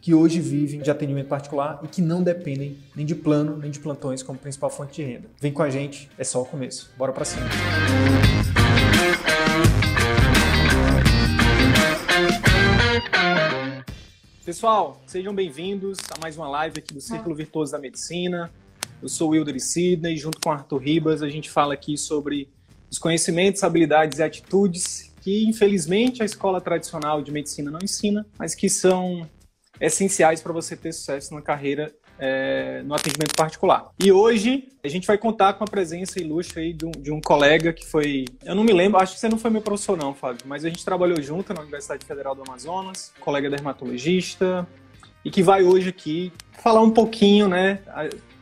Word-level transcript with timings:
que 0.00 0.14
hoje 0.14 0.40
vivem 0.40 0.80
de 0.80 0.90
atendimento 0.90 1.28
particular 1.28 1.78
e 1.82 1.88
que 1.88 2.00
não 2.00 2.22
dependem 2.22 2.78
nem 2.96 3.04
de 3.04 3.14
plano 3.14 3.58
nem 3.58 3.70
de 3.70 3.78
plantões 3.78 4.22
como 4.22 4.38
principal 4.38 4.70
fonte 4.70 4.94
de 4.94 5.02
renda. 5.02 5.28
Vem 5.40 5.52
com 5.52 5.62
a 5.62 5.68
gente, 5.68 6.10
é 6.16 6.24
só 6.24 6.40
o 6.40 6.44
começo. 6.46 6.90
Bora 6.96 7.12
para 7.12 7.24
cima. 7.24 7.46
Pessoal, 14.44 15.00
sejam 15.06 15.34
bem-vindos 15.34 15.98
a 16.16 16.20
mais 16.20 16.36
uma 16.36 16.48
live 16.48 16.78
aqui 16.78 16.94
do 16.94 17.00
Círculo 17.00 17.34
Virtuoso 17.34 17.72
da 17.72 17.78
Medicina. 17.78 18.50
Eu 19.02 19.08
sou 19.08 19.28
o 19.28 19.30
Wilder 19.32 19.60
Sidney, 19.60 20.16
junto 20.16 20.40
com 20.40 20.50
Arthur 20.50 20.78
Ribas, 20.78 21.22
a 21.22 21.28
gente 21.28 21.50
fala 21.50 21.74
aqui 21.74 21.96
sobre 21.96 22.48
os 22.90 22.98
conhecimentos, 22.98 23.62
habilidades 23.62 24.18
e 24.18 24.22
atitudes 24.22 25.12
que, 25.20 25.44
infelizmente, 25.44 26.22
a 26.22 26.26
escola 26.26 26.60
tradicional 26.60 27.22
de 27.22 27.30
medicina 27.30 27.70
não 27.70 27.80
ensina, 27.82 28.26
mas 28.38 28.54
que 28.54 28.68
são 28.68 29.28
essenciais 29.80 30.42
para 30.42 30.52
você 30.52 30.76
ter 30.76 30.92
sucesso 30.92 31.34
na 31.34 31.40
carreira 31.40 31.92
é, 32.18 32.82
no 32.84 32.94
atendimento 32.94 33.34
particular. 33.34 33.90
E 33.98 34.12
hoje 34.12 34.68
a 34.84 34.88
gente 34.88 35.06
vai 35.06 35.16
contar 35.16 35.54
com 35.54 35.64
a 35.64 35.66
presença 35.66 36.20
ilustre 36.20 36.60
aí 36.60 36.72
de 36.74 36.84
um, 36.84 36.90
de 36.90 37.10
um, 37.10 37.20
colega 37.20 37.72
que 37.72 37.86
foi. 37.86 38.26
Eu 38.44 38.54
não 38.54 38.62
me 38.62 38.72
lembro, 38.72 39.00
acho 39.00 39.14
que 39.14 39.20
você 39.20 39.28
não 39.28 39.38
foi 39.38 39.50
meu 39.50 39.62
professor, 39.62 39.96
não, 39.96 40.14
Fábio, 40.14 40.42
mas 40.44 40.64
a 40.64 40.68
gente 40.68 40.84
trabalhou 40.84 41.20
junto 41.22 41.54
na 41.54 41.62
Universidade 41.62 42.04
Federal 42.04 42.34
do 42.34 42.42
Amazonas, 42.42 43.12
colega 43.20 43.48
dermatologista, 43.48 44.68
e 45.24 45.30
que 45.30 45.42
vai 45.42 45.62
hoje 45.62 45.88
aqui 45.88 46.30
falar 46.62 46.82
um 46.82 46.90
pouquinho, 46.90 47.48
né? 47.48 47.80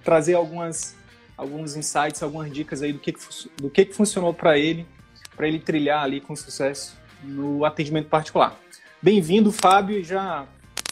Trazer 0.02 0.34
algumas, 0.34 0.96
alguns 1.36 1.76
insights, 1.76 2.22
algumas 2.22 2.52
dicas 2.52 2.82
aí 2.82 2.92
do 2.92 2.98
que, 2.98 3.14
do 3.56 3.70
que, 3.70 3.84
que 3.84 3.94
funcionou 3.94 4.34
para 4.34 4.58
ele, 4.58 4.84
para 5.36 5.46
ele 5.46 5.60
trilhar 5.60 6.02
ali 6.02 6.20
com 6.20 6.34
sucesso 6.34 6.96
no 7.22 7.64
atendimento 7.64 8.08
particular. 8.08 8.58
Bem-vindo, 9.00 9.52
Fábio, 9.52 10.02
já 10.02 10.46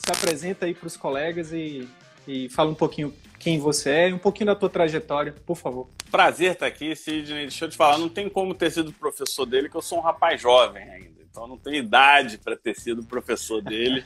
se 0.07 0.13
apresenta 0.13 0.67
aí 0.67 0.75
para 0.75 0.87
os 0.87 0.97
colegas 0.97 1.53
e, 1.53 1.89
e 2.29 2.49
fala 2.51 2.71
um 2.71 2.75
pouquinho 2.75 3.13
quem 3.41 3.59
você 3.59 3.91
é 3.91 4.09
e 4.09 4.13
um 4.13 4.19
pouquinho 4.19 4.47
da 4.47 4.55
tua 4.55 4.71
trajetória, 4.71 5.35
por 5.45 5.57
favor. 5.57 5.89
Prazer 6.11 6.53
estar 6.53 6.67
aqui, 6.67 6.95
Sidney. 6.95 7.43
Deixa 7.43 7.65
eu 7.65 7.69
te 7.69 7.77
falar, 7.77 7.99
não 7.99 8.09
tem 8.09 8.29
como 8.29 8.55
ter 8.55 8.71
sido 8.71 8.93
professor 8.93 9.45
dele, 9.45 9.69
que 9.69 9.77
eu 9.77 9.83
sou 9.83 9.99
um 9.99 10.01
rapaz 10.01 10.41
jovem 10.41 10.83
ainda. 10.85 11.23
Então 11.29 11.49
não 11.49 11.59
tenho 11.59 11.77
idade 11.77 12.39
para 12.39 12.57
ter 12.57 12.77
sido 12.77 13.03
professor 13.03 13.61
dele. 13.61 14.05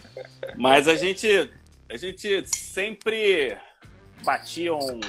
Mas 0.54 0.86
a 0.86 0.94
gente, 0.94 1.50
a 1.88 1.96
gente 1.96 2.46
sempre 2.46 3.56
batia 4.22 4.74
um, 4.74 5.00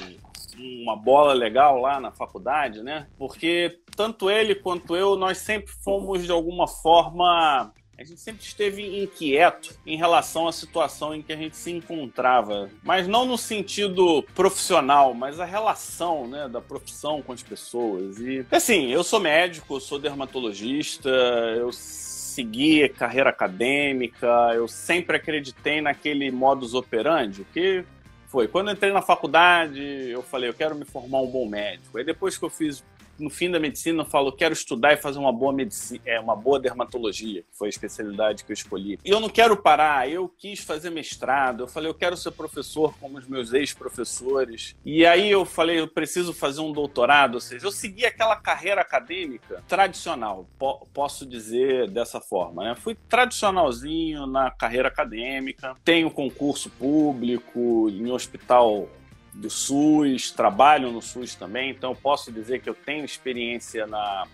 uma 0.82 0.96
bola 0.96 1.34
legal 1.34 1.78
lá 1.78 2.00
na 2.00 2.12
faculdade, 2.12 2.82
né? 2.82 3.06
Porque 3.18 3.78
tanto 3.94 4.30
ele 4.30 4.54
quanto 4.54 4.96
eu, 4.96 5.16
nós 5.16 5.36
sempre 5.36 5.70
fomos 5.84 6.24
de 6.24 6.32
alguma 6.32 6.66
forma 6.66 7.74
a 8.00 8.02
gente 8.02 8.18
sempre 8.18 8.42
esteve 8.42 9.02
inquieto 9.02 9.76
em 9.86 9.94
relação 9.94 10.48
à 10.48 10.52
situação 10.52 11.14
em 11.14 11.20
que 11.20 11.34
a 11.34 11.36
gente 11.36 11.54
se 11.54 11.70
encontrava, 11.70 12.70
mas 12.82 13.06
não 13.06 13.26
no 13.26 13.36
sentido 13.36 14.22
profissional, 14.34 15.12
mas 15.12 15.38
a 15.38 15.44
relação, 15.44 16.26
né, 16.26 16.48
da 16.48 16.62
profissão 16.62 17.20
com 17.20 17.30
as 17.30 17.42
pessoas. 17.42 18.18
E 18.18 18.46
assim, 18.50 18.90
eu 18.90 19.04
sou 19.04 19.20
médico, 19.20 19.78
sou 19.78 19.98
dermatologista, 19.98 21.10
eu 21.10 21.70
segui 21.72 22.88
carreira 22.88 23.28
acadêmica, 23.28 24.26
eu 24.54 24.66
sempre 24.66 25.18
acreditei 25.18 25.82
naquele 25.82 26.30
modus 26.30 26.72
operandi, 26.72 27.44
que 27.52 27.84
foi 28.28 28.48
quando 28.48 28.70
entrei 28.70 28.94
na 28.94 29.02
faculdade, 29.02 29.82
eu 30.08 30.22
falei, 30.22 30.48
eu 30.48 30.54
quero 30.54 30.74
me 30.74 30.86
formar 30.86 31.20
um 31.20 31.30
bom 31.30 31.46
médico. 31.46 31.98
Aí 31.98 32.04
depois 32.04 32.38
que 32.38 32.44
eu 32.46 32.50
fiz 32.50 32.82
no 33.20 33.30
fim 33.30 33.50
da 33.50 33.60
medicina 33.60 34.02
eu 34.02 34.06
falo, 34.06 34.32
quero 34.32 34.52
estudar 34.52 34.92
e 34.92 34.96
fazer 34.96 35.18
uma 35.18 35.32
boa 35.32 35.52
medicina, 35.52 36.00
é, 36.04 36.18
uma 36.18 36.34
boa 36.34 36.58
dermatologia, 36.58 37.42
que 37.42 37.56
foi 37.56 37.68
a 37.68 37.70
especialidade 37.70 38.44
que 38.44 38.52
eu 38.52 38.54
escolhi. 38.54 38.98
E 39.04 39.10
eu 39.10 39.20
não 39.20 39.28
quero 39.28 39.56
parar, 39.56 40.08
eu 40.08 40.28
quis 40.28 40.60
fazer 40.60 40.90
mestrado, 40.90 41.64
eu 41.64 41.68
falei, 41.68 41.88
eu 41.88 41.94
quero 41.94 42.16
ser 42.16 42.30
professor 42.32 42.94
como 42.98 43.18
os 43.18 43.26
meus 43.26 43.52
ex-professores. 43.52 44.74
E 44.84 45.04
aí 45.04 45.30
eu 45.30 45.44
falei, 45.44 45.80
eu 45.80 45.88
preciso 45.88 46.32
fazer 46.32 46.60
um 46.60 46.72
doutorado, 46.72 47.34
ou 47.34 47.40
seja, 47.40 47.66
eu 47.66 47.72
segui 47.72 48.04
aquela 48.04 48.36
carreira 48.36 48.80
acadêmica 48.80 49.62
tradicional, 49.68 50.46
po 50.58 50.86
posso 50.92 51.26
dizer 51.26 51.88
dessa 51.90 52.20
forma, 52.20 52.64
né? 52.64 52.74
Fui 52.74 52.96
tradicionalzinho 53.08 54.26
na 54.26 54.50
carreira 54.50 54.88
acadêmica, 54.88 55.76
tenho 55.84 56.10
concurso 56.10 56.70
público 56.70 57.88
em 57.90 58.10
hospital 58.10 58.88
do 59.32 59.48
SUS, 59.48 60.30
trabalho 60.30 60.90
no 60.90 61.00
SUS 61.00 61.34
também, 61.34 61.70
então 61.70 61.90
eu 61.90 61.96
posso 61.96 62.32
dizer 62.32 62.60
que 62.60 62.68
eu 62.68 62.74
tenho 62.74 63.04
experiência 63.04 63.86
na, 63.86 64.26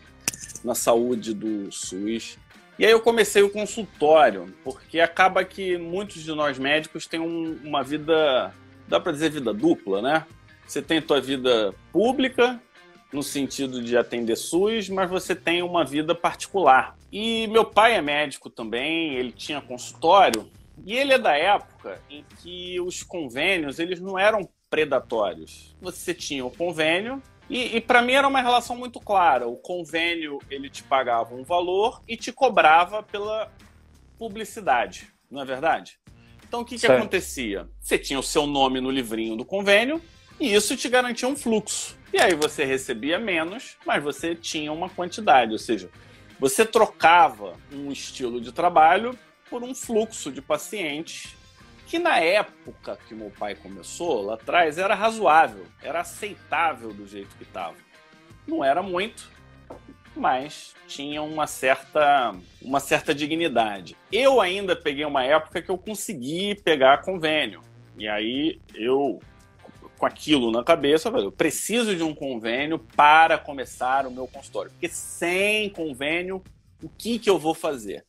na 0.64 0.74
saúde 0.74 1.34
do 1.34 1.70
SUS. 1.70 2.38
E 2.78 2.84
aí 2.84 2.92
eu 2.92 3.00
comecei 3.00 3.42
o 3.42 3.50
consultório, 3.50 4.54
porque 4.62 5.00
acaba 5.00 5.44
que 5.44 5.78
muitos 5.78 6.22
de 6.22 6.32
nós 6.32 6.58
médicos 6.58 7.06
têm 7.06 7.20
um, 7.20 7.58
uma 7.64 7.82
vida, 7.82 8.52
dá 8.86 9.00
para 9.00 9.12
dizer 9.12 9.30
vida 9.30 9.52
dupla, 9.52 10.02
né? 10.02 10.26
Você 10.66 10.82
tem 10.82 11.00
tua 11.00 11.20
vida 11.20 11.74
pública, 11.92 12.60
no 13.12 13.22
sentido 13.22 13.82
de 13.82 13.96
atender 13.96 14.36
SUS, 14.36 14.88
mas 14.88 15.08
você 15.08 15.34
tem 15.34 15.62
uma 15.62 15.84
vida 15.84 16.14
particular. 16.14 16.96
E 17.10 17.46
meu 17.46 17.64
pai 17.64 17.94
é 17.94 18.02
médico 18.02 18.50
também, 18.50 19.14
ele 19.14 19.32
tinha 19.32 19.60
consultório, 19.60 20.50
e 20.84 20.94
ele 20.94 21.12
é 21.12 21.18
da 21.18 21.36
época 21.36 22.00
em 22.10 22.24
que 22.38 22.78
os 22.80 23.02
convênios 23.02 23.78
eles 23.78 24.00
não 24.00 24.18
eram 24.18 24.46
predatórios. 24.68 25.76
Você 25.80 26.12
tinha 26.12 26.44
o 26.44 26.50
convênio 26.50 27.22
e, 27.48 27.76
e 27.76 27.80
para 27.80 28.02
mim 28.02 28.12
era 28.12 28.26
uma 28.26 28.40
relação 28.40 28.76
muito 28.76 29.00
clara. 29.00 29.46
O 29.46 29.56
convênio 29.56 30.38
ele 30.50 30.68
te 30.68 30.82
pagava 30.82 31.34
um 31.34 31.44
valor 31.44 32.02
e 32.06 32.16
te 32.16 32.32
cobrava 32.32 33.02
pela 33.02 33.52
publicidade, 34.18 35.12
não 35.30 35.42
é 35.42 35.44
verdade? 35.44 35.98
Então 36.46 36.60
o 36.60 36.64
que, 36.64 36.78
que 36.78 36.86
acontecia? 36.86 37.68
Você 37.80 37.98
tinha 37.98 38.18
o 38.18 38.22
seu 38.22 38.46
nome 38.46 38.80
no 38.80 38.90
livrinho 38.90 39.36
do 39.36 39.44
convênio 39.44 40.00
e 40.38 40.54
isso 40.54 40.76
te 40.76 40.88
garantia 40.88 41.28
um 41.28 41.36
fluxo. 41.36 41.96
E 42.12 42.20
aí 42.20 42.34
você 42.34 42.64
recebia 42.64 43.18
menos, 43.18 43.76
mas 43.84 44.02
você 44.02 44.34
tinha 44.34 44.72
uma 44.72 44.88
quantidade, 44.88 45.52
ou 45.52 45.58
seja, 45.58 45.90
você 46.38 46.64
trocava 46.64 47.54
um 47.72 47.90
estilo 47.90 48.40
de 48.40 48.52
trabalho 48.52 49.18
por 49.50 49.62
um 49.62 49.74
fluxo 49.74 50.30
de 50.30 50.42
pacientes 50.42 51.35
que 51.86 51.98
na 52.00 52.18
época 52.18 52.98
que 53.08 53.14
meu 53.14 53.30
pai 53.30 53.54
começou, 53.54 54.22
lá 54.22 54.34
atrás, 54.34 54.76
era 54.76 54.94
razoável, 54.94 55.64
era 55.80 56.00
aceitável 56.00 56.92
do 56.92 57.06
jeito 57.06 57.36
que 57.36 57.44
estava. 57.44 57.76
Não 58.46 58.64
era 58.64 58.82
muito, 58.82 59.30
mas 60.14 60.74
tinha 60.88 61.22
uma 61.22 61.46
certa, 61.46 62.34
uma 62.60 62.80
certa 62.80 63.14
dignidade. 63.14 63.96
Eu 64.10 64.40
ainda 64.40 64.74
peguei 64.74 65.04
uma 65.04 65.24
época 65.24 65.62
que 65.62 65.70
eu 65.70 65.78
consegui 65.78 66.56
pegar 66.56 67.02
convênio. 67.02 67.60
E 67.96 68.08
aí 68.08 68.60
eu, 68.74 69.20
com 69.96 70.06
aquilo 70.06 70.50
na 70.50 70.64
cabeça, 70.64 71.08
eu 71.08 71.30
preciso 71.30 71.94
de 71.94 72.02
um 72.02 72.14
convênio 72.14 72.80
para 72.96 73.38
começar 73.38 74.06
o 74.06 74.10
meu 74.10 74.26
consultório. 74.26 74.72
Porque 74.72 74.88
sem 74.88 75.70
convênio, 75.70 76.42
o 76.82 76.88
que, 76.88 77.18
que 77.18 77.30
eu 77.30 77.38
vou 77.38 77.54
fazer? 77.54 78.04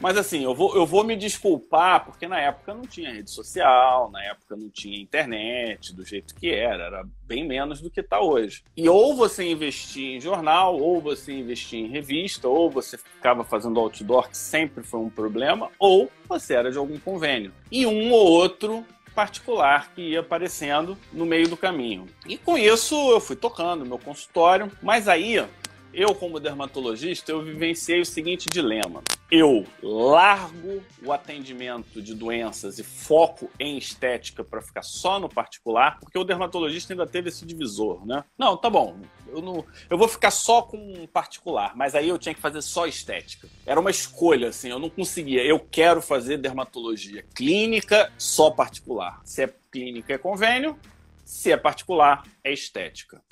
Mas 0.00 0.16
assim, 0.16 0.42
eu 0.42 0.54
vou, 0.54 0.74
eu 0.74 0.86
vou 0.86 1.04
me 1.04 1.14
desculpar, 1.14 2.04
porque 2.06 2.26
na 2.26 2.40
época 2.40 2.72
não 2.72 2.82
tinha 2.82 3.12
rede 3.12 3.30
social, 3.30 4.10
na 4.10 4.24
época 4.24 4.56
não 4.56 4.70
tinha 4.70 4.98
internet 4.98 5.94
do 5.94 6.04
jeito 6.04 6.34
que 6.34 6.50
era, 6.50 6.84
era 6.84 7.04
bem 7.24 7.46
menos 7.46 7.80
do 7.80 7.90
que 7.90 8.00
está 8.00 8.18
hoje. 8.20 8.64
E 8.74 8.88
ou 8.88 9.14
você 9.14 9.44
investia 9.44 10.16
em 10.16 10.20
jornal, 10.20 10.78
ou 10.78 11.00
você 11.00 11.32
investia 11.32 11.78
em 11.78 11.88
revista, 11.88 12.48
ou 12.48 12.70
você 12.70 12.96
ficava 12.96 13.44
fazendo 13.44 13.78
outdoor, 13.78 14.30
que 14.30 14.36
sempre 14.38 14.82
foi 14.82 15.00
um 15.00 15.10
problema, 15.10 15.70
ou 15.78 16.10
você 16.26 16.54
era 16.54 16.72
de 16.72 16.78
algum 16.78 16.98
convênio. 16.98 17.52
E 17.70 17.86
um 17.86 18.10
ou 18.10 18.26
outro 18.26 18.84
particular 19.14 19.92
que 19.94 20.00
ia 20.00 20.20
aparecendo 20.20 20.96
no 21.12 21.26
meio 21.26 21.48
do 21.48 21.56
caminho. 21.56 22.06
E 22.26 22.38
com 22.38 22.56
isso 22.56 22.94
eu 23.10 23.20
fui 23.20 23.36
tocando 23.36 23.84
meu 23.84 23.98
consultório, 23.98 24.70
mas 24.82 25.08
aí 25.08 25.44
eu, 25.92 26.14
como 26.14 26.40
dermatologista, 26.40 27.32
eu 27.32 27.42
vivenciei 27.42 28.00
o 28.00 28.06
seguinte 28.06 28.48
dilema. 28.48 29.02
Eu 29.30 29.66
largo 29.82 30.82
o 31.04 31.12
atendimento 31.12 32.00
de 32.02 32.14
doenças 32.14 32.78
e 32.78 32.84
foco 32.84 33.50
em 33.58 33.76
estética 33.76 34.42
para 34.44 34.60
ficar 34.60 34.82
só 34.82 35.18
no 35.18 35.28
particular, 35.28 35.98
porque 36.00 36.18
o 36.18 36.24
dermatologista 36.24 36.92
ainda 36.92 37.06
teve 37.06 37.28
esse 37.28 37.44
divisor, 37.46 38.06
né? 38.06 38.24
Não, 38.38 38.56
tá 38.56 38.68
bom, 38.68 38.96
eu, 39.28 39.40
não, 39.40 39.64
eu 39.88 39.96
vou 39.96 40.08
ficar 40.08 40.30
só 40.30 40.62
com 40.62 41.06
particular, 41.12 41.76
mas 41.76 41.94
aí 41.94 42.08
eu 42.08 42.18
tinha 42.18 42.34
que 42.34 42.40
fazer 42.40 42.62
só 42.62 42.86
estética. 42.86 43.48
Era 43.64 43.80
uma 43.80 43.90
escolha, 43.90 44.48
assim, 44.48 44.68
eu 44.68 44.78
não 44.78 44.90
conseguia. 44.90 45.42
Eu 45.44 45.60
quero 45.60 46.02
fazer 46.02 46.36
dermatologia 46.38 47.24
clínica, 47.34 48.12
só 48.18 48.50
particular. 48.50 49.20
Se 49.24 49.44
é 49.44 49.54
clínica, 49.70 50.14
é 50.14 50.18
convênio, 50.18 50.78
se 51.24 51.52
é 51.52 51.56
particular, 51.56 52.24
é 52.42 52.52
estética. 52.52 53.22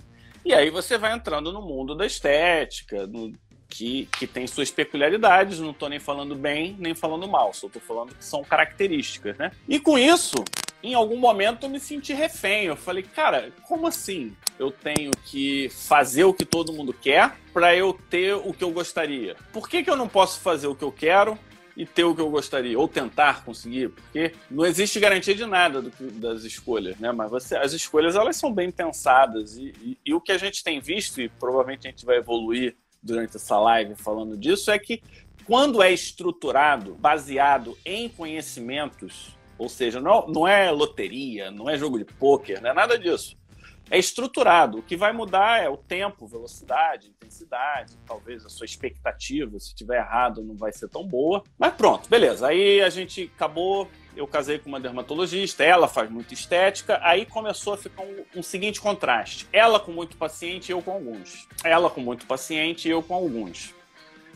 E 0.49 0.55
aí 0.55 0.71
você 0.71 0.97
vai 0.97 1.13
entrando 1.13 1.53
no 1.53 1.61
mundo 1.61 1.95
da 1.95 2.07
estética, 2.07 3.07
no, 3.07 3.35
que, 3.69 4.09
que 4.19 4.27
tem 4.27 4.47
suas 4.47 4.71
peculiaridades, 4.71 5.61
não 5.61 5.73
estou 5.73 5.91
nem 5.91 6.01
falando 6.01 6.35
bem, 6.35 6.75
nem 6.79 6.95
falando 6.95 7.29
mal, 7.29 7.53
só 7.53 7.67
estou 7.67 7.83
falando 7.83 8.15
que 8.15 8.25
são 8.25 8.43
características, 8.43 9.37
né? 9.37 9.53
E 9.69 9.79
com 9.79 9.99
isso, 9.99 10.43
em 10.83 10.95
algum 10.95 11.19
momento 11.19 11.67
eu 11.67 11.69
me 11.69 11.79
senti 11.79 12.15
refém. 12.15 12.65
Eu 12.65 12.77
falei, 12.77 13.03
cara, 13.03 13.53
como 13.65 13.87
assim? 13.87 14.35
Eu 14.59 14.71
tenho 14.71 15.11
que 15.27 15.69
fazer 15.69 16.25
o 16.25 16.33
que 16.33 16.47
todo 16.47 16.73
mundo 16.73 16.95
quer 16.95 17.37
para 17.53 17.77
eu 17.77 17.93
ter 18.09 18.35
o 18.35 18.55
que 18.55 18.65
eu 18.65 18.71
gostaria. 18.71 19.37
Por 19.53 19.69
que, 19.69 19.83
que 19.83 19.91
eu 19.91 19.97
não 19.97 20.09
posso 20.09 20.41
fazer 20.41 20.67
o 20.67 20.75
que 20.75 20.83
eu 20.83 20.91
quero 20.91 21.39
e 21.79 21.87
ter 21.87 22.03
o 22.03 22.13
que 22.13 22.21
eu 22.21 22.29
gostaria, 22.29 22.77
ou 22.77 22.89
tentar 22.89 23.45
conseguir, 23.45 23.91
porque 23.91 24.35
não 24.51 24.67
existe 24.67 24.99
garantia 24.99 25.33
de 25.33 25.47
nada 25.47 25.81
do, 25.81 25.93
das 26.11 26.43
escolhas, 26.43 26.99
né? 26.99 27.13
Mas 27.13 27.31
você, 27.31 27.57
as 27.57 27.73
escolhas 27.73 28.17
elas 28.17 28.37
são 28.37 28.53
bem 28.53 28.69
pensadas 28.69 29.57
e, 29.57 29.73
e, 29.81 29.99
e 30.05 30.13
o 30.13 30.21
que 30.21 30.33
a 30.33 30.39
gente 30.39 30.65
tem 30.65 30.81
visto 30.81 31.21
e 31.21 31.29
provavelmente 31.29 31.87
a 31.87 31.91
gente 31.91 32.05
vai 32.05 32.17
evoluir 32.17 32.77
durante 33.01 33.37
essa 33.37 33.57
live 33.61 33.95
falando 33.95 34.37
disso 34.37 34.73
é 34.73 34.79
que 34.79 35.01
quando 35.45 35.81
é 35.81 35.93
estruturado, 35.93 36.97
baseado 36.97 37.79
em 37.85 38.09
conhecimentos, 38.09 39.39
ou 39.57 39.69
seja, 39.69 40.01
não, 40.01 40.27
não 40.27 40.49
é 40.49 40.73
loteria, 40.73 41.49
não 41.53 41.71
é 41.71 41.79
jogo 41.79 41.97
de 41.97 42.05
pôquer, 42.05 42.61
não 42.61 42.71
é 42.71 42.75
nada 42.75 42.99
disso 42.99 43.39
é 43.91 43.99
estruturado. 43.99 44.79
O 44.79 44.83
que 44.83 44.97
vai 44.97 45.13
mudar 45.13 45.63
é 45.63 45.69
o 45.69 45.77
tempo, 45.77 46.27
velocidade, 46.27 47.09
intensidade, 47.09 47.97
talvez 48.07 48.45
a 48.45 48.49
sua 48.49 48.65
expectativa, 48.65 49.59
se 49.59 49.75
tiver 49.75 49.99
errado, 49.99 50.43
não 50.43 50.57
vai 50.57 50.73
ser 50.73 50.89
tão 50.89 51.07
boa. 51.07 51.43
Mas 51.59 51.75
pronto, 51.75 52.09
beleza. 52.09 52.49
Aí 52.49 52.81
a 52.81 52.91
gente 52.91 53.31
acabou. 53.35 53.89
Eu 54.17 54.27
casei 54.27 54.59
com 54.59 54.69
uma 54.69 54.81
dermatologista, 54.81 55.63
ela 55.63 55.87
faz 55.87 56.11
muito 56.11 56.35
estética, 56.35 56.99
aí 57.05 57.25
começou 57.25 57.75
a 57.75 57.77
ficar 57.77 58.03
um, 58.03 58.25
um 58.37 58.43
seguinte 58.43 58.81
contraste. 58.81 59.47
Ela 59.53 59.79
com 59.79 59.93
muito 59.93 60.17
paciente, 60.17 60.73
eu 60.73 60.83
com 60.83 60.91
alguns. 60.91 61.47
Ela 61.63 61.89
com 61.89 62.01
muito 62.01 62.27
paciente, 62.27 62.89
eu 62.89 63.01
com 63.01 63.15
alguns. 63.15 63.73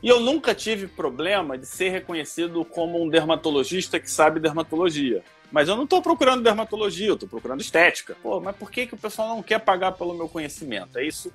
E 0.00 0.08
eu 0.08 0.20
nunca 0.20 0.54
tive 0.54 0.86
problema 0.88 1.56
de 1.56 1.66
ser 1.66 1.90
reconhecido 1.90 2.64
como 2.64 3.02
um 3.02 3.08
dermatologista 3.08 3.98
que 3.98 4.10
sabe 4.10 4.40
dermatologia. 4.40 5.24
Mas 5.52 5.68
eu 5.68 5.76
não 5.76 5.84
estou 5.84 6.00
procurando 6.02 6.42
dermatologia, 6.42 7.08
eu 7.08 7.14
estou 7.14 7.28
procurando 7.28 7.60
estética. 7.60 8.16
Pô, 8.22 8.40
mas 8.40 8.56
por 8.56 8.70
que, 8.70 8.86
que 8.86 8.94
o 8.94 8.98
pessoal 8.98 9.28
não 9.28 9.42
quer 9.42 9.60
pagar 9.60 9.92
pelo 9.92 10.14
meu 10.14 10.28
conhecimento? 10.28 10.98
É 10.98 11.04
isso 11.04 11.30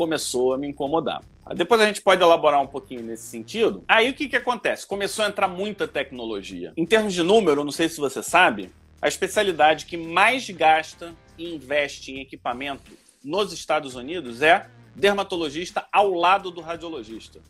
começou 0.00 0.54
a 0.54 0.58
me 0.58 0.66
incomodar. 0.66 1.22
Depois 1.54 1.78
a 1.78 1.84
gente 1.84 2.00
pode 2.00 2.22
elaborar 2.22 2.62
um 2.62 2.66
pouquinho 2.66 3.02
nesse 3.02 3.24
sentido. 3.24 3.84
Aí 3.86 4.08
o 4.08 4.14
que, 4.14 4.30
que 4.30 4.36
acontece? 4.36 4.86
Começou 4.86 5.26
a 5.26 5.28
entrar 5.28 5.46
muita 5.46 5.86
tecnologia. 5.86 6.72
Em 6.74 6.86
termos 6.86 7.12
de 7.12 7.22
número, 7.22 7.64
não 7.64 7.70
sei 7.70 7.86
se 7.86 8.00
você 8.00 8.22
sabe, 8.22 8.72
a 9.02 9.08
especialidade 9.08 9.84
que 9.84 9.98
mais 9.98 10.48
gasta 10.48 11.14
e 11.36 11.54
investe 11.54 12.12
em 12.12 12.20
equipamento 12.20 12.92
nos 13.22 13.52
Estados 13.52 13.94
Unidos 13.94 14.40
é 14.40 14.70
dermatologista 14.94 15.86
ao 15.92 16.14
lado 16.14 16.50
do 16.50 16.62
radiologista. 16.62 17.40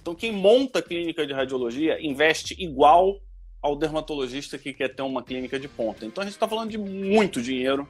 Então, 0.00 0.14
quem 0.14 0.30
monta 0.30 0.80
clínica 0.80 1.26
de 1.26 1.32
radiologia 1.32 1.98
investe 2.00 2.54
igual 2.62 3.18
ao 3.62 3.76
dermatologista 3.76 4.58
que 4.58 4.72
quer 4.72 4.88
ter 4.88 5.02
uma 5.02 5.22
clínica 5.22 5.58
de 5.58 5.68
ponta. 5.68 6.04
Então 6.04 6.20
a 6.20 6.24
gente 6.24 6.34
está 6.34 6.48
falando 6.48 6.70
de 6.70 6.78
muito 6.78 7.40
dinheiro. 7.40 7.88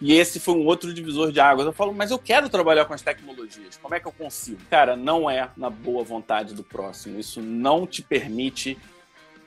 E 0.00 0.14
esse 0.14 0.38
foi 0.38 0.54
um 0.54 0.64
outro 0.64 0.94
divisor 0.94 1.32
de 1.32 1.40
águas. 1.40 1.66
Eu 1.66 1.72
falo, 1.72 1.92
mas 1.92 2.12
eu 2.12 2.18
quero 2.20 2.48
trabalhar 2.48 2.84
com 2.84 2.94
as 2.94 3.02
tecnologias. 3.02 3.76
Como 3.82 3.96
é 3.96 3.98
que 3.98 4.06
eu 4.06 4.12
consigo? 4.12 4.60
Cara, 4.70 4.96
não 4.96 5.28
é 5.28 5.50
na 5.56 5.68
boa 5.68 6.04
vontade 6.04 6.54
do 6.54 6.62
próximo. 6.62 7.18
Isso 7.18 7.42
não 7.42 7.84
te 7.84 8.00
permite 8.00 8.78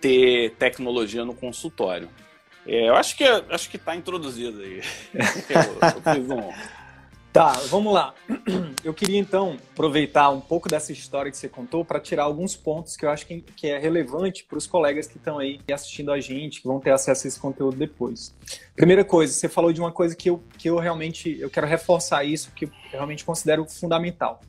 ter 0.01 0.53
tecnologia 0.55 1.23
no 1.23 1.33
consultório. 1.33 2.09
É, 2.67 2.89
eu 2.89 2.95
acho 2.95 3.15
que 3.15 3.23
acho 3.23 3.69
que 3.69 3.77
está 3.77 3.95
introduzido 3.95 4.59
aí. 4.59 4.81
eu, 5.13 5.89
eu 5.95 6.15
fiz 6.15 6.29
um, 6.29 6.51
Tá, 7.33 7.53
vamos 7.69 7.93
lá. 7.93 8.13
Eu 8.83 8.93
queria 8.93 9.17
então 9.17 9.57
aproveitar 9.71 10.29
um 10.31 10.41
pouco 10.41 10.67
dessa 10.67 10.91
história 10.91 11.31
que 11.31 11.37
você 11.37 11.47
contou 11.47 11.85
para 11.85 11.97
tirar 11.97 12.23
alguns 12.23 12.57
pontos 12.57 12.97
que 12.97 13.05
eu 13.05 13.09
acho 13.09 13.25
que, 13.25 13.39
que 13.41 13.67
é 13.67 13.77
relevante 13.77 14.43
para 14.43 14.57
os 14.57 14.67
colegas 14.67 15.07
que 15.07 15.15
estão 15.15 15.39
aí 15.39 15.61
assistindo 15.71 16.11
a 16.11 16.19
gente, 16.19 16.59
que 16.59 16.67
vão 16.67 16.79
ter 16.79 16.91
acesso 16.91 17.25
a 17.25 17.29
esse 17.29 17.39
conteúdo 17.39 17.77
depois. 17.77 18.35
Primeira 18.75 19.05
coisa, 19.05 19.31
você 19.31 19.47
falou 19.47 19.71
de 19.71 19.79
uma 19.79 19.93
coisa 19.93 20.13
que 20.13 20.29
eu, 20.29 20.43
que 20.57 20.69
eu 20.69 20.77
realmente 20.77 21.39
eu 21.39 21.49
quero 21.49 21.67
reforçar 21.67 22.25
isso, 22.25 22.51
que 22.51 22.65
eu 22.65 22.71
realmente 22.91 23.23
considero 23.23 23.65
fundamental, 23.65 24.41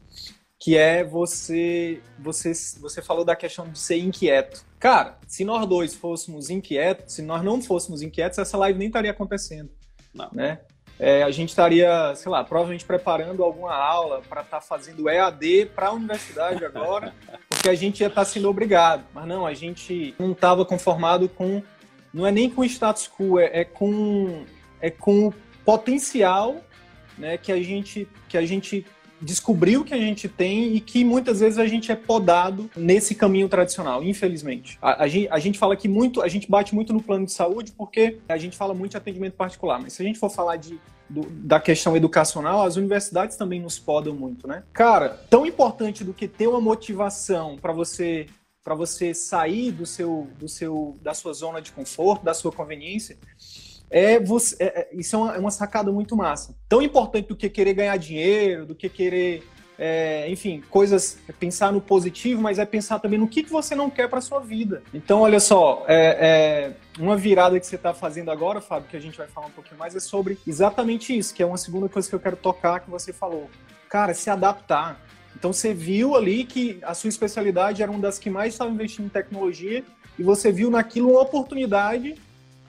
que 0.58 0.76
é 0.76 1.04
você 1.04 2.00
você 2.18 2.52
você 2.80 3.00
falou 3.00 3.24
da 3.24 3.36
questão 3.36 3.68
de 3.68 3.78
ser 3.78 3.98
inquieto. 3.98 4.64
Cara, 4.80 5.18
se 5.28 5.44
nós 5.44 5.66
dois 5.66 5.94
fôssemos 5.94 6.50
inquietos, 6.50 7.14
se 7.14 7.22
nós 7.22 7.44
não 7.44 7.62
fôssemos 7.62 8.02
inquietos, 8.02 8.38
essa 8.38 8.56
live 8.56 8.76
nem 8.76 8.88
estaria 8.88 9.12
acontecendo. 9.12 9.70
Não. 10.12 10.30
Né? 10.32 10.58
É, 10.98 11.22
a 11.22 11.30
gente 11.30 11.48
estaria, 11.48 12.14
sei 12.14 12.30
lá, 12.30 12.44
provavelmente 12.44 12.84
preparando 12.84 13.42
alguma 13.42 13.74
aula 13.74 14.22
para 14.28 14.42
estar 14.42 14.58
tá 14.58 14.62
fazendo 14.62 15.08
EAD 15.08 15.66
para 15.74 15.88
a 15.88 15.92
universidade 15.92 16.64
agora, 16.64 17.14
porque 17.48 17.68
a 17.68 17.74
gente 17.74 18.00
ia 18.00 18.06
estar 18.06 18.22
tá 18.22 18.24
sendo 18.24 18.48
obrigado. 18.48 19.04
Mas 19.12 19.26
não, 19.26 19.46
a 19.46 19.54
gente 19.54 20.14
não 20.18 20.32
estava 20.32 20.64
conformado 20.64 21.28
com, 21.28 21.62
não 22.12 22.26
é 22.26 22.30
nem 22.30 22.48
com 22.48 22.60
o 22.60 22.64
status 22.64 23.08
quo, 23.08 23.38
é, 23.38 23.60
é 23.60 23.64
com, 23.64 24.44
é 24.80 24.90
com 24.90 25.28
o 25.28 25.34
potencial 25.64 26.56
né, 27.16 27.36
que 27.36 27.52
a 27.52 27.62
gente 27.62 28.08
que 28.28 28.36
a 28.36 28.44
gente 28.44 28.86
descobriu 29.22 29.84
que 29.84 29.94
a 29.94 29.98
gente 29.98 30.28
tem 30.28 30.74
e 30.74 30.80
que 30.80 31.04
muitas 31.04 31.40
vezes 31.40 31.58
a 31.58 31.66
gente 31.66 31.90
é 31.90 31.96
podado 31.96 32.70
nesse 32.76 33.14
caminho 33.14 33.48
tradicional, 33.48 34.02
infelizmente. 34.02 34.78
A, 34.82 35.04
a, 35.04 35.08
gente, 35.08 35.28
a 35.30 35.38
gente 35.38 35.58
fala 35.58 35.76
que 35.76 35.88
muito, 35.88 36.20
a 36.20 36.28
gente 36.28 36.50
bate 36.50 36.74
muito 36.74 36.92
no 36.92 37.02
plano 37.02 37.24
de 37.24 37.32
saúde 37.32 37.72
porque 37.72 38.18
a 38.28 38.36
gente 38.36 38.56
fala 38.56 38.74
muito 38.74 38.92
de 38.92 38.96
atendimento 38.96 39.34
particular, 39.34 39.80
mas 39.80 39.94
se 39.94 40.02
a 40.02 40.04
gente 40.04 40.18
for 40.18 40.30
falar 40.30 40.56
de 40.56 40.78
do, 41.08 41.22
da 41.28 41.60
questão 41.60 41.96
educacional, 41.96 42.62
as 42.62 42.76
universidades 42.76 43.36
também 43.36 43.60
nos 43.60 43.78
podam 43.78 44.14
muito, 44.14 44.48
né? 44.48 44.62
Cara, 44.72 45.10
tão 45.28 45.44
importante 45.44 46.02
do 46.02 46.14
que 46.14 46.26
ter 46.26 46.46
uma 46.46 46.60
motivação 46.60 47.56
para 47.60 47.72
você 47.72 48.26
para 48.64 48.76
você 48.76 49.12
sair 49.12 49.72
do 49.72 49.84
seu, 49.84 50.28
do 50.38 50.48
seu, 50.48 50.96
da 51.02 51.12
sua 51.14 51.32
zona 51.32 51.60
de 51.60 51.72
conforto, 51.72 52.24
da 52.24 52.32
sua 52.32 52.52
conveniência, 52.52 53.18
é, 53.92 54.18
você, 54.18 54.56
é, 54.58 54.66
é, 54.80 54.88
isso 54.94 55.14
é 55.14 55.18
uma, 55.18 55.34
é 55.36 55.38
uma, 55.38 55.50
sacada 55.50 55.92
muito 55.92 56.16
massa. 56.16 56.56
Tão 56.66 56.80
importante 56.80 57.28
do 57.28 57.36
que 57.36 57.48
querer 57.50 57.74
ganhar 57.74 57.96
dinheiro, 57.98 58.64
do 58.64 58.74
que 58.74 58.88
querer, 58.88 59.46
é, 59.78 60.26
enfim, 60.30 60.62
coisas, 60.70 61.18
é 61.28 61.32
pensar 61.32 61.70
no 61.70 61.80
positivo, 61.80 62.40
mas 62.40 62.58
é 62.58 62.64
pensar 62.64 62.98
também 63.00 63.18
no 63.18 63.28
que, 63.28 63.42
que 63.42 63.50
você 63.50 63.74
não 63.74 63.90
quer 63.90 64.08
para 64.08 64.22
sua 64.22 64.40
vida. 64.40 64.82
Então, 64.94 65.20
olha 65.20 65.38
só, 65.38 65.84
é, 65.86 66.72
uma 66.98 67.18
virada 67.18 67.60
que 67.60 67.66
você 67.66 67.76
está 67.76 67.92
fazendo 67.92 68.30
agora, 68.30 68.62
Fábio, 68.62 68.88
que 68.88 68.96
a 68.96 69.00
gente 69.00 69.18
vai 69.18 69.28
falar 69.28 69.48
um 69.48 69.52
pouquinho 69.52 69.78
mais, 69.78 69.94
é 69.94 70.00
sobre 70.00 70.38
exatamente 70.46 71.16
isso, 71.16 71.34
que 71.34 71.42
é 71.42 71.46
uma 71.46 71.58
segunda 71.58 71.86
coisa 71.86 72.08
que 72.08 72.14
eu 72.14 72.20
quero 72.20 72.36
tocar 72.36 72.80
que 72.80 72.90
você 72.90 73.12
falou. 73.12 73.50
Cara, 73.90 74.14
se 74.14 74.30
adaptar. 74.30 74.98
Então, 75.36 75.52
você 75.52 75.74
viu 75.74 76.16
ali 76.16 76.44
que 76.44 76.78
a 76.82 76.94
sua 76.94 77.08
especialidade 77.08 77.82
era 77.82 77.90
uma 77.90 78.00
das 78.00 78.18
que 78.18 78.30
mais 78.30 78.54
estava 78.54 78.70
investindo 78.70 79.04
em 79.04 79.10
tecnologia 79.10 79.84
e 80.18 80.22
você 80.22 80.50
viu 80.50 80.70
naquilo 80.70 81.10
uma 81.10 81.20
oportunidade 81.20 82.14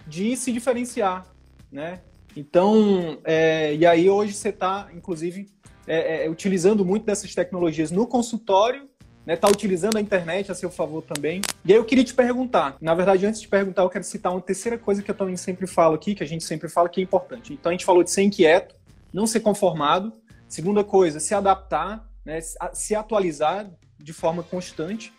de 0.08 0.36
se 0.36 0.52
diferenciar, 0.52 1.26
né? 1.72 2.02
Então, 2.36 3.20
é, 3.24 3.76
e 3.76 3.86
aí 3.86 4.10
hoje 4.10 4.34
você 4.34 4.50
está, 4.50 4.90
inclusive, 4.94 5.50
é, 5.86 6.26
é, 6.26 6.30
utilizando 6.30 6.84
muito 6.84 7.06
dessas 7.06 7.34
tecnologias 7.34 7.92
no 7.92 8.08
consultório, 8.08 8.90
né? 9.26 9.36
Tá 9.36 9.48
utilizando 9.48 9.98
a 9.98 10.02
internet 10.02 10.52
a 10.52 10.56
seu 10.56 10.70
favor 10.70 11.02
também. 11.02 11.42
E 11.64 11.72
aí 11.72 11.78
eu 11.78 11.86
queria 11.86 12.04
te 12.04 12.14
perguntar, 12.14 12.76
na 12.82 12.94
verdade, 12.94 13.26
antes 13.26 13.40
de 13.40 13.48
perguntar, 13.48 13.84
eu 13.84 13.90
quero 13.90 14.04
citar 14.04 14.32
uma 14.32 14.42
terceira 14.42 14.78
coisa 14.78 15.02
que 15.02 15.10
eu 15.10 15.16
também 15.16 15.38
sempre 15.38 15.68
falo 15.68 15.96
aqui, 15.96 16.16
que 16.16 16.24
a 16.24 16.28
gente 16.28 16.44
sempre 16.44 16.68
fala 16.68 16.90
que 16.90 17.00
é 17.00 17.04
importante. 17.04 17.54
Então 17.54 17.70
a 17.70 17.74
gente 17.74 17.86
falou 17.86 18.04
de 18.04 18.12
ser 18.12 18.24
inquieto, 18.24 18.76
não 19.14 19.26
ser 19.26 19.40
conformado. 19.40 20.12
Segunda 20.48 20.84
coisa, 20.84 21.20
se 21.20 21.34
adaptar, 21.34 22.08
né? 22.26 22.40
se 22.74 22.96
atualizar 22.96 23.70
de 23.98 24.14
forma 24.14 24.44
constante. 24.44 25.14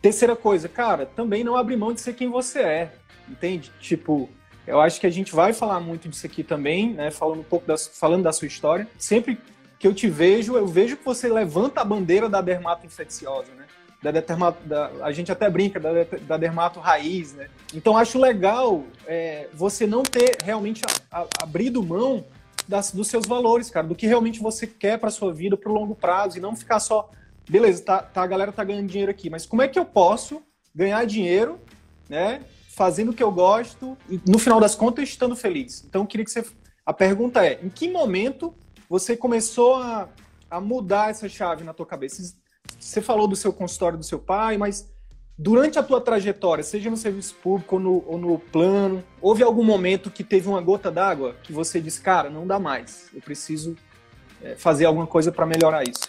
Terceira 0.00 0.36
coisa, 0.36 0.68
cara, 0.68 1.04
também 1.04 1.42
não 1.42 1.56
abrir 1.56 1.76
mão 1.76 1.92
de 1.92 2.00
ser 2.00 2.14
quem 2.14 2.28
você 2.28 2.60
é 2.60 2.92
entende? 3.30 3.70
Tipo, 3.80 4.28
eu 4.66 4.80
acho 4.80 5.00
que 5.00 5.06
a 5.06 5.10
gente 5.10 5.34
vai 5.34 5.52
falar 5.52 5.80
muito 5.80 6.08
disso 6.08 6.26
aqui 6.26 6.42
também, 6.42 6.92
né? 6.92 7.10
Falando 7.10 7.40
um 7.40 7.44
pouco 7.44 7.66
da, 7.66 7.76
falando 7.76 8.24
da 8.24 8.32
sua 8.32 8.46
história. 8.46 8.86
Sempre 8.98 9.38
que 9.78 9.86
eu 9.86 9.94
te 9.94 10.08
vejo, 10.08 10.56
eu 10.56 10.66
vejo 10.66 10.96
que 10.96 11.04
você 11.04 11.28
levanta 11.28 11.80
a 11.80 11.84
bandeira 11.84 12.28
da 12.28 12.40
dermato 12.40 12.84
infecciosa, 12.84 13.52
né? 13.54 13.66
Da, 14.02 14.10
dermato, 14.10 14.66
da, 14.66 14.90
a 15.02 15.10
gente 15.10 15.32
até 15.32 15.48
brinca 15.50 15.80
da, 15.80 15.90
da 16.22 16.36
dermato 16.36 16.80
raiz, 16.80 17.34
né? 17.34 17.48
Então 17.74 17.96
acho 17.96 18.18
legal 18.18 18.84
é, 19.06 19.48
você 19.52 19.86
não 19.86 20.02
ter 20.02 20.36
realmente 20.44 20.82
a, 21.10 21.20
a, 21.22 21.26
abrido 21.40 21.82
mão 21.82 22.24
das, 22.66 22.92
dos 22.92 23.08
seus 23.08 23.26
valores, 23.26 23.70
cara, 23.70 23.86
do 23.86 23.94
que 23.94 24.06
realmente 24.06 24.40
você 24.40 24.66
quer 24.66 24.98
para 24.98 25.10
sua 25.10 25.32
vida 25.32 25.56
para 25.56 25.70
o 25.70 25.74
longo 25.74 25.94
prazo 25.94 26.36
e 26.36 26.40
não 26.40 26.54
ficar 26.54 26.78
só 26.80 27.10
beleza, 27.48 27.82
tá, 27.82 28.02
tá, 28.02 28.22
a 28.22 28.26
galera 28.26 28.52
tá 28.52 28.62
ganhando 28.62 28.88
dinheiro 28.88 29.10
aqui, 29.10 29.30
mas 29.30 29.46
como 29.46 29.62
é 29.62 29.68
que 29.68 29.78
eu 29.78 29.84
posso 29.84 30.42
ganhar 30.74 31.04
dinheiro, 31.06 31.58
né, 32.08 32.42
fazendo 32.78 33.10
o 33.10 33.12
que 33.12 33.22
eu 33.22 33.32
gosto 33.32 33.98
e 34.08 34.20
no 34.24 34.38
final 34.38 34.60
das 34.60 34.76
contas 34.76 35.08
estando 35.08 35.34
feliz? 35.34 35.84
Então 35.84 36.02
eu 36.02 36.06
queria 36.06 36.24
que 36.24 36.30
você 36.30 36.44
a 36.86 36.92
pergunta 36.92 37.44
é, 37.44 37.58
em 37.62 37.68
que 37.68 37.90
momento 37.90 38.54
você 38.88 39.16
começou 39.16 39.74
a, 39.74 40.08
a 40.48 40.60
mudar 40.60 41.10
essa 41.10 41.28
chave 41.28 41.64
na 41.64 41.74
tua 41.74 41.84
cabeça? 41.84 42.22
Você 42.78 43.02
falou 43.02 43.26
do 43.26 43.36
seu 43.36 43.52
consultório 43.52 43.98
do 43.98 44.04
seu 44.04 44.18
pai, 44.18 44.56
mas 44.56 44.88
durante 45.36 45.78
a 45.78 45.82
tua 45.82 46.00
trajetória, 46.00 46.62
seja 46.62 46.88
no 46.88 46.96
serviço 46.96 47.34
público 47.42 47.76
ou 47.76 47.82
no, 47.82 48.04
ou 48.06 48.16
no 48.16 48.38
plano, 48.38 49.04
houve 49.20 49.42
algum 49.42 49.64
momento 49.64 50.10
que 50.10 50.22
teve 50.22 50.48
uma 50.48 50.62
gota 50.62 50.90
d'água 50.90 51.36
que 51.42 51.52
você 51.52 51.80
disse, 51.80 52.00
cara, 52.00 52.30
não 52.30 52.46
dá 52.46 52.58
mais, 52.58 53.10
eu 53.12 53.20
preciso 53.20 53.76
é, 54.40 54.54
fazer 54.54 54.86
alguma 54.86 55.06
coisa 55.06 55.32
para 55.32 55.44
melhorar 55.44 55.82
isso? 55.82 56.08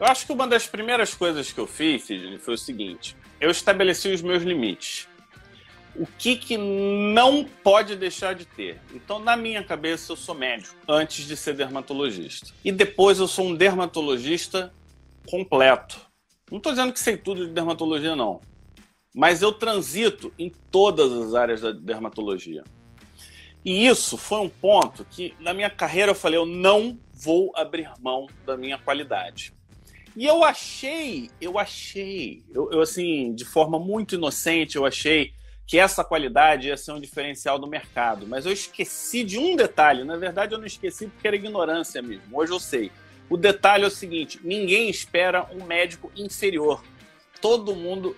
Eu 0.00 0.06
acho 0.06 0.26
que 0.26 0.32
uma 0.32 0.48
das 0.48 0.66
primeiras 0.66 1.14
coisas 1.14 1.52
que 1.52 1.60
eu 1.60 1.66
fiz, 1.66 2.04
Sidney, 2.04 2.38
foi 2.38 2.54
o 2.54 2.58
seguinte: 2.58 3.16
eu 3.40 3.50
estabeleci 3.50 4.08
os 4.08 4.22
meus 4.22 4.42
limites. 4.42 5.06
O 5.94 6.06
que, 6.06 6.36
que 6.36 6.56
não 6.56 7.44
pode 7.44 7.96
deixar 7.96 8.34
de 8.34 8.44
ter? 8.44 8.80
Então, 8.94 9.18
na 9.18 9.36
minha 9.36 9.62
cabeça, 9.62 10.12
eu 10.12 10.16
sou 10.16 10.34
médico 10.34 10.76
antes 10.88 11.26
de 11.26 11.36
ser 11.36 11.54
dermatologista. 11.54 12.52
E 12.64 12.70
depois 12.70 13.18
eu 13.18 13.26
sou 13.26 13.46
um 13.46 13.54
dermatologista 13.54 14.72
completo. 15.28 16.00
Não 16.50 16.58
estou 16.58 16.72
dizendo 16.72 16.92
que 16.92 17.00
sei 17.00 17.16
tudo 17.16 17.46
de 17.46 17.52
dermatologia, 17.52 18.14
não. 18.14 18.40
Mas 19.14 19.42
eu 19.42 19.52
transito 19.52 20.32
em 20.38 20.52
todas 20.70 21.12
as 21.12 21.34
áreas 21.34 21.60
da 21.60 21.72
dermatologia. 21.72 22.62
E 23.64 23.86
isso 23.86 24.16
foi 24.16 24.38
um 24.40 24.48
ponto 24.48 25.04
que, 25.04 25.34
na 25.40 25.52
minha 25.52 25.68
carreira, 25.68 26.12
eu 26.12 26.14
falei: 26.14 26.38
eu 26.38 26.46
não 26.46 26.98
vou 27.12 27.52
abrir 27.56 27.90
mão 28.00 28.26
da 28.46 28.56
minha 28.56 28.78
qualidade. 28.78 29.52
E 30.16 30.24
eu 30.24 30.42
achei, 30.42 31.30
eu 31.40 31.58
achei, 31.58 32.42
eu, 32.52 32.72
eu, 32.72 32.80
assim, 32.80 33.34
de 33.34 33.44
forma 33.44 33.78
muito 33.78 34.14
inocente, 34.14 34.76
eu 34.76 34.84
achei 34.84 35.32
que 35.68 35.78
essa 35.78 36.02
qualidade 36.02 36.66
ia 36.66 36.76
ser 36.76 36.90
um 36.90 37.00
diferencial 37.00 37.58
do 37.58 37.68
mercado. 37.68 38.26
Mas 38.26 38.44
eu 38.44 38.52
esqueci 38.52 39.22
de 39.22 39.38
um 39.38 39.54
detalhe. 39.54 40.02
Na 40.02 40.16
verdade, 40.16 40.54
eu 40.54 40.58
não 40.58 40.66
esqueci 40.66 41.06
porque 41.06 41.28
era 41.28 41.36
ignorância 41.36 42.02
mesmo. 42.02 42.24
Hoje 42.36 42.52
eu 42.52 42.58
sei. 42.58 42.90
O 43.30 43.36
detalhe 43.36 43.84
é 43.84 43.86
o 43.86 43.90
seguinte: 43.90 44.40
ninguém 44.42 44.90
espera 44.90 45.46
um 45.52 45.64
médico 45.64 46.10
inferior. 46.16 46.82
Todo 47.40 47.76
mundo 47.76 48.16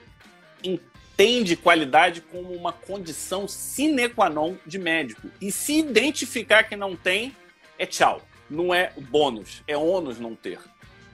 entende 0.64 1.56
qualidade 1.56 2.22
como 2.22 2.54
uma 2.54 2.72
condição 2.72 3.46
sine 3.46 4.08
qua 4.08 4.30
non 4.30 4.56
de 4.64 4.78
médico. 4.78 5.28
E 5.40 5.52
se 5.52 5.78
identificar 5.78 6.62
que 6.62 6.76
não 6.76 6.96
tem, 6.96 7.36
é 7.78 7.84
tchau. 7.84 8.22
Não 8.48 8.72
é 8.72 8.92
bônus, 8.96 9.62
é 9.68 9.76
ônus 9.76 10.18
não 10.18 10.34
ter 10.34 10.58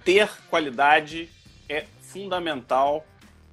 ter 0.06 0.30
qualidade 0.48 1.28
é 1.68 1.84
fundamental. 2.00 3.04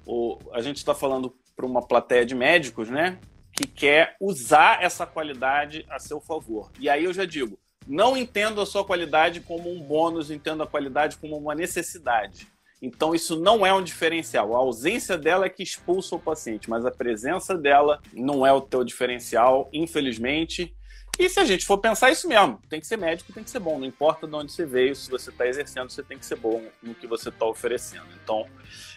O, 0.06 0.38
a 0.52 0.62
gente 0.62 0.76
está 0.76 0.94
falando 0.94 1.34
para 1.56 1.66
uma 1.66 1.86
plateia 1.86 2.24
de 2.24 2.34
médicos, 2.34 2.90
né? 2.90 3.18
Que 3.52 3.66
quer 3.66 4.16
usar 4.20 4.82
essa 4.82 5.06
qualidade 5.06 5.86
a 5.88 5.98
seu 5.98 6.20
favor. 6.20 6.70
E 6.78 6.88
aí 6.88 7.04
eu 7.04 7.12
já 7.12 7.24
digo, 7.24 7.58
não 7.86 8.16
entendo 8.16 8.60
a 8.60 8.66
sua 8.66 8.84
qualidade 8.84 9.40
como 9.40 9.70
um 9.70 9.80
bônus, 9.80 10.30
entendo 10.30 10.62
a 10.62 10.66
qualidade 10.66 11.16
como 11.18 11.36
uma 11.36 11.54
necessidade. 11.54 12.48
Então, 12.82 13.14
isso 13.14 13.40
não 13.40 13.64
é 13.64 13.72
um 13.72 13.82
diferencial. 13.82 14.54
A 14.54 14.58
ausência 14.58 15.16
dela 15.16 15.46
é 15.46 15.48
que 15.48 15.62
expulsa 15.62 16.16
o 16.16 16.20
paciente, 16.20 16.68
mas 16.68 16.84
a 16.84 16.90
presença 16.90 17.56
dela 17.56 17.98
não 18.12 18.46
é 18.46 18.52
o 18.52 18.60
teu 18.60 18.84
diferencial, 18.84 19.70
infelizmente. 19.72 20.74
E 21.18 21.28
se 21.28 21.38
a 21.38 21.44
gente 21.44 21.64
for 21.64 21.78
pensar 21.78 22.10
isso 22.10 22.26
mesmo, 22.26 22.60
tem 22.68 22.80
que 22.80 22.86
ser 22.86 22.96
médico, 22.96 23.32
tem 23.32 23.44
que 23.44 23.50
ser 23.50 23.60
bom. 23.60 23.78
Não 23.78 23.86
importa 23.86 24.26
de 24.26 24.34
onde 24.34 24.50
você 24.50 24.66
veio, 24.66 24.96
se 24.96 25.08
você 25.08 25.30
está 25.30 25.46
exercendo, 25.46 25.90
você 25.90 26.02
tem 26.02 26.18
que 26.18 26.26
ser 26.26 26.36
bom 26.36 26.62
no 26.82 26.94
que 26.94 27.06
você 27.06 27.28
está 27.28 27.46
oferecendo. 27.46 28.06
Então, 28.22 28.46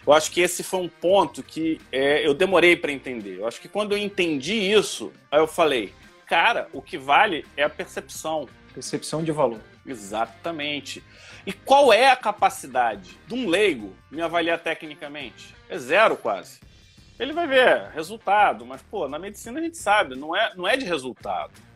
eu 0.04 0.12
acho 0.12 0.30
que 0.32 0.40
esse 0.40 0.62
foi 0.64 0.80
um 0.80 0.88
ponto 0.88 1.42
que 1.42 1.80
é, 1.92 2.26
eu 2.26 2.34
demorei 2.34 2.76
para 2.76 2.90
entender. 2.90 3.38
Eu 3.38 3.46
acho 3.46 3.60
que 3.60 3.68
quando 3.68 3.92
eu 3.92 3.98
entendi 3.98 4.54
isso, 4.54 5.12
aí 5.30 5.38
eu 5.38 5.46
falei, 5.46 5.94
cara, 6.26 6.68
o 6.72 6.82
que 6.82 6.98
vale 6.98 7.46
é 7.56 7.62
a 7.62 7.70
percepção. 7.70 8.48
Percepção 8.74 9.22
de 9.22 9.30
valor. 9.30 9.60
Exatamente. 9.86 11.04
E 11.46 11.52
qual 11.52 11.92
é 11.92 12.10
a 12.10 12.16
capacidade 12.16 13.16
de 13.28 13.34
um 13.34 13.48
leigo 13.48 13.94
me 14.10 14.20
avaliar 14.20 14.58
tecnicamente? 14.58 15.54
É 15.68 15.78
zero 15.78 16.16
quase. 16.16 16.58
Ele 17.18 17.32
vai 17.32 17.46
ver 17.46 17.90
resultado, 17.94 18.66
mas 18.66 18.82
pô, 18.82 19.08
na 19.08 19.18
medicina 19.18 19.58
a 19.58 19.62
gente 19.62 19.76
sabe, 19.76 20.14
não 20.14 20.36
é, 20.36 20.54
não 20.54 20.66
é 20.68 20.76
de 20.76 20.84
resultado 20.84 21.67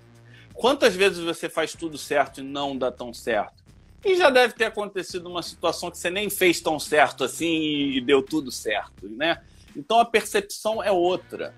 Quantas 0.54 0.94
vezes 0.94 1.18
você 1.18 1.48
faz 1.48 1.72
tudo 1.74 1.98
certo 1.98 2.40
e 2.40 2.44
não 2.44 2.76
dá 2.76 2.90
tão 2.90 3.12
certo? 3.12 3.62
E 4.04 4.16
já 4.16 4.30
deve 4.30 4.54
ter 4.54 4.64
acontecido 4.64 5.28
uma 5.28 5.42
situação 5.42 5.90
que 5.90 5.98
você 5.98 6.10
nem 6.10 6.28
fez 6.28 6.60
tão 6.60 6.78
certo 6.78 7.24
assim 7.24 7.60
e 7.94 8.00
deu 8.00 8.22
tudo 8.22 8.50
certo, 8.50 9.08
né? 9.08 9.40
Então 9.76 10.00
a 10.00 10.04
percepção 10.04 10.82
é 10.82 10.90
outra. 10.90 11.54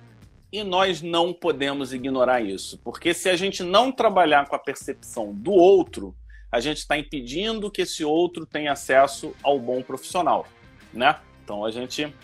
E 0.53 0.63
nós 0.63 1.03
não 1.03 1.33
podemos 1.33 1.93
ignorar 1.93 2.41
isso, 2.41 2.79
porque 2.85 3.13
se 3.13 3.29
a 3.29 3.35
gente 3.35 3.65
não 3.65 3.91
trabalhar 3.91 4.47
com 4.47 4.55
a 4.55 4.59
percepção 4.59 5.33
do 5.35 5.51
outro, 5.51 6.15
a 6.53 6.61
gente 6.61 6.79
está 6.79 6.97
impedindo 6.97 7.71
que 7.71 7.83
esse 7.83 8.05
outro 8.05 8.47
tenha 8.47 8.71
acesso 8.71 9.35
ao 9.43 9.59
bom 9.59 9.83
profissional, 9.83 10.47
né? 10.93 11.19
Então 11.43 11.65
a 11.65 11.71
gente 11.73 12.15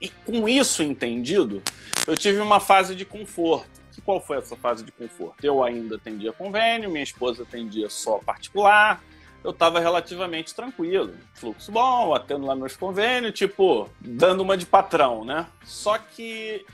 e 0.00 0.08
com 0.08 0.48
isso 0.48 0.82
entendido, 0.82 1.62
eu 2.06 2.16
tive 2.16 2.38
uma 2.38 2.60
fase 2.60 2.94
de 2.94 3.04
conforto 3.04 3.68
qual 4.06 4.20
foi 4.20 4.38
essa 4.38 4.56
fase 4.56 4.84
de 4.84 4.92
conforto? 4.92 5.44
Eu 5.44 5.64
ainda 5.64 5.96
atendia 5.96 6.32
convênio, 6.32 6.88
minha 6.88 7.02
esposa 7.02 7.42
atendia 7.42 7.90
só 7.90 8.18
particular, 8.18 9.02
eu 9.42 9.50
estava 9.50 9.80
relativamente 9.80 10.54
tranquilo. 10.54 11.12
Fluxo 11.34 11.72
bom, 11.72 12.14
atendo 12.14 12.46
lá 12.46 12.54
meus 12.54 12.76
convênios, 12.76 13.34
tipo, 13.34 13.90
dando 14.00 14.42
uma 14.42 14.56
de 14.56 14.64
patrão, 14.64 15.24
né? 15.24 15.48
Só 15.64 15.98
que 15.98 16.64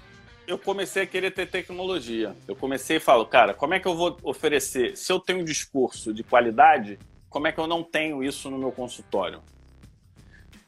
eu 0.46 0.58
comecei 0.58 1.04
a 1.04 1.06
querer 1.06 1.30
ter 1.30 1.46
tecnologia. 1.46 2.36
Eu 2.46 2.54
comecei 2.54 2.98
e 2.98 3.00
falo, 3.00 3.24
cara, 3.24 3.54
como 3.54 3.72
é 3.72 3.80
que 3.80 3.88
eu 3.88 3.96
vou 3.96 4.18
oferecer? 4.22 4.96
Se 4.96 5.10
eu 5.10 5.18
tenho 5.18 5.40
um 5.40 5.44
discurso 5.44 6.12
de 6.12 6.22
qualidade, 6.22 6.98
como 7.30 7.46
é 7.46 7.52
que 7.52 7.58
eu 7.58 7.66
não 7.66 7.82
tenho 7.82 8.22
isso 8.22 8.50
no 8.50 8.58
meu 8.58 8.70
consultório? 8.70 9.40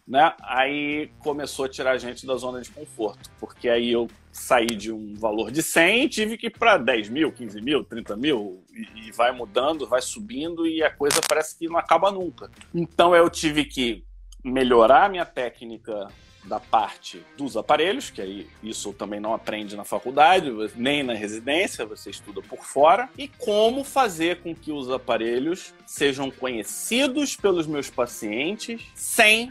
Né? 0.07 0.35
Aí 0.43 1.11
começou 1.19 1.65
a 1.65 1.69
tirar 1.69 1.93
a 1.93 1.99
gente 1.99 2.27
da 2.27 2.37
zona 2.37 2.61
de 2.61 2.71
conforto, 2.71 3.31
porque 3.41 3.69
aí 3.69 3.91
eu 3.91 4.07
saí 4.31 4.67
de 4.67 4.93
um 4.93 5.15
valor 5.15 5.51
de 5.51 5.63
100 5.63 6.05
e 6.05 6.09
tive 6.09 6.37
que 6.37 6.49
ir 6.49 6.51
para 6.51 6.77
10 6.77 7.09
mil, 7.09 7.33
15 7.33 7.61
mil, 7.63 7.83
30 7.85 8.17
mil, 8.17 8.63
e, 8.73 9.09
e 9.09 9.13
vai 9.13 9.33
mudando, 9.33 9.87
vai 9.87 10.03
subindo 10.03 10.67
e 10.67 10.83
a 10.83 10.91
coisa 10.91 11.21
parece 11.27 11.59
que 11.59 11.69
não 11.69 11.79
acaba 11.79 12.11
nunca. 12.13 12.51
Então 12.75 13.15
eu 13.15 13.31
tive 13.31 13.65
que 13.65 14.05
melhorar 14.45 15.05
a 15.05 15.09
minha 15.09 15.25
técnica 15.25 16.09
da 16.45 16.61
parte 16.61 17.25
dos 17.37 17.57
aparelhos, 17.57 18.11
que 18.11 18.21
aí 18.21 18.47
isso 18.63 18.93
também 18.93 19.19
não 19.19 19.33
aprende 19.33 19.77
na 19.77 19.85
faculdade, 19.85 20.53
nem 20.77 21.03
na 21.03 21.15
residência, 21.15 21.87
você 21.87 22.11
estuda 22.11 22.43
por 22.43 22.63
fora, 22.65 23.09
e 23.17 23.29
como 23.29 23.83
fazer 23.83 24.43
com 24.43 24.55
que 24.55 24.71
os 24.71 24.91
aparelhos 24.91 25.73
sejam 25.87 26.31
conhecidos 26.31 27.35
pelos 27.35 27.67
meus 27.67 27.89
pacientes 27.89 28.83
sem 28.95 29.51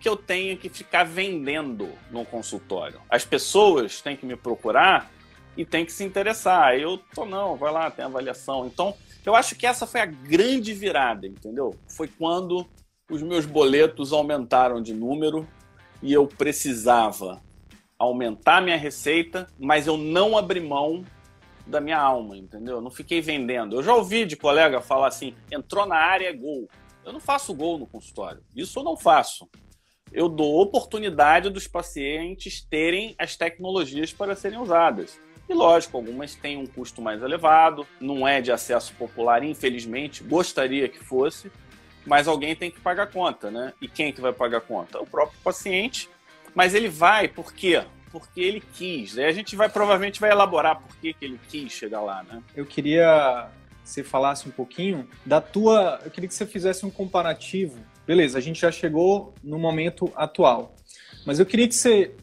que 0.00 0.08
eu 0.08 0.16
tenha 0.16 0.56
que 0.56 0.68
ficar 0.68 1.04
vendendo 1.04 1.90
no 2.10 2.24
consultório. 2.24 3.00
As 3.08 3.24
pessoas 3.24 4.00
têm 4.00 4.16
que 4.16 4.24
me 4.24 4.34
procurar 4.34 5.10
e 5.56 5.64
têm 5.64 5.84
que 5.84 5.92
se 5.92 6.02
interessar. 6.02 6.74
Eu 6.74 6.98
tô, 7.14 7.26
não, 7.26 7.56
vai 7.56 7.70
lá, 7.70 7.90
tem 7.90 8.04
avaliação. 8.04 8.66
Então, 8.66 8.94
eu 9.26 9.34
acho 9.34 9.54
que 9.54 9.66
essa 9.66 9.86
foi 9.86 10.00
a 10.00 10.06
grande 10.06 10.72
virada, 10.72 11.26
entendeu? 11.26 11.76
Foi 11.86 12.08
quando 12.08 12.66
os 13.10 13.22
meus 13.22 13.44
boletos 13.44 14.12
aumentaram 14.12 14.80
de 14.80 14.94
número 14.94 15.46
e 16.02 16.12
eu 16.12 16.26
precisava 16.26 17.42
aumentar 17.98 18.62
minha 18.62 18.78
receita, 18.78 19.46
mas 19.58 19.86
eu 19.86 19.98
não 19.98 20.38
abri 20.38 20.60
mão 20.60 21.04
da 21.66 21.80
minha 21.80 21.98
alma, 21.98 22.38
entendeu? 22.38 22.76
Eu 22.76 22.80
não 22.80 22.90
fiquei 22.90 23.20
vendendo. 23.20 23.76
Eu 23.76 23.82
já 23.82 23.94
ouvi 23.94 24.24
de 24.24 24.36
colega 24.36 24.80
falar 24.80 25.08
assim: 25.08 25.34
entrou 25.52 25.84
na 25.84 25.96
área 25.96 26.28
é 26.28 26.32
gol. 26.32 26.68
Eu 27.04 27.12
não 27.12 27.20
faço 27.20 27.54
gol 27.54 27.78
no 27.78 27.86
consultório. 27.86 28.42
Isso 28.56 28.78
eu 28.78 28.82
não 28.82 28.96
faço 28.96 29.48
eu 30.12 30.28
dou 30.28 30.60
oportunidade 30.60 31.50
dos 31.50 31.66
pacientes 31.66 32.60
terem 32.60 33.14
as 33.18 33.36
tecnologias 33.36 34.12
para 34.12 34.34
serem 34.34 34.58
usadas. 34.58 35.18
E 35.48 35.54
lógico, 35.54 35.96
algumas 35.96 36.34
têm 36.34 36.56
um 36.56 36.66
custo 36.66 37.02
mais 37.02 37.22
elevado, 37.22 37.86
não 38.00 38.26
é 38.26 38.40
de 38.40 38.52
acesso 38.52 38.94
popular, 38.94 39.42
infelizmente, 39.42 40.22
gostaria 40.22 40.88
que 40.88 40.98
fosse, 40.98 41.50
mas 42.06 42.28
alguém 42.28 42.54
tem 42.54 42.70
que 42.70 42.80
pagar 42.80 43.04
a 43.04 43.06
conta, 43.06 43.50
né? 43.50 43.72
E 43.80 43.88
quem 43.88 44.12
que 44.12 44.20
vai 44.20 44.32
pagar 44.32 44.58
a 44.58 44.60
conta? 44.60 45.00
O 45.00 45.06
próprio 45.06 45.38
paciente. 45.42 46.08
Mas 46.54 46.74
ele 46.74 46.88
vai 46.88 47.28
por 47.28 47.52
quê? 47.52 47.82
Porque 48.10 48.40
ele 48.40 48.60
quis. 48.60 49.18
Aí 49.18 49.24
a 49.24 49.32
gente 49.32 49.54
vai 49.54 49.68
provavelmente 49.68 50.20
vai 50.20 50.30
elaborar 50.30 50.80
por 50.80 50.96
que, 50.96 51.12
que 51.12 51.24
ele 51.24 51.40
quis 51.48 51.72
chegar 51.72 52.00
lá, 52.00 52.22
né? 52.22 52.42
Eu 52.56 52.64
queria 52.64 53.48
que 53.82 53.90
você 53.90 54.02
falasse 54.02 54.48
um 54.48 54.52
pouquinho 54.52 55.08
da 55.24 55.40
tua. 55.40 56.00
Eu 56.04 56.10
queria 56.10 56.28
que 56.28 56.34
você 56.34 56.46
fizesse 56.46 56.86
um 56.86 56.90
comparativo 56.90 57.78
beleza, 58.06 58.38
a 58.38 58.40
gente 58.40 58.60
já 58.60 58.70
chegou 58.70 59.34
no 59.42 59.58
momento 59.58 60.10
atual. 60.14 60.74
Mas 61.24 61.38
eu 61.38 61.46
queria 61.46 61.68
que 61.68 61.74
você, 61.74 62.14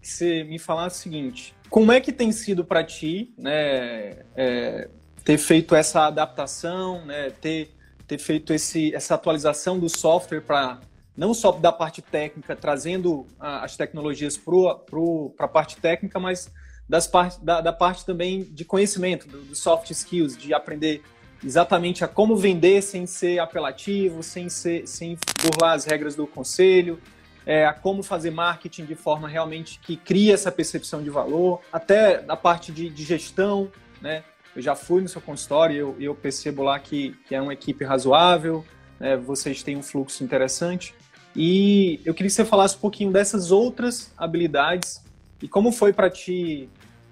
que 0.00 0.08
você 0.08 0.44
me 0.44 0.58
falasse 0.58 1.00
o 1.00 1.02
seguinte: 1.02 1.54
como 1.68 1.92
é 1.92 2.00
que 2.00 2.12
tem 2.12 2.32
sido 2.32 2.64
para 2.64 2.84
ti 2.84 3.34
né, 3.36 4.24
é, 4.36 4.88
ter 5.24 5.38
feito 5.38 5.74
essa 5.74 6.06
adaptação, 6.06 7.04
né, 7.04 7.30
ter, 7.30 7.74
ter 8.06 8.18
feito 8.18 8.52
esse, 8.52 8.94
essa 8.94 9.14
atualização 9.14 9.78
do 9.78 9.88
software 9.88 10.42
para 10.42 10.80
não 11.16 11.32
só 11.32 11.52
da 11.52 11.70
parte 11.70 12.02
técnica, 12.02 12.56
trazendo 12.56 13.26
as 13.38 13.76
tecnologias 13.76 14.36
para 14.36 15.44
a 15.44 15.48
parte 15.48 15.76
técnica, 15.76 16.18
mas 16.18 16.50
das 16.88 17.06
part, 17.06 17.42
da, 17.42 17.60
da, 17.60 17.72
parte 17.72 18.04
também 18.04 18.42
de 18.42 18.64
conhecimento, 18.64 19.26
dos 19.26 19.46
do 19.46 19.54
soft 19.54 19.90
skills, 19.90 20.36
de 20.36 20.52
aprender 20.52 21.02
exatamente 21.44 22.02
a 22.02 22.08
como 22.08 22.36
vender 22.36 22.82
sem 22.82 23.06
ser 23.06 23.38
apelativo, 23.38 24.22
sem, 24.22 24.48
ser, 24.48 24.86
sem 24.86 25.18
burlar 25.42 25.74
as 25.74 25.84
regras 25.84 26.14
do 26.14 26.26
conselho, 26.26 26.98
é, 27.46 27.66
a 27.66 27.72
como 27.72 28.02
fazer 28.02 28.30
marketing 28.30 28.86
de 28.86 28.94
forma 28.94 29.28
realmente 29.28 29.78
que 29.80 29.96
cria 29.96 30.32
essa 30.32 30.50
percepção 30.50 31.02
de 31.02 31.10
valor, 31.10 31.60
até 31.70 32.22
na 32.22 32.36
parte 32.36 32.72
de, 32.72 32.88
de 32.88 33.04
gestão, 33.04 33.70
né? 34.00 34.24
Eu 34.56 34.62
já 34.62 34.74
fui 34.74 35.02
no 35.02 35.08
seu 35.08 35.20
consultório 35.20 35.74
e 35.74 35.78
eu, 35.78 35.96
eu 35.98 36.14
percebo 36.14 36.62
lá 36.62 36.78
que, 36.78 37.16
que 37.26 37.34
é 37.34 37.42
uma 37.42 37.52
equipe 37.52 37.84
razoável, 37.84 38.64
né? 39.00 39.16
vocês 39.16 39.64
têm 39.64 39.76
um 39.76 39.82
fluxo 39.82 40.22
interessante. 40.22 40.94
E 41.34 42.00
eu 42.04 42.14
queria 42.14 42.28
que 42.28 42.34
você 42.34 42.44
falasse 42.44 42.76
um 42.76 42.78
pouquinho 42.78 43.10
dessas 43.10 43.50
outras 43.50 44.12
habilidades 44.16 45.02
e 45.42 45.48
como 45.48 45.72
foi 45.72 45.92
para 45.92 46.08
ti 46.08 46.68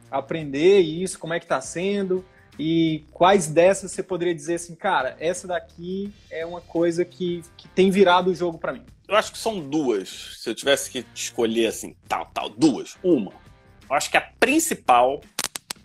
aprender 0.09 0.79
isso, 0.79 1.19
como 1.19 1.35
é 1.35 1.41
que 1.41 1.45
está 1.45 1.61
sendo 1.61 2.25
e 2.65 3.05
quais 3.11 3.49
dessas 3.49 3.91
você 3.91 4.05
poderia 4.05 4.33
dizer 4.33 4.55
assim, 4.55 4.77
cara, 4.77 5.17
essa 5.19 5.49
daqui 5.49 6.13
é 6.31 6.47
uma 6.47 6.61
coisa 6.61 7.05
que, 7.05 7.43
que 7.57 7.67
tem 7.67 7.91
virado 7.91 8.31
o 8.31 8.35
jogo 8.37 8.57
para 8.57 8.73
mim. 8.73 8.85
Eu 9.09 9.17
acho 9.17 9.33
que 9.33 9.39
são 9.39 9.59
duas. 9.59 10.39
Se 10.39 10.49
eu 10.49 10.55
tivesse 10.55 10.89
que 10.89 11.05
escolher 11.13 11.67
assim, 11.67 11.97
tal, 12.07 12.27
tal, 12.27 12.49
duas. 12.49 12.97
Uma. 13.03 13.33
Eu 13.91 13.97
acho 13.97 14.09
que 14.09 14.17
a 14.17 14.21
principal 14.21 15.21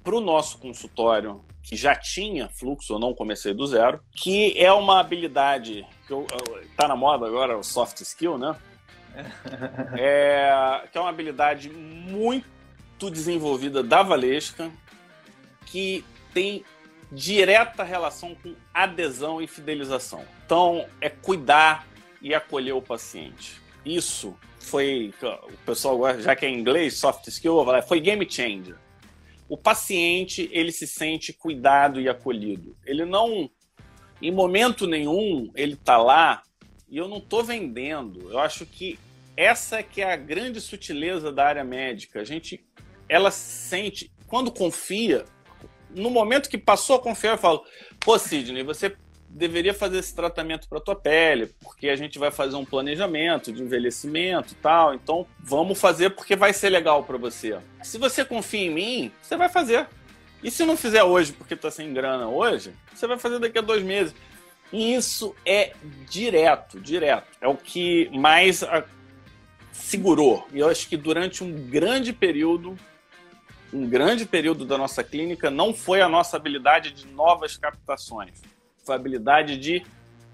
para 0.04 0.16
o 0.16 0.22
nosso 0.22 0.60
consultório, 0.60 1.44
que 1.64 1.76
já 1.76 1.96
tinha 1.96 2.48
fluxo, 2.48 2.94
eu 2.94 3.00
não 3.00 3.12
comecei 3.12 3.56
do 3.56 3.66
zero, 3.66 4.00
que 4.12 4.54
é 4.56 4.72
uma 4.72 5.00
habilidade 5.00 5.84
que 6.06 6.14
eu, 6.14 6.28
tá 6.78 6.88
na 6.88 6.96
moda 6.96 7.26
agora, 7.26 7.58
o 7.58 7.64
soft 7.64 8.02
skill, 8.02 8.38
né? 8.38 8.56
É, 9.98 10.88
que 10.92 10.96
é 10.96 11.02
uma 11.02 11.10
habilidade 11.10 11.72
muito 11.72 13.10
desenvolvida 13.10 13.82
da 13.82 14.04
Valesca, 14.04 14.70
que 15.66 16.06
tem 16.34 16.64
direta 17.12 17.84
relação 17.84 18.36
com 18.36 18.54
adesão 18.74 19.42
e 19.42 19.48
fidelização. 19.48 20.26
Então, 20.46 20.86
é 21.00 21.10
cuidar 21.10 21.88
e 22.22 22.34
acolher 22.34 22.74
o 22.74 22.82
paciente. 22.82 23.62
Isso 23.86 24.36
foi, 24.60 25.14
o 25.22 25.58
pessoal, 25.66 26.20
já 26.20 26.36
que 26.36 26.46
é 26.46 26.50
inglês, 26.50 26.98
soft 26.98 27.28
skill, 27.28 27.66
foi 27.88 28.02
game 28.02 28.30
changer 28.30 28.76
o 29.50 29.58
paciente 29.58 30.50
ele 30.52 30.72
se 30.72 30.86
sente 30.86 31.32
cuidado 31.32 32.02
e 32.02 32.10
acolhido. 32.10 32.76
Ele 32.86 33.06
não, 33.06 33.50
em 34.22 34.32
momento 34.32 34.86
nenhum, 34.86 35.50
ele 35.56 35.74
está 35.74 35.98
lá 35.98 36.44
e 36.90 36.98
eu 36.98 37.08
não 37.08 37.18
estou 37.18 37.44
vendendo. 37.44 38.30
Eu 38.30 38.40
acho 38.40 38.66
que 38.66 39.00
essa 39.36 39.82
que 39.82 40.02
é 40.02 40.14
a 40.14 40.18
grande 40.18 40.60
sutileza 40.60 41.32
da 41.32 41.46
área 41.46 41.64
médica. 41.64 42.20
A 42.20 42.24
gente, 42.26 42.66
ela 43.08 43.32
sente, 43.32 44.12
quando 44.26 44.52
confia, 44.52 45.24
no 45.90 46.10
momento 46.10 46.50
que 46.50 46.58
passou 46.58 46.96
a 46.96 47.00
confiar, 47.00 47.34
eu 47.34 47.38
falo, 47.38 47.64
pô, 48.00 48.18
Sidney, 48.18 48.64
você 48.64 48.96
deveria 49.30 49.74
fazer 49.74 50.00
esse 50.00 50.16
tratamento 50.16 50.68
para 50.68 50.80
tua 50.80 50.96
pele, 50.96 51.48
porque 51.62 51.90
a 51.90 51.96
gente 51.96 52.18
vai 52.18 52.32
fazer 52.32 52.56
um 52.56 52.66
planejamento 52.66 53.52
de 53.52 53.62
envelhecimento 53.62 54.54
e 54.54 54.56
tal. 54.56 54.94
Então, 54.94 55.28
vamos 55.40 55.80
fazer 55.80 56.12
porque 56.12 56.36
vai 56.36 56.54
ser 56.54 56.70
legal 56.70 57.04
para 57.04 57.18
você. 57.18 57.58
Se 57.84 57.98
você 57.98 58.24
confia 58.24 58.66
em 58.68 58.74
mim, 58.74 59.12
você 59.22 59.36
vai 59.36 59.50
fazer. 59.50 59.88
E 60.44 60.52
se 60.52 60.66
não 60.66 60.78
fizer 60.78 61.04
hoje 61.04 61.34
porque 61.34 61.56
tá 61.56 61.70
sem 61.70 61.94
grana 61.94 62.28
hoje, 62.28 62.74
você 62.94 63.08
vai 63.08 63.18
fazer 63.18 63.40
daqui 63.40 63.58
a 63.58 63.62
dois 63.62 63.84
meses. 63.84 64.14
E 64.72 64.94
isso 64.94 65.36
é 65.46 65.74
direto, 66.10 66.80
direto. 66.80 67.28
É 67.42 67.48
o 67.48 67.56
que 67.56 68.10
mais 68.14 68.64
segurou. 69.72 70.46
E 70.54 70.60
eu 70.60 70.70
acho 70.70 70.88
que 70.88 70.98
durante 70.98 71.44
um 71.44 71.52
grande 71.70 72.12
período, 72.12 72.78
um 73.74 73.88
grande 73.88 74.26
período 74.26 74.66
da 74.66 74.78
nossa 74.78 75.04
clínica, 75.04 75.50
não 75.52 75.74
foi 75.74 76.02
a 76.02 76.10
nossa 76.10 76.38
habilidade 76.38 76.92
de 76.92 77.08
novas 77.08 77.58
captações 77.58 78.42
foi 78.88 78.96
a 78.96 79.00
habilidade 79.00 79.58
de 79.58 79.86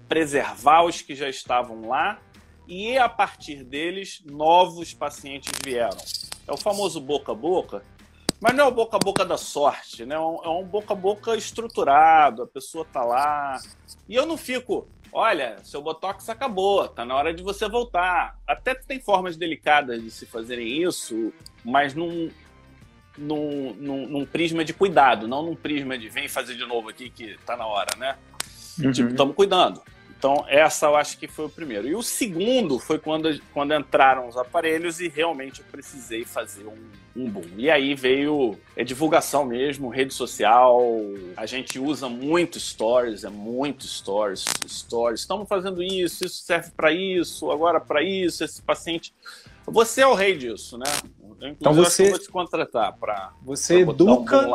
preservar 0.08 0.84
os 0.84 1.02
que 1.02 1.16
já 1.16 1.28
estavam 1.28 1.88
lá 1.88 2.20
e 2.68 2.96
a 2.96 3.08
partir 3.08 3.64
deles 3.64 4.22
novos 4.24 4.94
pacientes 4.94 5.52
vieram. 5.64 5.98
É 6.46 6.52
o 6.52 6.56
famoso 6.56 7.00
boca 7.00 7.32
a 7.32 7.34
boca, 7.34 7.82
mas 8.40 8.54
não 8.54 8.66
é 8.66 8.68
o 8.68 8.70
boca 8.70 8.96
a 8.96 9.00
boca 9.00 9.24
da 9.24 9.36
sorte, 9.36 10.06
né? 10.06 10.14
É 10.14 10.18
um 10.20 10.60
é 10.62 10.64
boca 10.64 10.92
a 10.92 10.96
boca 10.96 11.36
estruturado, 11.36 12.44
a 12.44 12.46
pessoa 12.46 12.84
tá 12.84 13.02
lá. 13.02 13.60
E 14.08 14.14
eu 14.14 14.24
não 14.24 14.36
fico, 14.36 14.86
olha, 15.12 15.56
seu 15.64 15.82
botox 15.82 16.28
acabou, 16.28 16.86
tá 16.86 17.04
na 17.04 17.16
hora 17.16 17.34
de 17.34 17.42
você 17.42 17.68
voltar. 17.68 18.38
Até 18.46 18.74
tem 18.74 19.00
formas 19.00 19.36
delicadas 19.36 20.00
de 20.00 20.12
se 20.12 20.26
fazerem 20.26 20.80
isso, 20.80 21.32
mas 21.64 21.92
num, 21.92 22.30
num, 23.16 23.74
num, 23.74 24.08
num 24.08 24.26
prisma 24.26 24.64
de 24.64 24.72
cuidado, 24.72 25.28
não 25.28 25.42
num 25.42 25.54
prisma 25.54 25.96
de 25.96 26.08
vem 26.08 26.28
fazer 26.28 26.54
de 26.54 26.66
novo 26.66 26.88
aqui 26.88 27.10
que 27.10 27.36
tá 27.46 27.56
na 27.56 27.66
hora, 27.66 27.96
né? 27.96 28.16
Uhum. 28.78 28.92
Tipo, 28.92 29.10
estamos 29.10 29.34
cuidando. 29.34 29.80
Então, 30.24 30.42
essa 30.48 30.86
eu 30.86 30.96
acho 30.96 31.18
que 31.18 31.28
foi 31.28 31.44
o 31.44 31.50
primeiro. 31.50 31.86
E 31.86 31.94
o 31.94 32.02
segundo 32.02 32.78
foi 32.78 32.98
quando, 32.98 33.38
quando 33.52 33.74
entraram 33.74 34.26
os 34.26 34.38
aparelhos 34.38 34.98
e 34.98 35.06
realmente 35.06 35.60
eu 35.60 35.66
precisei 35.70 36.24
fazer 36.24 36.64
um, 36.64 36.78
um 37.14 37.28
boom. 37.28 37.44
E 37.58 37.70
aí 37.70 37.94
veio 37.94 38.58
é 38.74 38.82
divulgação 38.82 39.44
mesmo, 39.44 39.90
rede 39.90 40.14
social. 40.14 40.80
A 41.36 41.44
gente 41.44 41.78
usa 41.78 42.08
muito 42.08 42.58
stories, 42.58 43.22
é 43.22 43.28
muito 43.28 43.86
stories, 43.86 44.46
stories. 44.66 45.20
Estamos 45.20 45.46
fazendo 45.46 45.82
isso, 45.82 46.24
isso 46.24 46.42
serve 46.42 46.70
para 46.74 46.90
isso, 46.90 47.50
agora 47.50 47.78
para 47.78 48.02
isso, 48.02 48.42
esse 48.42 48.62
paciente. 48.62 49.12
Você 49.66 50.00
é 50.00 50.06
o 50.06 50.14
rei 50.14 50.38
disso, 50.38 50.78
né? 50.78 50.86
Eu, 51.40 51.48
então 51.48 51.74
você 51.74 52.10
vou 52.10 52.18
te 52.18 52.28
contratar 52.28 52.92
para 52.94 53.32
você 53.42 53.84
pra 53.84 53.92
educa 53.92 54.48
um 54.48 54.54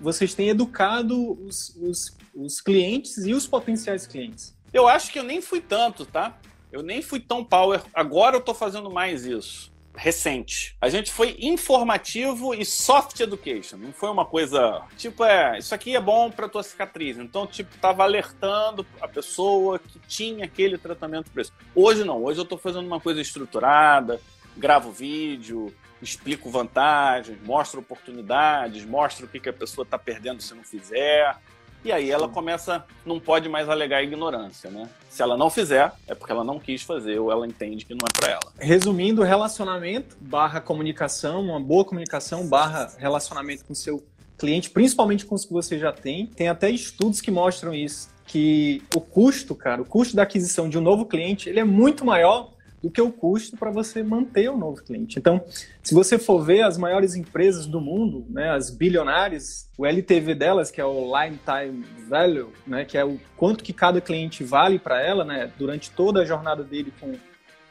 Vocês 0.00 0.34
têm 0.34 0.48
educado 0.48 1.32
os, 1.44 1.74
os 1.76 2.16
os 2.34 2.60
clientes 2.60 3.24
e 3.24 3.32
os 3.32 3.46
potenciais 3.46 4.06
clientes? 4.06 4.54
Eu 4.72 4.88
acho 4.88 5.12
que 5.12 5.18
eu 5.18 5.22
nem 5.22 5.40
fui 5.40 5.60
tanto, 5.60 6.04
tá? 6.04 6.36
Eu 6.72 6.82
nem 6.82 7.00
fui 7.00 7.20
tão 7.20 7.44
power. 7.44 7.80
Agora 7.94 8.36
eu 8.36 8.40
tô 8.40 8.52
fazendo 8.52 8.90
mais 8.90 9.24
isso. 9.24 9.72
Recente. 9.96 10.76
A 10.80 10.88
gente 10.88 11.12
foi 11.12 11.36
informativo 11.38 12.52
e 12.52 12.64
soft 12.64 13.20
education. 13.20 13.76
Não 13.76 13.92
foi 13.92 14.10
uma 14.10 14.24
coisa 14.24 14.82
tipo, 14.96 15.22
é, 15.22 15.56
isso 15.56 15.72
aqui 15.72 15.94
é 15.94 16.00
bom 16.00 16.32
para 16.32 16.48
tua 16.48 16.64
cicatriz. 16.64 17.16
Então, 17.16 17.46
tipo, 17.46 17.78
tava 17.78 18.02
alertando 18.02 18.84
a 19.00 19.06
pessoa 19.06 19.78
que 19.78 20.00
tinha 20.00 20.46
aquele 20.46 20.76
tratamento 20.76 21.30
para 21.30 21.42
isso. 21.42 21.52
Hoje 21.72 22.02
não. 22.02 22.24
Hoje 22.24 22.40
eu 22.40 22.44
tô 22.44 22.58
fazendo 22.58 22.86
uma 22.86 22.98
coisa 22.98 23.20
estruturada, 23.20 24.20
gravo 24.56 24.90
vídeo, 24.90 25.72
explico 26.04 26.50
vantagens, 26.50 27.38
mostro 27.42 27.80
oportunidades, 27.80 28.84
mostro 28.84 29.26
o 29.26 29.28
que, 29.28 29.40
que 29.40 29.48
a 29.48 29.52
pessoa 29.52 29.84
está 29.84 29.98
perdendo 29.98 30.42
se 30.42 30.54
não 30.54 30.62
fizer. 30.62 31.36
E 31.84 31.92
aí 31.92 32.10
ela 32.10 32.28
começa, 32.28 32.82
não 33.04 33.20
pode 33.20 33.46
mais 33.46 33.68
alegar 33.68 34.02
ignorância, 34.02 34.70
né? 34.70 34.88
Se 35.10 35.20
ela 35.20 35.36
não 35.36 35.50
fizer, 35.50 35.92
é 36.06 36.14
porque 36.14 36.32
ela 36.32 36.42
não 36.42 36.58
quis 36.58 36.82
fazer 36.82 37.18
ou 37.18 37.30
ela 37.30 37.46
entende 37.46 37.84
que 37.84 37.92
não 37.92 38.06
é 38.06 38.18
para 38.18 38.32
ela. 38.32 38.52
Resumindo, 38.58 39.22
relacionamento 39.22 40.16
barra 40.18 40.62
comunicação, 40.62 41.42
uma 41.42 41.60
boa 41.60 41.84
comunicação 41.84 42.46
barra 42.48 42.90
relacionamento 42.96 43.66
com 43.66 43.74
seu 43.74 44.02
cliente, 44.38 44.70
principalmente 44.70 45.26
com 45.26 45.34
os 45.34 45.44
que 45.44 45.52
você 45.52 45.78
já 45.78 45.92
tem. 45.92 46.26
Tem 46.26 46.48
até 46.48 46.70
estudos 46.70 47.20
que 47.20 47.30
mostram 47.30 47.74
isso, 47.74 48.08
que 48.26 48.82
o 48.94 49.00
custo, 49.00 49.54
cara, 49.54 49.82
o 49.82 49.84
custo 49.84 50.16
da 50.16 50.22
aquisição 50.22 50.70
de 50.70 50.78
um 50.78 50.80
novo 50.80 51.04
cliente, 51.04 51.50
ele 51.50 51.60
é 51.60 51.64
muito 51.64 52.02
maior 52.02 52.53
do 52.84 52.90
que 52.90 53.00
o 53.00 53.10
custo 53.10 53.56
para 53.56 53.70
você 53.70 54.02
manter 54.02 54.50
o 54.50 54.58
novo 54.58 54.82
cliente. 54.82 55.18
Então, 55.18 55.42
se 55.82 55.94
você 55.94 56.18
for 56.18 56.44
ver 56.44 56.60
as 56.60 56.76
maiores 56.76 57.14
empresas 57.14 57.66
do 57.66 57.80
mundo, 57.80 58.26
né, 58.28 58.50
as 58.50 58.68
bilionárias, 58.68 59.70
o 59.78 59.86
LTV 59.86 60.34
delas, 60.34 60.70
que 60.70 60.82
é 60.82 60.84
o 60.84 61.10
Lifetime 61.18 61.82
Value, 62.06 62.52
né, 62.66 62.84
que 62.84 62.98
é 62.98 63.02
o 63.02 63.18
quanto 63.38 63.64
que 63.64 63.72
cada 63.72 64.02
cliente 64.02 64.44
vale 64.44 64.78
para 64.78 65.00
ela, 65.00 65.24
né, 65.24 65.50
durante 65.58 65.90
toda 65.92 66.20
a 66.20 66.26
jornada 66.26 66.62
dele 66.62 66.92
com, 67.00 67.14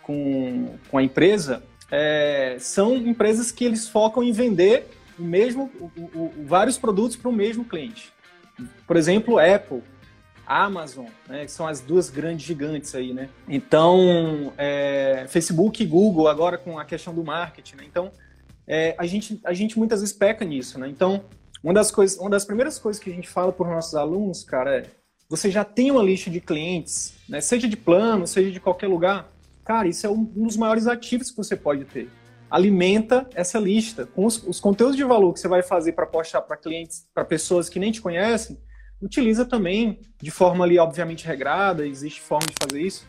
com, 0.01 0.79
com 0.89 0.97
a 0.97 1.03
empresa, 1.03 1.61
é, 1.91 2.57
são 2.59 2.95
empresas 2.95 3.51
que 3.51 3.65
eles 3.65 3.87
focam 3.87 4.23
em 4.23 4.31
vender 4.31 4.87
o 5.19 5.21
mesmo, 5.21 5.69
o, 5.79 6.01
o, 6.15 6.33
vários 6.43 6.75
produtos 6.75 7.15
para 7.15 7.29
o 7.29 7.33
mesmo 7.33 7.63
cliente. 7.63 8.11
Por 8.87 8.97
exemplo, 8.97 9.37
Apple 9.37 9.83
Amazon, 10.45 11.05
né, 11.27 11.45
que 11.45 11.51
são 11.51 11.67
as 11.67 11.79
duas 11.79 12.09
grandes 12.09 12.45
gigantes 12.45 12.93
aí, 12.95 13.13
né? 13.13 13.29
Então, 13.47 14.53
é, 14.57 15.25
Facebook 15.29 15.81
e 15.81 15.85
Google 15.85 16.27
agora 16.27 16.57
com 16.57 16.77
a 16.77 16.85
questão 16.85 17.13
do 17.13 17.23
marketing, 17.23 17.77
né? 17.77 17.83
Então, 17.87 18.11
é, 18.67 18.95
a, 18.97 19.05
gente, 19.05 19.39
a 19.43 19.53
gente 19.53 19.77
muitas 19.77 20.01
vezes 20.01 20.15
peca 20.15 20.43
nisso, 20.43 20.79
né? 20.79 20.87
Então, 20.87 21.23
uma 21.63 21.73
das, 21.73 21.91
coisas, 21.91 22.17
uma 22.17 22.29
das 22.29 22.43
primeiras 22.43 22.77
coisas 22.77 23.01
que 23.01 23.09
a 23.09 23.13
gente 23.13 23.29
fala 23.29 23.51
para 23.51 23.65
os 23.65 23.71
nossos 23.71 23.95
alunos, 23.95 24.43
cara, 24.43 24.79
é 24.79 24.85
você 25.29 25.49
já 25.49 25.63
tem 25.63 25.89
uma 25.89 26.03
lista 26.03 26.29
de 26.29 26.39
clientes, 26.39 27.13
né? 27.27 27.41
Seja 27.41 27.67
de 27.67 27.77
plano, 27.77 28.27
seja 28.27 28.51
de 28.51 28.59
qualquer 28.59 28.87
lugar. 28.87 29.31
Cara, 29.63 29.87
isso 29.87 30.05
é 30.05 30.09
um 30.09 30.23
dos 30.23 30.57
maiores 30.57 30.85
ativos 30.87 31.31
que 31.31 31.37
você 31.37 31.55
pode 31.55 31.85
ter. 31.85 32.09
Alimenta 32.49 33.27
essa 33.33 33.57
lista 33.57 34.05
com 34.05 34.25
os, 34.25 34.43
os 34.43 34.59
conteúdos 34.59 34.95
de 34.95 35.03
valor 35.03 35.33
que 35.33 35.39
você 35.39 35.47
vai 35.47 35.63
fazer 35.63 35.93
para 35.93 36.05
postar 36.05 36.41
para 36.41 36.57
clientes, 36.57 37.07
para 37.13 37.25
pessoas 37.25 37.69
que 37.69 37.79
nem 37.79 37.91
te 37.91 38.01
conhecem 38.01 38.59
utiliza 39.03 39.45
também 39.45 39.99
de 40.21 40.31
forma 40.31 40.63
ali, 40.63 40.79
obviamente, 40.79 41.27
regrada, 41.27 41.85
existe 41.85 42.21
forma 42.21 42.47
de 42.47 42.55
fazer 42.61 42.81
isso, 42.81 43.05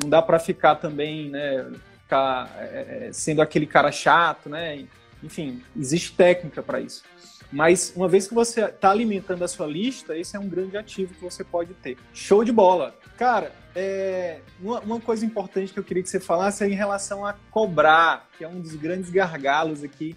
não 0.00 0.08
dá 0.08 0.20
para 0.20 0.38
ficar 0.38 0.76
também, 0.76 1.30
né, 1.30 1.66
ficar 2.02 2.54
é, 2.58 3.08
é, 3.08 3.12
sendo 3.12 3.40
aquele 3.40 3.66
cara 3.66 3.90
chato, 3.90 4.48
né? 4.48 4.84
Enfim, 5.22 5.62
existe 5.76 6.12
técnica 6.12 6.62
para 6.62 6.80
isso. 6.80 7.02
Mas 7.50 7.92
uma 7.96 8.06
vez 8.06 8.28
que 8.28 8.34
você 8.34 8.66
está 8.66 8.90
alimentando 8.90 9.42
a 9.42 9.48
sua 9.48 9.66
lista, 9.66 10.16
esse 10.16 10.36
é 10.36 10.38
um 10.38 10.48
grande 10.48 10.76
ativo 10.76 11.14
que 11.14 11.20
você 11.20 11.42
pode 11.42 11.72
ter. 11.74 11.96
Show 12.12 12.44
de 12.44 12.52
bola. 12.52 12.94
Cara, 13.16 13.52
é, 13.74 14.40
uma, 14.60 14.80
uma, 14.80 15.00
coisa 15.00 15.24
importante 15.24 15.72
que 15.72 15.78
eu 15.78 15.84
queria 15.84 16.02
que 16.02 16.10
você 16.10 16.20
falasse 16.20 16.62
é 16.62 16.68
em 16.68 16.74
relação 16.74 17.24
a 17.24 17.34
cobrar, 17.50 18.28
que 18.36 18.44
é 18.44 18.48
um 18.48 18.60
dos 18.60 18.74
grandes 18.74 19.10
gargalos 19.10 19.82
aqui 19.82 20.14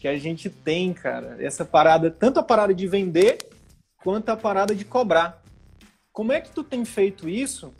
que 0.00 0.08
a 0.08 0.18
gente 0.18 0.50
tem, 0.50 0.92
cara. 0.92 1.36
Essa 1.38 1.64
parada, 1.64 2.10
tanto 2.10 2.40
a 2.40 2.42
parada 2.42 2.74
de 2.74 2.88
vender 2.88 3.38
quanto 4.02 4.28
a 4.28 4.36
parada 4.36 4.74
de 4.74 4.84
cobrar. 4.84 5.42
Como 6.12 6.32
é 6.32 6.40
que 6.40 6.50
tu 6.50 6.62
tem 6.62 6.84
feito 6.84 7.28
isso 7.28 7.72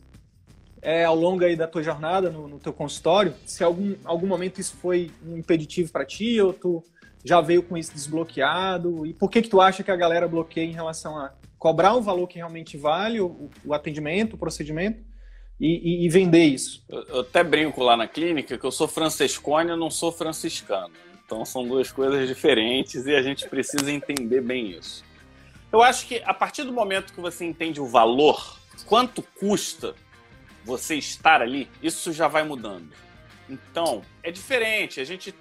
é, 0.81 1.05
ao 1.05 1.15
longo 1.15 1.43
aí 1.43 1.55
da 1.55 1.67
tua 1.67 1.83
jornada 1.83 2.29
no, 2.29 2.47
no 2.47 2.59
teu 2.59 2.73
consultório? 2.73 3.33
Se 3.45 3.63
algum 3.63 3.95
algum 4.03 4.25
momento 4.25 4.59
isso 4.59 4.75
foi 4.77 5.11
um 5.25 5.37
impeditivo 5.37 5.91
para 5.91 6.05
ti 6.05 6.41
ou 6.41 6.53
tu 6.53 6.83
já 7.23 7.39
veio 7.41 7.63
com 7.63 7.77
isso 7.77 7.93
desbloqueado? 7.93 9.05
E 9.05 9.13
por 9.13 9.29
que 9.29 9.41
que 9.41 9.49
tu 9.49 9.61
acha 9.61 9.83
que 9.83 9.91
a 9.91 9.95
galera 9.95 10.27
bloqueia 10.27 10.65
em 10.65 10.73
relação 10.73 11.17
a 11.17 11.31
cobrar 11.57 11.95
um 11.95 12.01
valor 12.01 12.27
que 12.27 12.37
realmente 12.37 12.75
vale 12.77 13.21
o, 13.21 13.49
o 13.63 13.73
atendimento, 13.73 14.33
o 14.33 14.37
procedimento 14.37 14.99
e, 15.59 16.03
e, 16.03 16.05
e 16.05 16.09
vender 16.09 16.43
isso? 16.45 16.83
Eu, 16.89 17.03
eu, 17.03 17.19
até 17.21 17.43
brinco 17.43 17.83
lá 17.83 17.95
na 17.95 18.07
clínica 18.07 18.57
que 18.57 18.65
eu 18.65 18.71
sou 18.71 18.87
francescone, 18.87 19.69
eu 19.69 19.77
não 19.77 19.89
sou 19.89 20.11
franciscano. 20.11 20.93
Então 21.25 21.45
são 21.45 21.65
duas 21.65 21.91
coisas 21.91 22.27
diferentes 22.27 23.05
e 23.05 23.15
a 23.15 23.21
gente 23.21 23.47
precisa 23.47 23.91
entender 23.91 24.41
bem 24.41 24.71
isso. 24.71 25.03
Eu 25.73 25.81
acho 25.81 26.05
que 26.05 26.21
a 26.23 26.35
partir 26.35 26.61
do 26.63 26.71
momento 26.71 27.11
que 27.11 27.19
você 27.19 27.43
entende 27.43 27.81
o 27.81 27.87
valor, 27.87 28.59
quanto 28.85 29.23
custa 29.23 29.95
você 30.63 30.95
estar 30.95 31.41
ali, 31.41 31.67
isso 31.81 32.13
já 32.13 32.27
vai 32.27 32.43
mudando. 32.43 32.93
Então, 33.49 34.03
é 34.21 34.29
diferente. 34.29 35.01
A 35.01 35.03
gente 35.03 35.33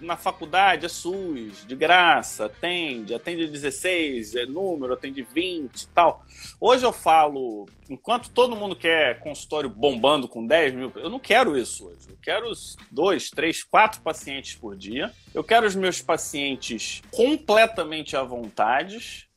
na 0.00 0.16
faculdade 0.16 0.86
é 0.86 0.88
SUS, 0.88 1.66
de 1.66 1.74
graça, 1.76 2.46
atende, 2.46 3.12
atende 3.12 3.46
16, 3.46 4.36
é 4.36 4.46
número, 4.46 4.94
atende 4.94 5.22
20 5.22 5.82
e 5.82 5.88
tal. 5.88 6.24
Hoje 6.58 6.86
eu 6.86 6.92
falo, 6.92 7.66
enquanto 7.90 8.30
todo 8.30 8.56
mundo 8.56 8.74
quer 8.74 9.18
consultório 9.20 9.68
bombando 9.68 10.28
com 10.28 10.46
10 10.46 10.74
mil, 10.74 10.92
eu 10.96 11.10
não 11.10 11.18
quero 11.18 11.58
isso 11.58 11.88
hoje. 11.88 12.08
Eu 12.08 12.16
quero 12.22 12.48
os 12.48 12.74
dois, 12.90 13.28
três, 13.28 13.62
quatro 13.62 14.00
pacientes 14.00 14.54
por 14.54 14.76
dia. 14.76 15.12
Eu 15.34 15.44
quero 15.44 15.66
os 15.66 15.74
meus 15.74 16.00
pacientes 16.00 17.02
completamente 17.10 18.16
à 18.16 18.22
vontade 18.22 19.27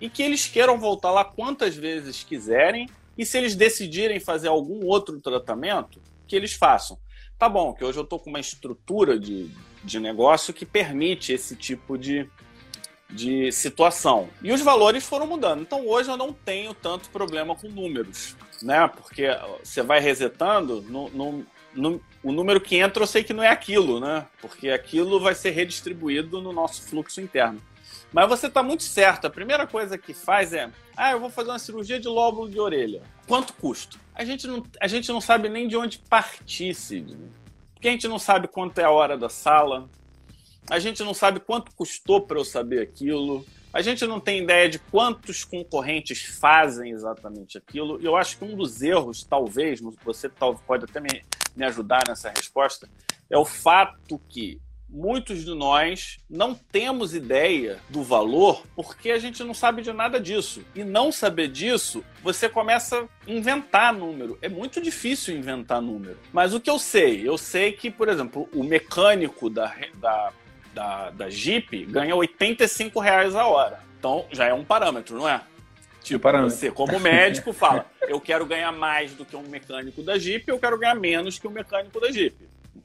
e 0.00 0.08
que 0.08 0.22
eles 0.22 0.46
queiram 0.46 0.78
voltar 0.78 1.10
lá 1.10 1.24
quantas 1.24 1.74
vezes 1.76 2.22
quiserem. 2.22 2.88
E 3.16 3.26
se 3.26 3.36
eles 3.36 3.56
decidirem 3.56 4.20
fazer 4.20 4.48
algum 4.48 4.86
outro 4.86 5.20
tratamento, 5.20 6.00
que 6.26 6.36
eles 6.36 6.52
façam. 6.52 6.98
Tá 7.38 7.48
bom, 7.48 7.72
que 7.72 7.84
hoje 7.84 7.98
eu 7.98 8.04
estou 8.04 8.18
com 8.18 8.30
uma 8.30 8.40
estrutura 8.40 9.18
de, 9.18 9.50
de 9.82 9.98
negócio 9.98 10.52
que 10.52 10.66
permite 10.66 11.32
esse 11.32 11.56
tipo 11.56 11.96
de, 11.96 12.28
de 13.08 13.50
situação. 13.50 14.28
E 14.42 14.52
os 14.52 14.60
valores 14.60 15.04
foram 15.04 15.26
mudando. 15.26 15.62
Então 15.62 15.86
hoje 15.86 16.10
eu 16.10 16.16
não 16.16 16.32
tenho 16.32 16.74
tanto 16.74 17.08
problema 17.10 17.54
com 17.54 17.68
números, 17.68 18.36
né? 18.62 18.88
Porque 18.88 19.26
você 19.62 19.82
vai 19.82 20.00
resetando, 20.00 20.82
no, 20.82 21.08
no, 21.10 21.46
no, 21.74 22.00
o 22.22 22.32
número 22.32 22.60
que 22.60 22.76
entra 22.76 23.02
eu 23.02 23.06
sei 23.06 23.24
que 23.24 23.32
não 23.32 23.42
é 23.42 23.48
aquilo, 23.48 24.00
né? 24.00 24.26
Porque 24.40 24.70
aquilo 24.70 25.20
vai 25.20 25.34
ser 25.34 25.50
redistribuído 25.50 26.40
no 26.42 26.52
nosso 26.52 26.82
fluxo 26.82 27.20
interno. 27.20 27.60
Mas 28.12 28.28
você 28.28 28.46
está 28.46 28.62
muito 28.62 28.82
certo. 28.82 29.26
A 29.26 29.30
primeira 29.30 29.66
coisa 29.66 29.98
que 29.98 30.14
faz 30.14 30.52
é: 30.52 30.70
ah, 30.96 31.12
eu 31.12 31.20
vou 31.20 31.30
fazer 31.30 31.50
uma 31.50 31.58
cirurgia 31.58 32.00
de 32.00 32.08
lóbulo 32.08 32.48
de 32.48 32.58
orelha. 32.58 33.02
Quanto 33.26 33.52
custa? 33.54 33.98
A 34.14 34.24
gente 34.24 34.46
não, 34.46 34.64
a 34.80 34.86
gente 34.86 35.08
não 35.10 35.20
sabe 35.20 35.48
nem 35.48 35.68
de 35.68 35.76
onde 35.76 35.98
partir, 35.98 36.74
Sidney. 36.74 37.30
Porque 37.74 37.88
a 37.88 37.92
gente 37.92 38.08
não 38.08 38.18
sabe 38.18 38.48
quanto 38.48 38.78
é 38.78 38.84
a 38.84 38.90
hora 38.90 39.16
da 39.16 39.28
sala, 39.28 39.88
a 40.68 40.78
gente 40.78 41.02
não 41.04 41.14
sabe 41.14 41.38
quanto 41.38 41.72
custou 41.74 42.22
para 42.22 42.38
eu 42.38 42.44
saber 42.44 42.80
aquilo, 42.82 43.46
a 43.72 43.80
gente 43.80 44.04
não 44.06 44.18
tem 44.18 44.42
ideia 44.42 44.68
de 44.68 44.78
quantos 44.78 45.44
concorrentes 45.44 46.24
fazem 46.24 46.90
exatamente 46.90 47.56
aquilo. 47.56 48.00
E 48.00 48.04
eu 48.04 48.16
acho 48.16 48.38
que 48.38 48.44
um 48.44 48.56
dos 48.56 48.82
erros, 48.82 49.22
talvez, 49.22 49.80
você 50.04 50.28
pode 50.28 50.84
até 50.84 51.00
me, 51.00 51.22
me 51.54 51.64
ajudar 51.66 52.02
nessa 52.08 52.30
resposta, 52.30 52.88
é 53.30 53.38
o 53.38 53.44
fato 53.44 54.20
que 54.28 54.60
muitos 54.88 55.44
de 55.44 55.54
nós 55.54 56.18
não 56.28 56.54
temos 56.54 57.14
ideia 57.14 57.78
do 57.88 58.02
valor 58.02 58.64
porque 58.74 59.10
a 59.10 59.18
gente 59.18 59.44
não 59.44 59.52
sabe 59.52 59.82
de 59.82 59.92
nada 59.92 60.18
disso. 60.18 60.64
E 60.74 60.82
não 60.82 61.12
saber 61.12 61.48
disso, 61.48 62.04
você 62.22 62.48
começa 62.48 63.02
a 63.02 63.30
inventar 63.30 63.92
número. 63.92 64.38
É 64.40 64.48
muito 64.48 64.80
difícil 64.80 65.36
inventar 65.36 65.82
número. 65.82 66.18
Mas 66.32 66.54
o 66.54 66.60
que 66.60 66.70
eu 66.70 66.78
sei? 66.78 67.28
Eu 67.28 67.36
sei 67.36 67.72
que, 67.72 67.90
por 67.90 68.08
exemplo, 68.08 68.48
o 68.54 68.64
mecânico 68.64 69.50
da, 69.50 69.74
da, 69.94 70.32
da, 70.72 71.10
da 71.10 71.30
Jeep 71.30 71.84
ganha 71.86 72.14
85 72.14 72.98
reais 73.00 73.34
a 73.34 73.46
hora. 73.46 73.80
Então 73.98 74.26
já 74.30 74.46
é 74.46 74.54
um 74.54 74.64
parâmetro, 74.64 75.16
não 75.16 75.28
é? 75.28 75.42
Tipo, 76.02 76.30
você, 76.30 76.70
como 76.70 76.98
médico, 76.98 77.52
fala: 77.52 77.84
eu 78.08 78.20
quero 78.20 78.46
ganhar 78.46 78.72
mais 78.72 79.12
do 79.12 79.24
que 79.24 79.36
um 79.36 79.42
mecânico 79.42 80.02
da 80.02 80.18
Jeep, 80.18 80.48
eu 80.48 80.58
quero 80.58 80.78
ganhar 80.78 80.94
menos 80.94 81.38
que 81.38 81.46
um 81.46 81.50
mecânico 81.50 82.00
da 82.00 82.10
Jeep. 82.10 82.34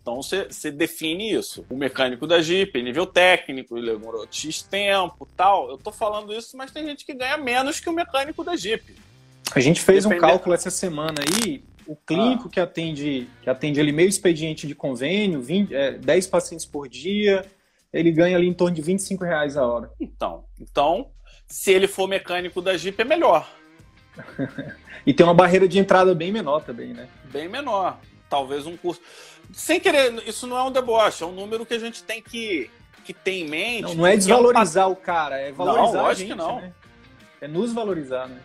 Então 0.02 0.22
você 0.22 0.72
define 0.72 1.32
isso. 1.32 1.66
O 1.70 1.76
mecânico 1.76 2.28
da 2.28 2.42
Jeep, 2.42 2.82
nível 2.82 3.06
técnico, 3.06 3.78
ele 3.78 3.92
demorou 3.92 4.28
X 4.30 4.64
tempo 4.64 5.28
tal. 5.38 5.70
Eu 5.70 5.78
tô 5.78 5.92
falando 5.92 6.34
isso, 6.34 6.58
mas 6.58 6.72
tem 6.72 6.86
gente 6.86 7.06
que 7.06 7.14
ganha 7.14 7.38
menos 7.38 7.80
que 7.80 7.90
o 7.90 7.94
mecânico 7.94 8.44
da 8.44 8.56
Jeep. 8.56 8.96
A 9.56 9.60
gente 9.60 9.82
fez 9.82 10.04
Dependendo. 10.04 10.26
um 10.26 10.30
cálculo 10.30 10.56
essa 10.56 10.70
semana 10.70 11.16
aí. 11.22 11.64
O 11.86 11.96
clínico 11.96 12.48
ah. 12.48 12.50
que 12.50 12.60
atende 12.60 13.28
que 13.42 13.50
atende 13.50 13.80
ali 13.80 13.92
meio 13.92 14.08
expediente 14.08 14.66
de 14.66 14.74
convênio, 14.74 15.42
20, 15.42 15.76
é, 15.76 15.92
10 15.92 16.28
pacientes 16.28 16.66
por 16.66 16.88
dia, 16.88 17.46
ele 17.92 18.12
ganha 18.12 18.38
ali 18.38 18.48
em 18.48 18.54
torno 18.54 18.76
de 18.76 18.82
25 18.82 19.24
reais 19.24 19.58
a 19.58 19.66
hora. 19.66 19.92
Então, 20.00 20.46
então 20.60 21.12
se 21.48 21.72
ele 21.72 21.88
for 21.88 22.08
mecânico 22.08 22.62
da 22.62 22.76
Jeep, 22.78 23.00
é 23.00 23.06
melhor. 23.06 23.48
e 25.06 25.14
tem 25.14 25.26
uma 25.26 25.34
barreira 25.34 25.68
de 25.68 25.78
entrada 25.78 26.16
bem 26.16 26.32
menor 26.32 26.62
também, 26.64 26.94
né? 26.94 27.08
Bem 27.32 27.50
menor. 27.50 28.00
Talvez 28.30 28.66
um 28.66 28.76
curso 28.76 29.02
sem 29.54 29.80
querer, 29.80 30.28
isso 30.28 30.48
não 30.48 30.58
é 30.58 30.64
um 30.64 30.72
deboche, 30.72 31.24
é 31.24 31.26
um 31.26 31.32
número 31.32 31.66
que 31.66 31.74
a 31.74 31.80
gente 31.80 32.04
tem 32.04 32.22
que, 32.22 32.70
que 33.06 33.14
ter 33.14 33.34
em 33.34 33.48
mente. 33.48 33.84
Não, 33.84 33.96
não 33.96 34.08
é 34.08 34.18
desvalorizar 34.18 34.86
é 34.86 34.88
um... 34.88 34.92
o 34.92 34.96
cara, 34.96 35.40
é 35.40 35.52
valorizar 35.52 35.98
não, 35.98 36.06
a 36.08 36.14
gente, 36.14 36.28
que 36.30 36.36
não. 36.36 36.60
Né? 36.60 36.74
É 37.40 37.48
nos 37.48 37.72
valorizar, 37.72 38.28
né? 38.28 38.42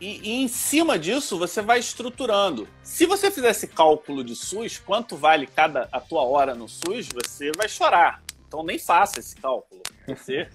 E, 0.00 0.30
e, 0.30 0.42
em 0.42 0.48
cima 0.48 0.98
disso 0.98 1.38
você 1.38 1.60
vai 1.60 1.78
estruturando. 1.78 2.66
Se 2.82 3.04
você 3.04 3.30
fizer 3.30 3.50
esse 3.50 3.68
cálculo 3.68 4.24
de 4.24 4.34
SUS, 4.34 4.78
quanto 4.78 5.14
vale 5.14 5.46
cada 5.46 5.88
a 5.92 6.00
tua 6.00 6.22
hora 6.22 6.54
no 6.54 6.66
SUS, 6.66 7.06
você 7.12 7.52
vai 7.54 7.68
chorar. 7.68 8.22
Então 8.48 8.62
nem 8.62 8.78
faça 8.78 9.20
esse 9.20 9.36
cálculo. 9.36 9.82
Você 10.08 10.48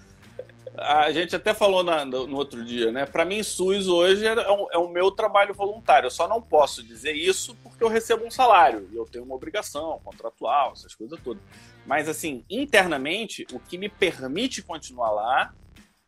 a 0.78 1.10
gente 1.10 1.34
até 1.34 1.54
falou 1.54 1.82
na, 1.82 2.04
no, 2.04 2.26
no, 2.26 2.36
outro 2.36 2.64
dia, 2.64 2.92
né? 2.92 3.06
Para 3.06 3.24
mim, 3.24 3.42
SUS 3.42 3.88
hoje 3.88 4.26
é, 4.26 4.32
é, 4.32 4.50
um, 4.50 4.66
é 4.72 4.78
o 4.78 4.88
meu 4.88 5.10
trabalho 5.10 5.54
voluntário. 5.54 6.06
Eu 6.06 6.10
só 6.10 6.28
não 6.28 6.40
posso 6.40 6.82
dizer 6.82 7.12
isso 7.12 7.56
porque 7.62 7.82
eu 7.82 7.88
recebo 7.88 8.24
um 8.24 8.30
salário 8.30 8.88
e 8.92 8.96
eu 8.96 9.04
tenho 9.04 9.24
uma 9.24 9.34
obrigação 9.34 10.00
contratual, 10.04 10.72
essas 10.72 10.94
coisas 10.94 11.18
todas. 11.22 11.42
Mas, 11.86 12.08
assim, 12.08 12.44
internamente, 12.50 13.46
o 13.52 13.58
que 13.58 13.78
me 13.78 13.88
permite 13.88 14.62
continuar 14.62 15.10
lá 15.10 15.54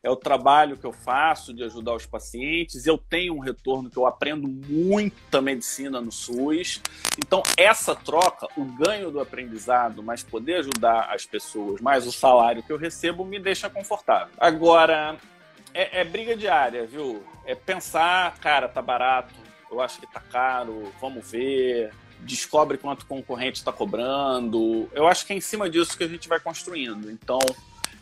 é 0.03 0.11
o 0.11 0.17
trabalho 0.17 0.77
que 0.77 0.85
eu 0.85 0.93
faço 0.93 1.53
de 1.53 1.65
ajudar 1.65 1.95
os 1.95 2.07
pacientes. 2.07 2.87
Eu 2.87 2.97
tenho 2.97 3.35
um 3.35 3.41
retorno 3.41 3.91
que 3.91 3.97
eu 3.97 4.07
aprendo 4.07 4.47
muita 4.47 5.43
medicina 5.43 6.01
no 6.01 6.13
SUS. 6.13 6.81
Então, 7.19 7.43
essa 7.57 7.95
troca, 7.95 8.47
o 8.57 8.65
ganho 8.65 9.11
do 9.11 9.21
aprendizado, 9.21 10.03
mais 10.03 10.23
poder 10.23 10.57
ajudar 10.57 11.13
as 11.13 11.27
pessoas, 11.27 11.81
mais 11.81 12.07
o 12.07 12.13
salário 12.13 12.63
que 12.63 12.73
eu 12.73 12.77
recebo, 12.77 13.25
me 13.25 13.41
deixa 13.41 13.69
confortável. 13.69 14.33
Agora, 14.39 15.17
é, 15.75 16.01
é 16.01 16.05
briga 16.05 16.37
diária, 16.37 16.87
viu? 16.87 17.23
É 17.45 17.57
pensar, 17.57 18.39
cara, 18.39 18.69
tá 18.69 18.81
barato, 18.81 19.35
eu 19.71 19.81
acho 19.81 20.01
que 20.01 20.07
tá 20.07 20.21
caro, 20.21 20.93
vamos 21.01 21.29
ver 21.31 21.93
descobre 22.21 22.77
quanto 22.77 23.03
o 23.03 23.07
concorrente 23.07 23.59
está 23.59 23.73
cobrando. 23.73 24.89
Eu 24.93 25.07
acho 25.07 25.25
que 25.25 25.33
é 25.33 25.37
em 25.37 25.41
cima 25.41 25.71
disso 25.71 25.97
que 25.97 26.03
a 26.03 26.09
gente 26.09 26.29
vai 26.29 26.41
construindo. 26.41 27.09
Então, 27.11 27.39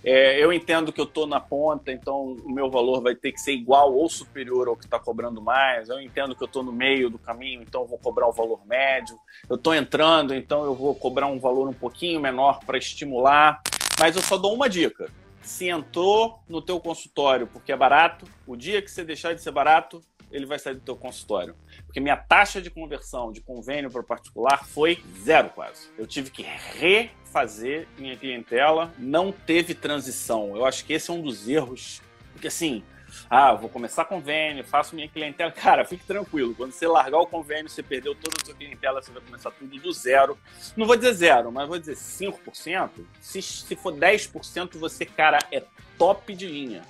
é, 0.09 0.41
eu 0.41 0.53
entendo 0.53 0.93
que 0.93 1.01
eu 1.01 1.05
estou 1.05 1.27
na 1.27 1.41
ponta, 1.41 1.91
então 1.91 2.37
o 2.45 2.49
meu 2.49 2.71
valor 2.71 3.03
vai 3.03 3.17
ter 3.17 3.33
que 3.33 3.41
ser 3.41 3.51
igual 3.51 3.93
ou 3.93 4.09
superior 4.09 4.69
ao 4.69 4.77
que 4.77 4.85
está 4.85 5.01
cobrando 5.01 5.43
mais. 5.43 5.89
Eu 5.89 6.01
entendo 6.01 6.37
que 6.37 6.45
eu 6.45 6.47
estou 6.47 6.63
no 6.63 6.71
meio 6.71 7.11
do 7.11 7.19
caminho, 7.19 7.61
então 7.61 7.81
eu 7.81 7.89
vou 7.89 7.99
cobrar 7.99 8.29
o 8.29 8.33
valor 8.33 8.65
médio. 8.65 9.19
Eu 9.51 9.57
estou 9.57 9.75
entrando, 9.75 10.33
então 10.33 10.65
eu 10.65 10.77
vou 10.77 10.95
cobrar 10.95 11.27
um 11.27 11.41
valor 11.41 11.69
um 11.69 11.73
pouquinho 11.73 12.21
menor 12.21 12.61
para 12.65 12.79
estimular. 12.79 13.61
Mas 13.99 14.15
eu 14.15 14.23
só 14.23 14.37
dou 14.37 14.55
uma 14.55 14.69
dica. 14.69 15.11
Se 15.43 15.69
entrou 15.69 16.39
no 16.49 16.63
teu 16.63 16.79
consultório 16.79 17.49
porque 17.49 17.73
é 17.73 17.77
barato, 17.77 18.27
o 18.47 18.55
dia 18.55 18.81
que 18.81 18.91
você 18.93 19.03
deixar 19.03 19.35
de 19.35 19.43
ser 19.43 19.51
barato, 19.51 20.01
ele 20.31 20.47
vai 20.47 20.61
sair 20.61 20.75
do 20.75 20.83
teu 20.83 20.95
consultório. 20.95 21.57
Porque 21.85 21.99
minha 21.99 22.17
taxa 22.17 22.63
de 22.63 22.71
conversão 22.71 23.33
de 23.33 23.41
convênio 23.41 23.91
para 23.91 24.05
particular 24.05 24.65
foi 24.65 25.03
zero 25.21 25.51
quase. 25.51 25.89
Eu 25.99 26.07
tive 26.07 26.31
que 26.31 26.43
re 26.43 27.11
fazer 27.37 27.87
minha 27.99 28.17
clientela, 28.17 28.95
não 28.99 29.31
teve 29.31 29.75
transição. 29.75 30.57
Eu 30.57 30.65
acho 30.65 30.83
que 30.87 30.95
esse 30.95 31.11
é 31.11 31.13
um 31.13 31.21
dos 31.21 31.47
erros. 31.47 32.01
Porque 32.33 32.49
assim, 32.49 32.83
Ah, 33.29 33.53
vou 33.53 33.69
começar 33.69 34.07
convênio, 34.07 34.65
faço 34.65 34.95
minha 34.95 35.07
clientela. 35.07 35.53
Cara, 35.53 35.85
fique 35.85 36.05
tranquilo. 36.07 36.55
Quando 36.55 36.73
você 36.73 36.87
largar 36.87 37.19
o 37.19 37.27
convênio, 37.27 37.69
você 37.69 37.83
perdeu 37.83 38.15
toda 38.15 38.37
a 38.41 38.45
sua 38.45 38.55
clientela, 38.55 39.03
você 39.03 39.11
vai 39.11 39.21
começar 39.21 39.51
tudo 39.51 39.79
do 39.79 39.93
zero. 39.93 40.39
Não 40.75 40.87
vou 40.87 40.97
dizer 40.97 41.13
zero, 41.13 41.53
mas 41.53 41.69
vou 41.69 41.79
dizer 41.79 41.95
5%. 41.95 42.91
Se, 43.21 43.43
se 43.43 43.77
for 43.77 43.93
10%, 43.93 44.79
você, 44.79 45.05
cara, 45.05 45.39
é 45.53 45.63
top 45.99 46.35
de 46.35 46.47
linha 46.47 46.83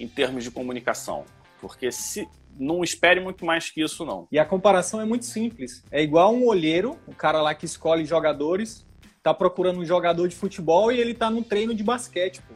em 0.00 0.08
termos 0.08 0.42
de 0.42 0.50
comunicação. 0.50 1.24
Porque 1.60 1.92
se 1.92 2.28
não 2.58 2.82
espere 2.82 3.20
muito 3.20 3.44
mais 3.44 3.70
que 3.70 3.82
isso, 3.82 4.04
não. 4.04 4.26
E 4.32 4.38
a 4.38 4.44
comparação 4.44 5.00
é 5.00 5.04
muito 5.04 5.26
simples. 5.26 5.84
É 5.92 6.02
igual 6.02 6.34
um 6.34 6.44
olheiro, 6.44 6.98
o 7.06 7.14
cara 7.14 7.40
lá 7.40 7.54
que 7.54 7.66
escolhe 7.66 8.04
jogadores, 8.04 8.84
tá 9.22 9.32
procurando 9.32 9.78
um 9.78 9.84
jogador 9.84 10.28
de 10.28 10.34
futebol 10.34 10.90
e 10.90 11.00
ele 11.00 11.14
tá 11.14 11.30
num 11.30 11.42
treino 11.42 11.74
de 11.74 11.82
basquete, 11.82 12.42
pô. 12.42 12.54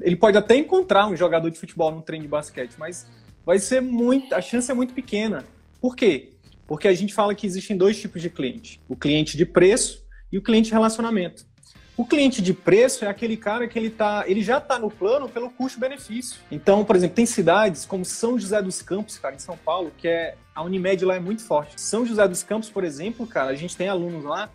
ele 0.00 0.16
pode 0.16 0.36
até 0.36 0.56
encontrar 0.56 1.06
um 1.06 1.16
jogador 1.16 1.50
de 1.50 1.58
futebol 1.58 1.90
num 1.90 2.00
treino 2.00 2.24
de 2.24 2.28
basquete, 2.28 2.74
mas 2.76 3.06
vai 3.46 3.58
ser 3.58 3.80
muito. 3.80 4.34
A 4.34 4.40
chance 4.40 4.70
é 4.70 4.74
muito 4.74 4.92
pequena. 4.92 5.44
Por 5.80 5.94
quê? 5.94 6.32
Porque 6.66 6.88
a 6.88 6.94
gente 6.94 7.14
fala 7.14 7.34
que 7.34 7.46
existem 7.46 7.76
dois 7.76 8.00
tipos 8.00 8.20
de 8.20 8.28
cliente: 8.28 8.80
o 8.88 8.96
cliente 8.96 9.36
de 9.36 9.46
preço 9.46 10.04
e 10.32 10.38
o 10.38 10.42
cliente 10.42 10.68
de 10.68 10.72
relacionamento. 10.72 11.48
O 11.96 12.04
cliente 12.06 12.40
de 12.40 12.54
preço 12.54 13.04
é 13.04 13.08
aquele 13.08 13.36
cara 13.36 13.68
que 13.68 13.78
ele, 13.78 13.90
tá, 13.90 14.24
ele 14.26 14.42
já 14.42 14.56
está 14.56 14.78
no 14.78 14.90
plano 14.90 15.28
pelo 15.28 15.50
custo-benefício. 15.50 16.40
Então, 16.50 16.82
por 16.82 16.96
exemplo, 16.96 17.14
tem 17.14 17.26
cidades 17.26 17.84
como 17.84 18.06
São 18.06 18.38
José 18.38 18.62
dos 18.62 18.80
Campos, 18.80 19.18
cara, 19.18 19.34
em 19.34 19.38
São 19.38 19.54
Paulo, 19.54 19.92
que 19.98 20.08
é 20.08 20.34
a 20.54 20.62
Unimed 20.62 21.04
lá 21.04 21.16
é 21.16 21.20
muito 21.20 21.42
forte. 21.42 21.78
São 21.78 22.06
José 22.06 22.26
dos 22.26 22.42
Campos, 22.42 22.70
por 22.70 22.84
exemplo, 22.84 23.26
cara, 23.26 23.50
a 23.50 23.54
gente 23.54 23.76
tem 23.76 23.86
alunos 23.86 24.24
lá 24.24 24.48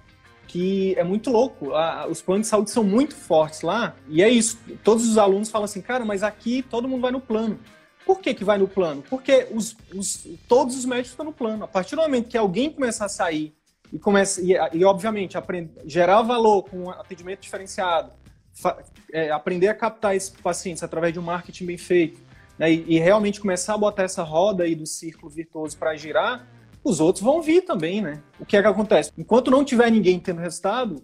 que 0.56 0.96
é 0.98 1.04
muito 1.04 1.30
louco. 1.30 1.74
os 2.10 2.22
planos 2.22 2.48
de 2.48 2.50
saúde 2.50 2.70
são 2.70 2.82
muito 2.82 3.13
fortes 3.13 3.62
lá. 3.62 3.94
E 4.08 4.24
é 4.24 4.30
isso. 4.30 4.58
Todos 4.86 5.06
os 5.06 5.18
alunos 5.18 5.50
falam 5.50 5.65
assim, 5.65 5.82
cara, 5.82 6.06
mas 6.06 6.24
aqui 6.24 6.62
todo 6.62 6.88
mundo 6.88 7.02
vai 7.02 7.12
no 7.12 7.20
plano. 7.20 7.60
Por 8.06 8.22
que, 8.22 8.34
que 8.34 8.46
vai 8.46 8.58
no 8.58 8.65
plano? 8.65 9.04
Porque 9.10 9.50
os, 9.52 9.76
os, 9.94 10.26
todos 10.48 10.78
os 10.78 10.86
médicos 10.86 11.12
estão 11.12 11.26
no 11.26 11.34
plano. 11.34 11.65
A 11.65 11.68
partir 11.68 11.98
do 11.98 12.02
momento 12.02 12.30
que 12.30 12.38
alguém 12.38 12.72
começar 12.72 13.04
a 13.04 13.10
sair 13.10 13.54
e 13.91 14.00
começa 14.00 14.41
e, 14.41 14.54
e 14.72 14.86
obviamente 14.86 15.38
aprender, 15.38 15.74
gerar 15.86 16.22
valor 16.22 16.63
com 16.63 16.86
um 16.86 16.89
atendimento 16.89 17.41
diferenciado, 17.41 18.13
fa, 18.54 18.82
é, 19.12 19.32
aprender 19.32 19.68
a 19.68 19.74
captar 19.74 20.15
esses 20.15 20.30
pacientes 20.30 20.84
através 20.84 21.12
de 21.12 21.20
um 21.20 21.24
marketing 21.24 21.65
bem 21.65 21.78
feito, 21.78 22.22
né, 22.58 22.72
e, 22.72 22.96
e, 22.96 23.00
realmente 23.00 23.41
começar 23.41 23.74
a 23.74 23.78
botar 23.78 24.04
essa 24.04 24.24
roda 24.24 24.63
aí 24.63 24.74
do 24.74 24.86
círculo 24.86 25.30
virtuoso 25.30 25.78
para 25.78 25.98
girar, 25.98 26.48
os 26.86 27.00
outros 27.00 27.24
vão 27.24 27.41
vir 27.41 27.62
também, 27.63 28.02
né? 28.02 28.21
O 28.39 28.45
que 28.45 28.56
é 28.56 28.62
que 28.62 28.67
acontece? 28.67 29.12
Enquanto 29.17 29.52
não 29.52 29.65
tiver 29.65 29.91
ninguém 29.91 30.19
tendo 30.19 30.39
resultado, 30.39 31.04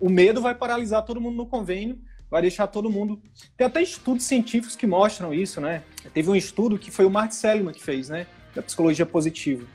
o 0.00 0.08
medo 0.08 0.40
vai 0.40 0.54
paralisar 0.54 1.04
todo 1.04 1.20
mundo 1.20 1.36
no 1.36 1.46
convênio, 1.46 1.98
vai 2.30 2.40
deixar 2.40 2.66
todo 2.66 2.88
mundo. 2.88 3.20
Tem 3.56 3.66
até 3.66 3.82
estudos 3.82 4.24
científicos 4.24 4.76
que 4.76 4.86
mostram 4.86 5.34
isso, 5.34 5.60
né? 5.60 5.82
Teve 6.14 6.30
um 6.30 6.36
estudo 6.36 6.78
que 6.78 6.90
foi 6.90 7.04
o 7.04 7.10
Mark 7.10 7.32
Seligman 7.32 7.74
que 7.74 7.82
fez, 7.82 8.08
né? 8.08 8.26
Da 8.54 8.62
psicologia 8.62 9.04
positiva 9.04 9.66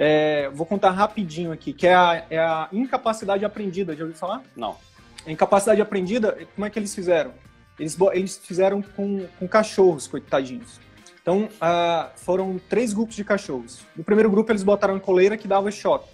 é, 0.00 0.48
vou 0.50 0.64
contar 0.64 0.92
rapidinho 0.92 1.50
aqui, 1.50 1.72
que 1.72 1.84
é 1.84 1.92
a, 1.92 2.24
é 2.30 2.38
a, 2.38 2.68
incapacidade 2.72 3.44
aprendida. 3.44 3.96
Já 3.96 4.04
ouviu 4.04 4.16
falar? 4.16 4.44
Não. 4.54 4.76
A 5.26 5.32
incapacidade 5.32 5.82
aprendida, 5.82 6.38
como 6.54 6.64
é 6.64 6.70
que 6.70 6.78
eles 6.78 6.94
fizeram? 6.94 7.34
Eles, 7.76 7.98
eles 8.12 8.38
fizeram 8.38 8.80
com, 8.80 9.26
com 9.40 9.48
cachorros, 9.48 10.06
coitadinhos. 10.06 10.80
Então, 11.28 11.44
uh, 11.44 12.10
foram 12.16 12.58
três 12.70 12.94
grupos 12.94 13.14
de 13.14 13.22
cachorros. 13.22 13.82
No 13.94 14.02
primeiro 14.02 14.30
grupo, 14.30 14.50
eles 14.50 14.62
botaram 14.62 14.94
uma 14.94 15.00
coleira 15.00 15.36
que 15.36 15.46
dava 15.46 15.70
choque. 15.70 16.08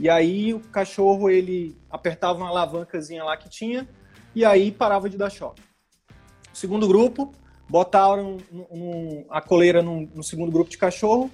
E 0.00 0.10
aí, 0.10 0.52
o 0.52 0.58
cachorro, 0.58 1.30
ele 1.30 1.76
apertava 1.88 2.40
uma 2.40 2.48
alavancazinha 2.48 3.22
lá 3.22 3.36
que 3.36 3.48
tinha, 3.48 3.88
e 4.34 4.44
aí 4.44 4.72
parava 4.72 5.08
de 5.08 5.16
dar 5.16 5.30
choque. 5.30 5.62
Segundo 6.52 6.88
grupo, 6.88 7.32
botaram 7.68 8.38
um, 8.50 8.66
um, 8.68 9.26
a 9.30 9.40
coleira 9.40 9.80
no 9.80 10.24
segundo 10.24 10.50
grupo 10.50 10.68
de 10.68 10.76
cachorro, 10.76 11.30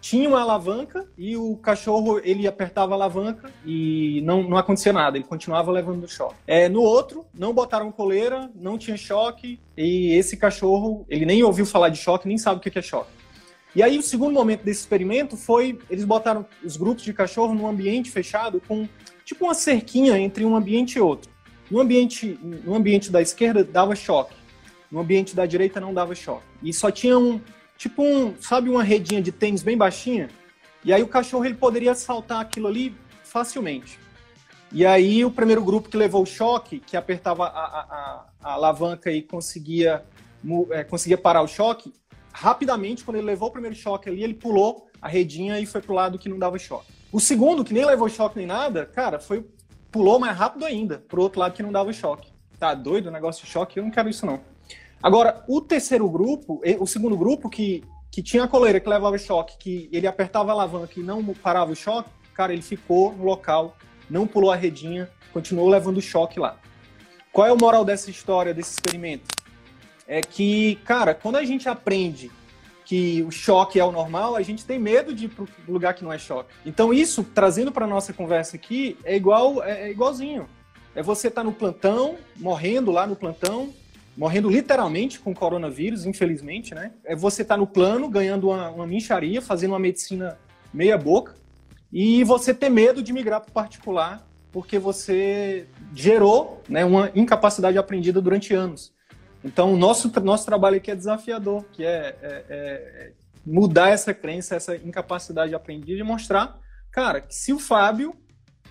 tinha 0.00 0.28
uma 0.28 0.40
alavanca 0.40 1.06
e 1.16 1.36
o 1.36 1.56
cachorro 1.56 2.20
ele 2.24 2.46
apertava 2.46 2.92
a 2.92 2.96
alavanca 2.96 3.52
e 3.64 4.22
não, 4.24 4.42
não 4.42 4.56
acontecia 4.56 4.92
nada, 4.92 5.18
ele 5.18 5.26
continuava 5.26 5.70
levando 5.70 6.08
choque. 6.08 6.36
É, 6.46 6.68
no 6.68 6.80
outro, 6.80 7.26
não 7.34 7.52
botaram 7.52 7.92
coleira, 7.92 8.50
não 8.54 8.78
tinha 8.78 8.96
choque 8.96 9.60
e 9.76 10.12
esse 10.14 10.36
cachorro 10.36 11.04
ele 11.08 11.26
nem 11.26 11.42
ouviu 11.42 11.66
falar 11.66 11.90
de 11.90 11.98
choque, 11.98 12.26
nem 12.26 12.38
sabe 12.38 12.58
o 12.58 12.60
que 12.60 12.78
é 12.78 12.82
choque. 12.82 13.10
E 13.74 13.82
aí 13.82 13.98
o 13.98 14.02
segundo 14.02 14.32
momento 14.32 14.64
desse 14.64 14.80
experimento 14.80 15.36
foi 15.36 15.78
eles 15.88 16.04
botaram 16.04 16.46
os 16.64 16.76
grupos 16.76 17.04
de 17.04 17.12
cachorro 17.12 17.54
num 17.54 17.68
ambiente 17.68 18.10
fechado 18.10 18.60
com 18.66 18.88
tipo 19.24 19.44
uma 19.44 19.54
cerquinha 19.54 20.18
entre 20.18 20.44
um 20.44 20.56
ambiente 20.56 20.96
e 20.96 21.00
outro. 21.00 21.30
No 21.70 21.78
ambiente, 21.78 22.38
no 22.42 22.74
ambiente 22.74 23.12
da 23.12 23.22
esquerda 23.22 23.62
dava 23.62 23.94
choque, 23.94 24.34
no 24.90 24.98
ambiente 24.98 25.36
da 25.36 25.46
direita 25.46 25.78
não 25.78 25.94
dava 25.94 26.16
choque. 26.16 26.42
E 26.62 26.72
só 26.72 26.90
tinha 26.90 27.16
um, 27.16 27.40
tipo 27.80 28.02
um, 28.02 28.34
sabe, 28.38 28.68
uma 28.68 28.82
redinha 28.82 29.22
de 29.22 29.32
tênis 29.32 29.62
bem 29.62 29.74
baixinha. 29.74 30.28
E 30.84 30.92
aí 30.92 31.02
o 31.02 31.08
cachorro 31.08 31.46
ele 31.46 31.54
poderia 31.54 31.94
saltar 31.94 32.38
aquilo 32.38 32.68
ali 32.68 32.94
facilmente. 33.24 33.98
E 34.70 34.84
aí 34.84 35.24
o 35.24 35.30
primeiro 35.30 35.64
grupo 35.64 35.88
que 35.88 35.96
levou 35.96 36.22
o 36.22 36.26
choque, 36.26 36.78
que 36.78 36.94
apertava 36.94 37.46
a, 37.46 37.48
a, 37.48 38.26
a 38.42 38.52
alavanca 38.52 39.10
e 39.10 39.22
conseguia, 39.22 40.04
é, 40.72 40.84
conseguia 40.84 41.16
parar 41.16 41.40
o 41.40 41.48
choque, 41.48 41.90
rapidamente, 42.30 43.02
quando 43.02 43.16
ele 43.16 43.26
levou 43.26 43.48
o 43.48 43.52
primeiro 43.52 43.74
choque 43.74 44.10
ali, 44.10 44.22
ele 44.22 44.34
pulou 44.34 44.86
a 45.00 45.08
redinha 45.08 45.58
e 45.58 45.64
foi 45.64 45.80
pro 45.80 45.94
lado 45.94 46.18
que 46.18 46.28
não 46.28 46.38
dava 46.38 46.58
choque. 46.58 46.92
O 47.10 47.18
segundo, 47.18 47.64
que 47.64 47.72
nem 47.72 47.86
levou 47.86 48.10
choque 48.10 48.36
nem 48.36 48.46
nada, 48.46 48.84
cara, 48.84 49.18
foi 49.18 49.42
pulou 49.90 50.18
mais 50.18 50.36
rápido 50.36 50.66
ainda, 50.66 50.98
pro 51.08 51.22
outro 51.22 51.40
lado 51.40 51.54
que 51.54 51.62
não 51.62 51.72
dava 51.72 51.90
choque. 51.94 52.30
Tá 52.58 52.74
doido 52.74 53.06
o 53.06 53.10
negócio 53.10 53.42
de 53.42 53.50
choque? 53.50 53.78
Eu 53.78 53.84
não 53.84 53.90
quero 53.90 54.10
isso 54.10 54.26
não. 54.26 54.38
Agora, 55.02 55.42
o 55.48 55.60
terceiro 55.60 56.08
grupo, 56.08 56.60
o 56.78 56.86
segundo 56.86 57.16
grupo 57.16 57.48
que, 57.48 57.82
que 58.10 58.22
tinha 58.22 58.44
a 58.44 58.48
coleira 58.48 58.78
que 58.78 58.88
levava 58.88 59.16
choque, 59.16 59.56
que 59.58 59.88
ele 59.92 60.06
apertava 60.06 60.50
a 60.50 60.52
alavanca 60.52 60.92
e 60.98 61.02
não 61.02 61.24
parava 61.34 61.72
o 61.72 61.76
choque, 61.76 62.10
cara, 62.34 62.52
ele 62.52 62.62
ficou 62.62 63.12
no 63.12 63.24
local, 63.24 63.76
não 64.08 64.26
pulou 64.26 64.50
a 64.50 64.56
redinha, 64.56 65.10
continuou 65.32 65.68
levando 65.68 66.00
choque 66.02 66.38
lá. 66.38 66.56
Qual 67.32 67.46
é 67.46 67.52
o 67.52 67.56
moral 67.56 67.84
dessa 67.84 68.10
história, 68.10 68.52
desse 68.52 68.72
experimento? 68.72 69.24
É 70.06 70.20
que, 70.20 70.76
cara, 70.84 71.14
quando 71.14 71.36
a 71.36 71.44
gente 71.44 71.68
aprende 71.68 72.30
que 72.84 73.22
o 73.22 73.30
choque 73.30 73.78
é 73.78 73.84
o 73.84 73.92
normal, 73.92 74.34
a 74.34 74.42
gente 74.42 74.66
tem 74.66 74.78
medo 74.78 75.14
de 75.14 75.26
ir 75.26 75.28
para 75.28 75.46
lugar 75.68 75.94
que 75.94 76.02
não 76.02 76.12
é 76.12 76.18
choque. 76.18 76.50
Então 76.66 76.92
isso, 76.92 77.22
trazendo 77.22 77.70
para 77.70 77.86
nossa 77.86 78.12
conversa 78.12 78.56
aqui, 78.56 78.98
é 79.04 79.14
igual, 79.14 79.62
é, 79.62 79.82
é 79.82 79.90
igualzinho. 79.90 80.48
É 80.92 81.02
você 81.02 81.28
estar 81.28 81.42
tá 81.42 81.44
no 81.44 81.52
plantão, 81.52 82.16
morrendo 82.36 82.90
lá 82.90 83.06
no 83.06 83.14
plantão, 83.14 83.72
morrendo 84.16 84.50
literalmente 84.50 85.18
com 85.18 85.34
coronavírus, 85.34 86.04
infelizmente, 86.04 86.74
né? 86.74 86.92
É 87.04 87.14
você 87.16 87.44
tá 87.44 87.56
no 87.56 87.66
plano, 87.66 88.08
ganhando 88.08 88.48
uma, 88.48 88.70
uma 88.70 88.86
mincharia, 88.86 89.40
fazendo 89.40 89.72
uma 89.72 89.78
medicina 89.78 90.38
meia 90.72 90.98
boca, 90.98 91.34
e 91.92 92.22
você 92.24 92.54
ter 92.54 92.68
medo 92.68 93.02
de 93.02 93.12
migrar 93.12 93.40
para 93.40 93.50
particular, 93.50 94.26
porque 94.52 94.78
você 94.78 95.66
gerou 95.94 96.62
né, 96.68 96.84
uma 96.84 97.10
incapacidade 97.14 97.78
aprendida 97.78 98.20
durante 98.20 98.54
anos. 98.54 98.92
Então, 99.42 99.72
o 99.72 99.76
nosso, 99.76 100.12
nosso 100.20 100.44
trabalho 100.44 100.76
aqui 100.76 100.90
é 100.90 100.96
desafiador, 100.96 101.64
que 101.72 101.84
é, 101.84 102.16
é, 102.20 102.44
é 102.48 103.12
mudar 103.44 103.90
essa 103.90 104.12
crença, 104.12 104.54
essa 104.54 104.76
incapacidade 104.76 105.54
aprendida 105.54 105.98
e 105.98 106.04
mostrar, 106.04 106.58
cara, 106.90 107.20
que 107.20 107.34
se 107.34 107.52
o 107.52 107.58
Fábio 107.58 108.14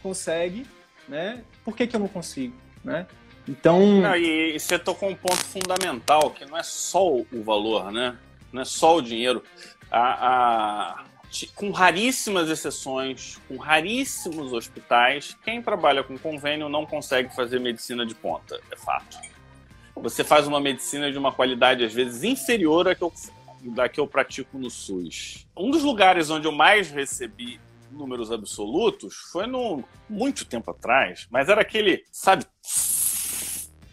consegue, 0.01 0.65
né, 1.07 1.43
por 1.65 1.75
que, 1.75 1.87
que 1.87 1.95
eu 1.95 1.99
não 1.99 2.07
consigo, 2.07 2.55
né? 2.83 3.07
Então. 3.49 4.01
Não, 4.01 4.15
e, 4.15 4.55
e, 4.55 4.59
você 4.59 4.77
tocou 4.77 5.09
um 5.09 5.15
ponto 5.15 5.43
fundamental, 5.43 6.29
que 6.29 6.45
não 6.45 6.55
é 6.55 6.61
só 6.61 7.11
o 7.11 7.43
valor, 7.43 7.91
né? 7.91 8.15
Não 8.53 8.61
é 8.61 8.65
só 8.65 8.97
o 8.97 9.01
dinheiro. 9.01 9.43
A, 9.89 10.99
a, 10.99 11.03
com 11.55 11.71
raríssimas 11.71 12.47
exceções, 12.47 13.39
com 13.47 13.57
raríssimos 13.57 14.53
hospitais, 14.53 15.35
quem 15.43 15.63
trabalha 15.63 16.03
com 16.03 16.15
convênio 16.17 16.69
não 16.69 16.85
consegue 16.85 17.35
fazer 17.35 17.59
medicina 17.59 18.05
de 18.05 18.13
ponta, 18.13 18.59
é 18.71 18.75
fato. 18.75 19.17
Você 19.95 20.23
faz 20.23 20.45
uma 20.45 20.59
medicina 20.59 21.11
de 21.11 21.17
uma 21.17 21.31
qualidade, 21.31 21.83
às 21.83 21.93
vezes, 21.93 22.23
inferior 22.23 22.87
à 22.87 22.93
que 22.93 23.03
eu, 23.03 23.11
da 23.63 23.89
que 23.89 23.99
eu 23.99 24.07
pratico 24.07 24.59
no 24.59 24.69
SUS. 24.69 25.47
Um 25.57 25.71
dos 25.71 25.83
lugares 25.83 26.29
onde 26.29 26.47
eu 26.47 26.51
mais 26.51 26.91
recebi 26.91 27.59
números 27.91 28.31
absolutos 28.31 29.15
foi 29.31 29.47
no 29.47 29.83
muito 30.07 30.45
tempo 30.45 30.69
atrás, 30.69 31.27
mas 31.31 31.49
era 31.49 31.61
aquele, 31.61 32.03
sabe, 32.11 32.45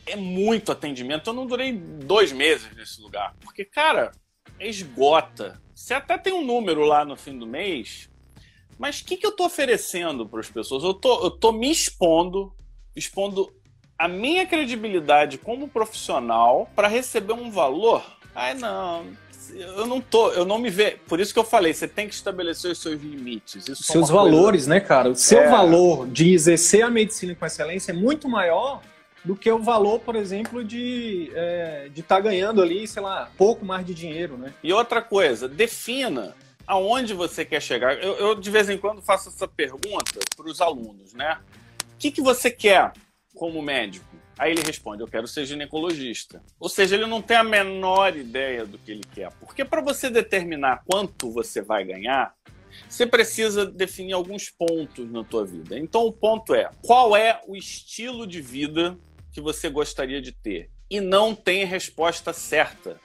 é 0.07 0.17
muito 0.17 0.73
atendimento. 0.73 1.29
Eu 1.29 1.35
não 1.35 1.47
durei 1.47 1.73
dois 1.73 2.33
meses 2.33 2.69
nesse 2.77 3.01
lugar. 3.01 3.35
Porque, 3.41 3.65
cara, 3.65 4.13
esgota. 4.59 5.61
Você 5.75 5.93
até 5.93 6.17
tem 6.17 6.33
um 6.33 6.45
número 6.45 6.85
lá 6.85 7.05
no 7.05 7.17
fim 7.17 7.39
do 7.39 7.47
mês, 7.47 8.09
mas 8.79 9.01
o 9.01 9.05
que, 9.05 9.17
que 9.17 9.27
eu 9.27 9.33
tô 9.33 9.45
oferecendo 9.45 10.27
para 10.27 10.41
as 10.41 10.49
pessoas? 10.49 10.83
Eu 10.85 10.95
tô, 10.95 11.25
eu 11.25 11.31
tô 11.31 11.53
me 11.53 11.71
expondo, 11.71 12.55
expondo 12.95 13.53
a 13.99 14.09
minha 14.09 14.47
credibilidade 14.47 15.39
como 15.39 15.69
profissional 15.69 16.71
para 16.75 16.89
receber 16.89 17.33
um 17.33 17.51
valor. 17.51 18.05
Ai, 18.35 18.55
não, 18.55 19.07
eu 19.51 19.87
não 19.87 20.01
tô, 20.01 20.31
eu 20.33 20.45
não 20.45 20.59
me 20.59 20.71
vejo. 20.71 20.99
Por 21.07 21.21
isso 21.21 21.33
que 21.33 21.39
eu 21.39 21.45
falei, 21.45 21.73
você 21.73 21.89
tem 21.89 22.09
que 22.09 22.15
estabelecer 22.15 22.71
os 22.71 22.79
seus 22.79 23.01
limites. 23.01 23.69
Isso 23.69 23.83
seus 23.83 24.09
valores, 24.09 24.63
coisa... 24.63 24.71
né, 24.71 24.81
cara? 24.81 25.11
O 25.11 25.15
seu 25.15 25.41
é... 25.41 25.49
valor 25.49 26.07
de 26.07 26.33
exercer 26.33 26.83
a 26.83 26.91
medicina 26.91 27.35
com 27.35 27.47
excelência 27.47 27.93
é 27.93 27.95
muito 27.95 28.29
maior 28.29 28.83
do 29.27 29.35
que 29.35 29.51
o 29.51 29.59
valor, 29.59 29.99
por 29.99 30.15
exemplo, 30.15 30.63
de 30.63 31.33
é, 31.35 31.91
estar 31.97 32.17
tá 32.17 32.21
ganhando 32.21 32.63
ali, 32.63 32.87
sei 32.87 33.03
lá, 33.03 33.29
pouco 33.37 33.67
mais 33.67 33.85
de 33.85 33.93
dinheiro, 33.93 34.39
né? 34.39 34.55
E 34.63 34.73
outra 34.73 35.03
coisa, 35.03 35.49
defina 35.49 36.33
aonde 36.65 37.13
você 37.13 37.45
quer 37.45 37.61
chegar. 37.61 38.01
Eu, 38.01 38.15
eu 38.19 38.35
de 38.37 38.49
vez 38.53 38.71
em 38.71 38.79
quando 38.79 39.03
faço 39.03 39.29
essa 39.29 39.49
pergunta 39.49 40.21
para 40.37 40.47
os 40.47 40.61
alunos, 40.61 41.13
né? 41.13 41.41
O 41.93 41.99
que, 41.99 42.13
que 42.13 42.23
você 42.23 42.53
quer 42.53 42.93
como 43.35 43.61
médico? 43.61 44.07
Aí 44.39 44.53
ele 44.53 44.63
responde: 44.63 45.03
Eu 45.03 45.09
quero 45.09 45.27
ser 45.27 45.45
ginecologista. 45.45 46.41
Ou 46.61 46.69
seja, 46.69 46.95
ele 46.95 47.07
não 47.07 47.21
tem 47.21 47.37
a 47.37 47.43
menor 47.43 48.17
ideia 48.17 48.65
do 48.65 48.79
que 48.79 48.93
ele 48.93 49.05
quer. 49.13 49.33
Porque 49.41 49.65
para 49.65 49.81
você 49.81 50.09
determinar 50.09 50.85
quanto 50.87 51.33
você 51.33 51.61
vai 51.61 51.85
ganhar, 51.85 52.33
você 52.89 53.05
precisa 53.05 53.67
definir 53.67 54.13
alguns 54.13 54.51
pontos 54.51 55.11
na 55.11 55.25
tua 55.25 55.45
vida. 55.45 55.77
Então 55.77 56.03
o 56.03 56.13
ponto 56.13 56.55
é: 56.55 56.71
qual 56.81 57.17
é 57.17 57.41
o 57.49 57.57
estilo 57.57 58.25
de 58.25 58.41
vida 58.41 58.97
que 59.37 59.41
você 59.43 59.69
gostaria 59.69 60.23
de 60.23 60.33
ter? 60.33 60.71
E 60.89 60.99
não 60.99 61.35
tem 61.35 61.67
resposta 61.67 62.33
certa. 62.33 62.99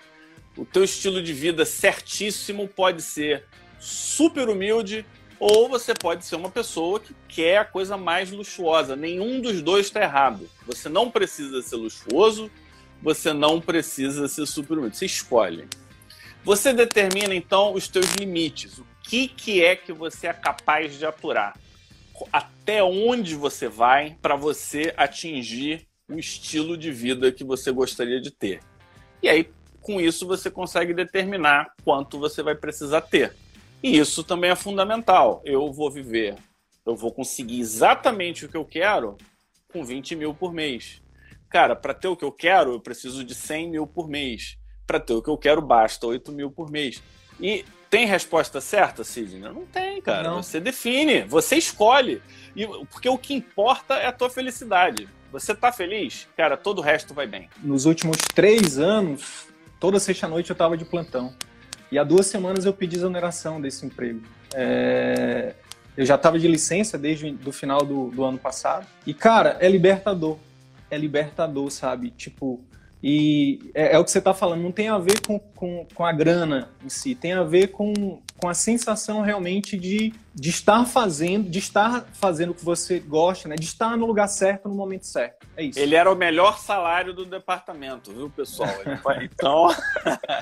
O 0.55 0.63
teu 0.63 0.85
estilo 0.85 1.21
de 1.21 1.33
vida 1.33 1.65
certíssimo 1.65 2.69
pode 2.69 3.01
ser 3.01 3.43
super 3.77 4.47
humilde 4.47 5.05
ou 5.37 5.67
você 5.67 5.93
pode 5.93 6.23
ser 6.23 6.37
uma 6.37 6.49
pessoa 6.49 7.01
que 7.01 7.13
quer 7.27 7.57
a 7.57 7.65
coisa 7.65 7.97
mais 7.97 8.31
luxuosa. 8.31 8.95
Nenhum 8.95 9.41
dos 9.41 9.61
dois 9.61 9.87
está 9.87 10.01
errado. 10.01 10.49
Você 10.65 10.87
não 10.87 11.11
precisa 11.11 11.61
ser 11.61 11.75
luxuoso, 11.75 12.49
você 13.01 13.33
não 13.33 13.59
precisa 13.59 14.25
ser 14.29 14.45
super 14.45 14.77
humilde. 14.77 14.95
Você 14.95 15.07
escolhe. 15.07 15.67
Você 16.45 16.71
determina 16.71 17.35
então 17.35 17.73
os 17.73 17.89
teus 17.89 18.09
limites. 18.13 18.77
O 18.77 18.85
que, 19.03 19.27
que 19.27 19.61
é 19.61 19.75
que 19.75 19.91
você 19.91 20.27
é 20.27 20.33
capaz 20.33 20.97
de 20.97 21.05
aturar? 21.05 21.59
Até 22.31 22.81
onde 22.81 23.35
você 23.35 23.67
vai 23.67 24.15
para 24.21 24.37
você 24.37 24.93
atingir 24.95 25.90
o 26.11 26.19
estilo 26.19 26.77
de 26.77 26.91
vida 26.91 27.31
que 27.31 27.43
você 27.43 27.71
gostaria 27.71 28.19
de 28.19 28.31
ter? 28.31 28.59
E 29.21 29.29
aí, 29.29 29.49
com 29.81 29.99
isso, 29.99 30.27
você 30.27 30.49
consegue 30.49 30.93
determinar 30.93 31.73
quanto 31.83 32.19
você 32.19 32.43
vai 32.43 32.55
precisar 32.55 33.01
ter. 33.01 33.33
E 33.81 33.97
isso 33.97 34.23
também 34.23 34.51
é 34.51 34.55
fundamental. 34.55 35.41
Eu 35.43 35.71
vou 35.71 35.89
viver, 35.89 36.35
eu 36.85 36.95
vou 36.95 37.11
conseguir 37.11 37.59
exatamente 37.59 38.45
o 38.45 38.49
que 38.49 38.57
eu 38.57 38.65
quero 38.65 39.17
com 39.71 39.83
20 39.83 40.15
mil 40.15 40.33
por 40.33 40.53
mês. 40.53 41.01
Cara, 41.49 41.75
para 41.75 41.93
ter 41.93 42.07
o 42.07 42.15
que 42.15 42.25
eu 42.25 42.31
quero, 42.31 42.73
eu 42.73 42.79
preciso 42.79 43.23
de 43.23 43.33
100 43.33 43.71
mil 43.71 43.87
por 43.87 44.07
mês. 44.07 44.57
Para 44.85 44.99
ter 44.99 45.13
o 45.13 45.21
que 45.21 45.29
eu 45.29 45.37
quero, 45.37 45.61
basta 45.61 46.05
8 46.05 46.31
mil 46.31 46.51
por 46.51 46.69
mês. 46.69 47.01
E 47.39 47.65
tem 47.89 48.05
resposta 48.05 48.61
certa, 48.61 49.03
Sidney? 49.03 49.41
Não 49.41 49.65
tem, 49.65 50.01
cara. 50.01 50.29
Não. 50.29 50.43
Você 50.43 50.59
define, 50.59 51.23
você 51.23 51.57
escolhe. 51.57 52.21
E, 52.55 52.65
porque 52.85 53.09
o 53.09 53.17
que 53.17 53.33
importa 53.33 53.95
é 53.95 54.07
a 54.07 54.13
tua 54.13 54.29
felicidade. 54.29 55.09
Você 55.31 55.55
tá 55.55 55.71
feliz? 55.71 56.27
Cara, 56.35 56.57
todo 56.57 56.79
o 56.79 56.81
resto 56.81 57.13
vai 57.13 57.25
bem. 57.25 57.49
Nos 57.63 57.85
últimos 57.85 58.17
três 58.35 58.77
anos, 58.77 59.47
toda 59.79 59.99
sexta-noite 59.99 60.49
eu 60.49 60.55
tava 60.55 60.75
de 60.75 60.83
plantão. 60.83 61.33
E 61.91 61.97
há 61.97 62.03
duas 62.03 62.27
semanas 62.27 62.65
eu 62.65 62.73
pedi 62.73 62.97
exoneração 62.97 63.61
desse 63.61 63.85
emprego. 63.85 64.21
É... 64.53 65.55
Eu 65.95 66.05
já 66.05 66.15
estava 66.15 66.39
de 66.39 66.47
licença 66.47 66.97
desde 66.97 67.37
o 67.45 67.51
final 67.51 67.79
do, 67.79 68.09
do 68.11 68.23
ano 68.23 68.37
passado. 68.37 68.87
E, 69.05 69.13
cara, 69.13 69.57
é 69.59 69.67
libertador. 69.69 70.37
É 70.89 70.97
libertador, 70.97 71.69
sabe? 71.69 72.11
Tipo, 72.11 72.61
e 73.03 73.71
é, 73.73 73.95
é, 73.95 73.99
o 73.99 74.03
que 74.03 74.11
você 74.11 74.19
está 74.19 74.33
falando, 74.33 74.61
não 74.61 74.71
tem 74.71 74.89
a 74.89 74.97
ver 74.97 75.19
com, 75.25 75.39
com, 75.39 75.87
com, 75.93 76.05
a 76.05 76.11
grana 76.11 76.69
em 76.83 76.89
si, 76.89 77.15
tem 77.15 77.33
a 77.33 77.43
ver 77.43 77.67
com, 77.67 78.21
com 78.41 78.49
a 78.49 78.53
sensação 78.55 79.21
realmente 79.21 79.77
de, 79.77 80.11
de 80.33 80.49
estar 80.49 80.83
fazendo, 80.85 81.47
de 81.47 81.59
estar 81.59 82.07
fazendo 82.13 82.49
o 82.49 82.53
que 82.55 82.65
você 82.65 82.99
gosta, 82.99 83.47
né? 83.47 83.55
De 83.55 83.65
estar 83.65 83.95
no 83.95 84.07
lugar 84.07 84.27
certo 84.27 84.67
no 84.67 84.73
momento 84.73 85.05
certo. 85.05 85.45
É 85.55 85.63
isso. 85.63 85.77
Ele 85.77 85.93
era 85.93 86.11
o 86.11 86.15
melhor 86.15 86.57
salário 86.57 87.13
do 87.13 87.23
departamento, 87.23 88.11
viu, 88.11 88.31
pessoal? 88.31 88.69
então. 89.21 89.67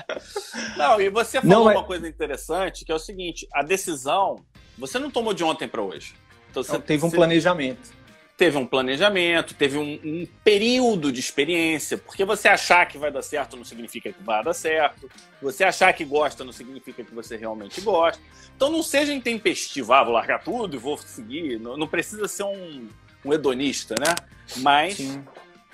não, 0.78 0.98
e 0.98 1.10
você 1.10 1.42
falou 1.42 1.66
não, 1.66 1.72
uma 1.72 1.84
coisa 1.84 2.08
interessante, 2.08 2.86
que 2.86 2.90
é 2.90 2.94
o 2.94 2.98
seguinte: 2.98 3.46
a 3.52 3.62
decisão 3.62 4.36
você 4.78 4.98
não 4.98 5.10
tomou 5.10 5.34
de 5.34 5.44
ontem 5.44 5.68
para 5.68 5.82
hoje. 5.82 6.14
Então, 6.50 6.62
você, 6.62 6.78
teve 6.80 7.04
um 7.04 7.10
planejamento 7.10 7.99
teve 8.40 8.56
um 8.56 8.64
planejamento, 8.64 9.52
teve 9.52 9.76
um, 9.76 10.00
um, 10.02 10.26
período 10.42 11.12
de 11.12 11.20
experiência, 11.20 11.98
porque 11.98 12.24
você 12.24 12.48
achar 12.48 12.86
que 12.86 12.96
vai 12.96 13.12
dar 13.12 13.20
certo 13.20 13.54
não 13.54 13.66
significa 13.66 14.10
que 14.10 14.22
vai 14.22 14.42
dar 14.42 14.54
certo, 14.54 15.10
você 15.42 15.62
achar 15.62 15.92
que 15.92 16.06
gosta 16.06 16.42
não 16.42 16.50
significa 16.50 17.04
que 17.04 17.14
você 17.14 17.36
realmente 17.36 17.82
gosta. 17.82 18.18
Então 18.56 18.70
não 18.70 18.82
seja 18.82 19.12
intempestivo, 19.12 19.92
ah, 19.92 20.02
vou 20.02 20.14
largar 20.14 20.42
tudo 20.42 20.74
e 20.74 20.78
vou 20.78 20.96
seguir, 20.96 21.60
não, 21.60 21.76
não 21.76 21.86
precisa 21.86 22.26
ser 22.26 22.44
um, 22.44 22.88
um, 23.22 23.30
hedonista, 23.30 23.94
né? 24.00 24.14
Mas 24.56 24.94
Sim. 24.94 25.22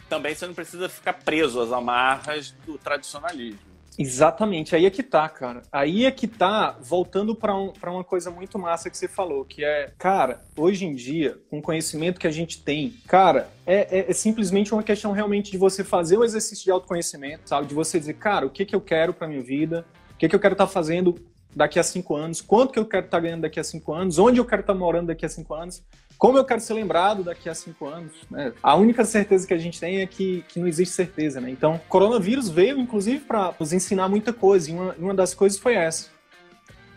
também 0.08 0.34
você 0.34 0.44
não 0.48 0.54
precisa 0.54 0.88
ficar 0.88 1.12
preso 1.12 1.60
às 1.60 1.70
amarras 1.70 2.50
do 2.66 2.76
tradicionalismo. 2.76 3.60
Exatamente, 3.98 4.76
aí 4.76 4.84
é 4.84 4.90
que 4.90 5.02
tá, 5.02 5.28
cara. 5.28 5.62
Aí 5.72 6.04
é 6.04 6.10
que 6.10 6.26
tá, 6.26 6.76
voltando 6.80 7.34
para 7.34 7.56
um, 7.56 7.72
uma 7.84 8.04
coisa 8.04 8.30
muito 8.30 8.58
massa 8.58 8.90
que 8.90 8.96
você 8.96 9.08
falou, 9.08 9.44
que 9.44 9.64
é, 9.64 9.92
cara, 9.98 10.42
hoje 10.56 10.84
em 10.84 10.94
dia, 10.94 11.38
com 11.48 11.58
o 11.58 11.62
conhecimento 11.62 12.20
que 12.20 12.26
a 12.26 12.30
gente 12.30 12.62
tem, 12.62 12.94
cara, 13.06 13.48
é, 13.66 14.00
é, 14.00 14.10
é 14.10 14.12
simplesmente 14.12 14.72
uma 14.72 14.82
questão 14.82 15.12
realmente 15.12 15.50
de 15.50 15.56
você 15.56 15.82
fazer 15.82 16.18
o 16.18 16.24
exercício 16.24 16.64
de 16.64 16.70
autoconhecimento, 16.70 17.48
sabe? 17.48 17.66
De 17.66 17.74
você 17.74 17.98
dizer, 17.98 18.14
cara, 18.14 18.46
o 18.46 18.50
que, 18.50 18.66
que 18.66 18.76
eu 18.76 18.80
quero 18.80 19.14
para 19.14 19.26
minha 19.26 19.42
vida, 19.42 19.86
o 20.14 20.18
que, 20.18 20.28
que 20.28 20.34
eu 20.34 20.40
quero 20.40 20.52
estar 20.52 20.66
tá 20.66 20.72
fazendo 20.72 21.14
daqui 21.54 21.78
a 21.78 21.82
cinco 21.82 22.14
anos, 22.14 22.42
quanto 22.42 22.72
que 22.74 22.78
eu 22.78 22.84
quero 22.84 23.06
estar 23.06 23.16
tá 23.16 23.22
ganhando 23.22 23.42
daqui 23.42 23.58
a 23.58 23.64
cinco 23.64 23.94
anos, 23.94 24.18
onde 24.18 24.38
eu 24.38 24.44
quero 24.44 24.60
estar 24.60 24.74
tá 24.74 24.78
morando 24.78 25.06
daqui 25.06 25.24
a 25.24 25.28
cinco 25.28 25.54
anos, 25.54 25.82
como 26.18 26.38
eu 26.38 26.44
quero 26.44 26.60
ser 26.60 26.74
lembrado 26.74 27.22
daqui 27.22 27.48
a 27.48 27.54
cinco 27.54 27.86
anos. 27.86 28.12
Né? 28.30 28.52
A 28.62 28.74
única 28.74 29.04
certeza 29.04 29.46
que 29.46 29.54
a 29.54 29.58
gente 29.58 29.78
tem 29.78 30.00
é 30.00 30.06
que, 30.06 30.44
que 30.48 30.58
não 30.58 30.66
existe 30.66 30.94
certeza. 30.94 31.40
Né? 31.40 31.50
Então, 31.50 31.74
o 31.74 31.78
coronavírus 31.88 32.48
veio, 32.48 32.78
inclusive, 32.78 33.20
para 33.20 33.54
nos 33.58 33.72
ensinar 33.72 34.08
muita 34.08 34.32
coisa, 34.32 34.70
e 34.70 34.74
uma, 34.74 34.94
uma 34.98 35.14
das 35.14 35.34
coisas 35.34 35.58
foi 35.58 35.74
essa. 35.74 36.08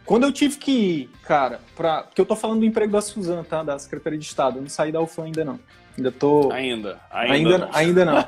Quando 0.06 0.24
eu 0.24 0.32
tive 0.32 0.58
que 0.58 0.72
ir, 0.72 1.10
cara, 1.24 1.60
para 1.76 2.04
porque 2.04 2.20
eu 2.20 2.26
tô 2.26 2.36
falando 2.36 2.62
do 2.62 2.66
emprego 2.66 2.92
da 2.92 3.00
Suzana, 3.00 3.44
tá? 3.44 3.62
Da 3.62 3.78
Secretaria 3.78 4.18
de 4.18 4.26
Estado. 4.26 4.58
Eu 4.58 4.64
não 4.64 4.70
saí 4.70 4.92
da 4.92 5.00
UFAM 5.00 5.26
ainda 5.26 5.46
não. 5.46 5.60
Ainda 5.96 6.12
tô. 6.12 6.52
Ainda. 6.52 7.00
Ainda, 7.12 7.34
ainda 7.34 7.58
não. 7.60 7.70
Ainda 7.72 8.06
não. 8.06 8.26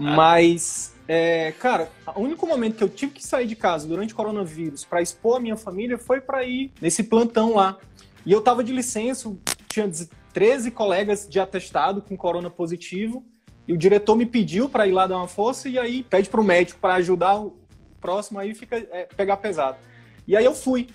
Mas 0.16 0.92
é, 1.06 1.52
cara, 1.58 1.88
o 2.14 2.20
único 2.20 2.46
momento 2.46 2.76
que 2.76 2.84
eu 2.84 2.88
tive 2.88 3.12
que 3.12 3.24
sair 3.24 3.46
de 3.46 3.54
casa 3.54 3.86
durante 3.86 4.12
o 4.12 4.16
coronavírus 4.16 4.84
para 4.84 5.02
expor 5.02 5.36
a 5.36 5.40
minha 5.40 5.56
família 5.56 5.98
foi 5.98 6.20
para 6.20 6.42
ir 6.44 6.72
nesse 6.80 7.04
plantão 7.04 7.54
lá. 7.54 7.76
E 8.24 8.32
eu 8.32 8.40
tava 8.40 8.62
de 8.62 8.72
licença, 8.72 9.32
tinha 9.70 9.90
13 10.32 10.70
colegas 10.70 11.28
de 11.28 11.38
atestado 11.38 12.02
com 12.02 12.16
corona 12.16 12.50
positivo, 12.50 13.24
e 13.66 13.72
o 13.72 13.78
diretor 13.78 14.16
me 14.16 14.26
pediu 14.26 14.68
para 14.68 14.86
ir 14.86 14.92
lá 14.92 15.06
dar 15.06 15.16
uma 15.16 15.28
força, 15.28 15.68
e 15.68 15.78
aí 15.78 16.02
pede 16.02 16.28
para 16.28 16.40
o 16.40 16.44
médico 16.44 16.80
para 16.80 16.94
ajudar 16.94 17.40
o 17.40 17.56
próximo, 18.00 18.38
aí 18.38 18.52
fica 18.54 18.76
é, 18.76 19.08
pegar 19.16 19.36
pesado. 19.36 19.78
E 20.26 20.36
aí 20.36 20.44
eu 20.44 20.54
fui. 20.54 20.88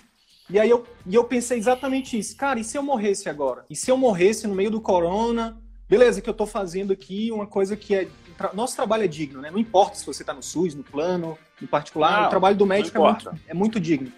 E 0.48 0.60
aí 0.60 0.68
eu, 0.68 0.86
e 1.06 1.14
eu 1.14 1.24
pensei 1.24 1.58
exatamente 1.58 2.18
isso. 2.18 2.36
Cara, 2.36 2.60
e 2.60 2.64
se 2.64 2.76
eu 2.76 2.82
morresse 2.82 3.28
agora? 3.28 3.64
E 3.68 3.74
se 3.74 3.90
eu 3.90 3.96
morresse 3.96 4.46
no 4.46 4.54
meio 4.54 4.70
do 4.70 4.80
corona? 4.80 5.60
Beleza, 5.88 6.20
que 6.20 6.28
eu 6.28 6.34
tô 6.34 6.46
fazendo 6.46 6.92
aqui 6.92 7.30
uma 7.32 7.46
coisa 7.46 7.76
que 7.76 7.94
é 7.94 8.08
nosso 8.52 8.76
trabalho 8.76 9.04
é 9.04 9.06
digno, 9.06 9.40
né? 9.40 9.50
Não 9.50 9.58
importa 9.58 9.96
se 9.96 10.04
você 10.04 10.22
está 10.22 10.34
no 10.34 10.42
SUS, 10.42 10.74
no 10.74 10.84
plano, 10.84 11.38
no 11.60 11.66
particular, 11.66 12.20
não, 12.20 12.26
o 12.26 12.30
trabalho 12.30 12.56
do 12.56 12.66
médico 12.66 12.98
é 12.98 13.00
muito, 13.00 13.40
é 13.48 13.54
muito 13.54 13.80
digno. 13.80 14.12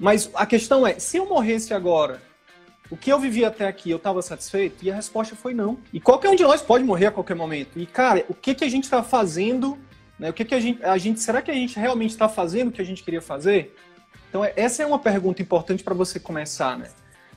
Mas 0.00 0.28
a 0.34 0.44
questão 0.44 0.84
é, 0.84 0.98
se 0.98 1.16
eu 1.16 1.28
morresse 1.28 1.72
agora, 1.72 2.20
o 2.92 2.96
que 2.96 3.10
eu 3.10 3.18
vivi 3.18 3.42
até 3.42 3.66
aqui, 3.66 3.90
eu 3.90 3.96
estava 3.96 4.20
satisfeito? 4.20 4.84
E 4.84 4.90
a 4.90 4.94
resposta 4.94 5.34
foi 5.34 5.54
não. 5.54 5.78
E 5.94 5.98
qualquer 5.98 6.28
um 6.28 6.34
de 6.34 6.42
nós 6.42 6.60
pode 6.60 6.84
morrer 6.84 7.06
a 7.06 7.10
qualquer 7.10 7.34
momento. 7.34 7.78
E, 7.78 7.86
cara, 7.86 8.22
o 8.28 8.34
que, 8.34 8.54
que 8.54 8.64
a 8.64 8.68
gente 8.68 8.84
está 8.84 9.02
fazendo? 9.02 9.78
Né? 10.18 10.28
O 10.28 10.32
que, 10.34 10.44
que 10.44 10.54
a 10.54 10.60
gente, 10.60 10.84
a 10.84 10.98
gente. 10.98 11.18
Será 11.18 11.40
que 11.40 11.50
a 11.50 11.54
gente 11.54 11.78
realmente 11.78 12.10
está 12.10 12.28
fazendo 12.28 12.68
o 12.68 12.70
que 12.70 12.82
a 12.82 12.84
gente 12.84 13.02
queria 13.02 13.22
fazer? 13.22 13.74
Então, 14.28 14.44
é, 14.44 14.52
essa 14.56 14.82
é 14.82 14.86
uma 14.86 14.98
pergunta 14.98 15.40
importante 15.40 15.82
para 15.82 15.94
você 15.94 16.20
começar, 16.20 16.76
né? 16.76 16.90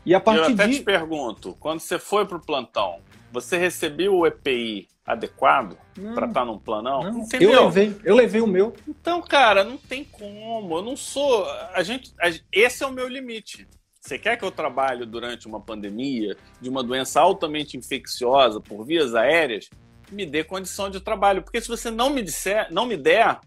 E 0.06 0.14
a 0.14 0.20
partir 0.20 0.42
eu 0.42 0.54
até 0.56 0.68
de... 0.68 0.80
te 0.80 0.84
pergunto, 0.84 1.56
quando 1.58 1.80
você 1.80 1.98
foi 1.98 2.26
para 2.26 2.36
o 2.36 2.42
plantão, 2.42 3.00
você 3.32 3.58
recebeu 3.58 4.14
o 4.14 4.28
EPI 4.28 4.90
adequado 5.06 5.78
para 6.14 6.28
estar 6.28 6.42
tá 6.42 6.46
num 6.46 6.60
planão? 6.60 7.02
Não, 7.02 7.20
Entendeu? 7.22 7.54
Eu 7.54 7.66
levei, 7.68 7.96
eu 8.04 8.16
levei 8.16 8.42
o 8.42 8.48
meu. 8.48 8.74
Então, 8.86 9.22
cara, 9.22 9.64
não 9.64 9.78
tem 9.78 10.04
como. 10.04 10.76
Eu 10.76 10.82
não 10.82 10.98
sou. 10.98 11.50
A 11.74 11.82
gente, 11.82 12.14
a, 12.20 12.30
esse 12.52 12.84
é 12.84 12.86
o 12.86 12.92
meu 12.92 13.08
limite. 13.08 13.66
Você 14.06 14.20
quer 14.20 14.38
que 14.38 14.46
eu 14.46 14.52
trabalhe 14.52 15.04
durante 15.04 15.48
uma 15.48 15.60
pandemia 15.60 16.38
de 16.62 16.70
uma 16.70 16.84
doença 16.84 17.20
altamente 17.20 17.76
infecciosa 17.76 18.62
por 18.62 18.86
vias 18.86 19.16
aéreas? 19.16 19.68
Me 20.12 20.28
dê 20.28 20.44
condição 20.44 20.92
de 20.92 21.00
trabalho, 21.00 21.42
porque 21.42 21.60
se 21.60 21.68
você 21.68 21.90
não 21.90 22.12
me 22.12 22.22
disser, 22.22 22.68
não 22.72 22.86
me 22.86 22.96
der, 22.96 23.40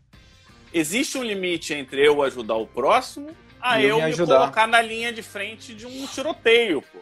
existe 0.75 1.17
um 1.17 1.23
limite 1.23 1.73
entre 1.73 2.05
eu 2.05 2.21
ajudar 2.25 2.57
o 2.57 2.67
próximo 2.67 3.31
a 3.61 3.81
eu, 3.81 4.01
eu 4.01 4.05
me, 4.05 4.11
me 4.11 4.17
colocar 4.17 4.67
na 4.67 4.83
linha 4.83 5.13
de 5.13 5.23
frente 5.23 5.73
de 5.73 5.87
um 5.87 6.07
tiroteio, 6.09 6.83
pô 6.83 6.99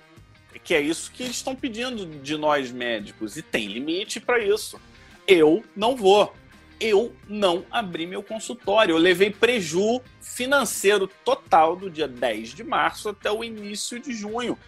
que 0.58 0.74
é 0.74 0.80
isso 0.80 1.12
que 1.12 1.22
eles 1.22 1.36
estão 1.36 1.54
pedindo 1.54 2.04
de 2.04 2.36
nós 2.36 2.72
médicos, 2.72 3.36
e 3.36 3.42
tem 3.42 3.68
limite 3.68 4.18
para 4.18 4.40
isso. 4.40 4.80
Eu 5.24 5.64
não 5.76 5.94
vou. 5.94 6.34
Eu 6.78 7.14
não 7.28 7.64
abri 7.70 8.06
meu 8.06 8.22
consultório. 8.22 8.92
Eu 8.94 8.98
levei 8.98 9.30
preju 9.30 10.00
financeiro 10.20 11.08
total 11.24 11.76
do 11.76 11.90
dia 11.90 12.06
10 12.06 12.50
de 12.50 12.62
março 12.62 13.08
até 13.08 13.30
o 13.30 13.42
início 13.42 13.98
de 13.98 14.12
junho. 14.12 14.58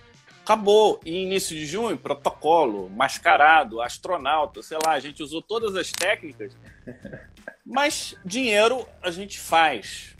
Acabou. 0.42 0.98
E 1.04 1.24
início 1.24 1.54
de 1.54 1.66
junho, 1.66 1.98
protocolo, 1.98 2.88
mascarado, 2.88 3.82
astronauta, 3.82 4.62
sei 4.62 4.78
lá, 4.82 4.92
a 4.92 5.00
gente 5.00 5.22
usou 5.22 5.42
todas 5.42 5.76
as 5.76 5.92
técnicas. 5.92 6.56
Mas 7.66 8.16
dinheiro 8.24 8.86
a 9.02 9.11
gente 9.11 9.38
faz. 9.38 10.16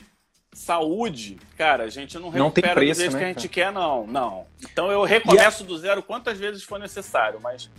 Saúde, 0.53 1.39
cara, 1.57 1.84
a 1.84 1.89
gente 1.89 2.18
não 2.18 2.30
recupera 2.30 2.68
não 2.68 2.74
preço, 2.74 2.99
do 2.99 3.03
jeito 3.03 3.12
né, 3.12 3.18
que 3.18 3.24
a 3.24 3.28
gente 3.28 3.49
quer, 3.49 3.72
não. 3.72 4.07
Não. 4.07 4.47
Então 4.61 4.91
eu 4.91 5.05
recomeço 5.05 5.62
a... 5.62 5.66
do 5.66 5.78
zero 5.78 6.03
quantas 6.03 6.36
vezes 6.36 6.64
for 6.64 6.80
necessário, 6.80 7.41
mas 7.41 7.70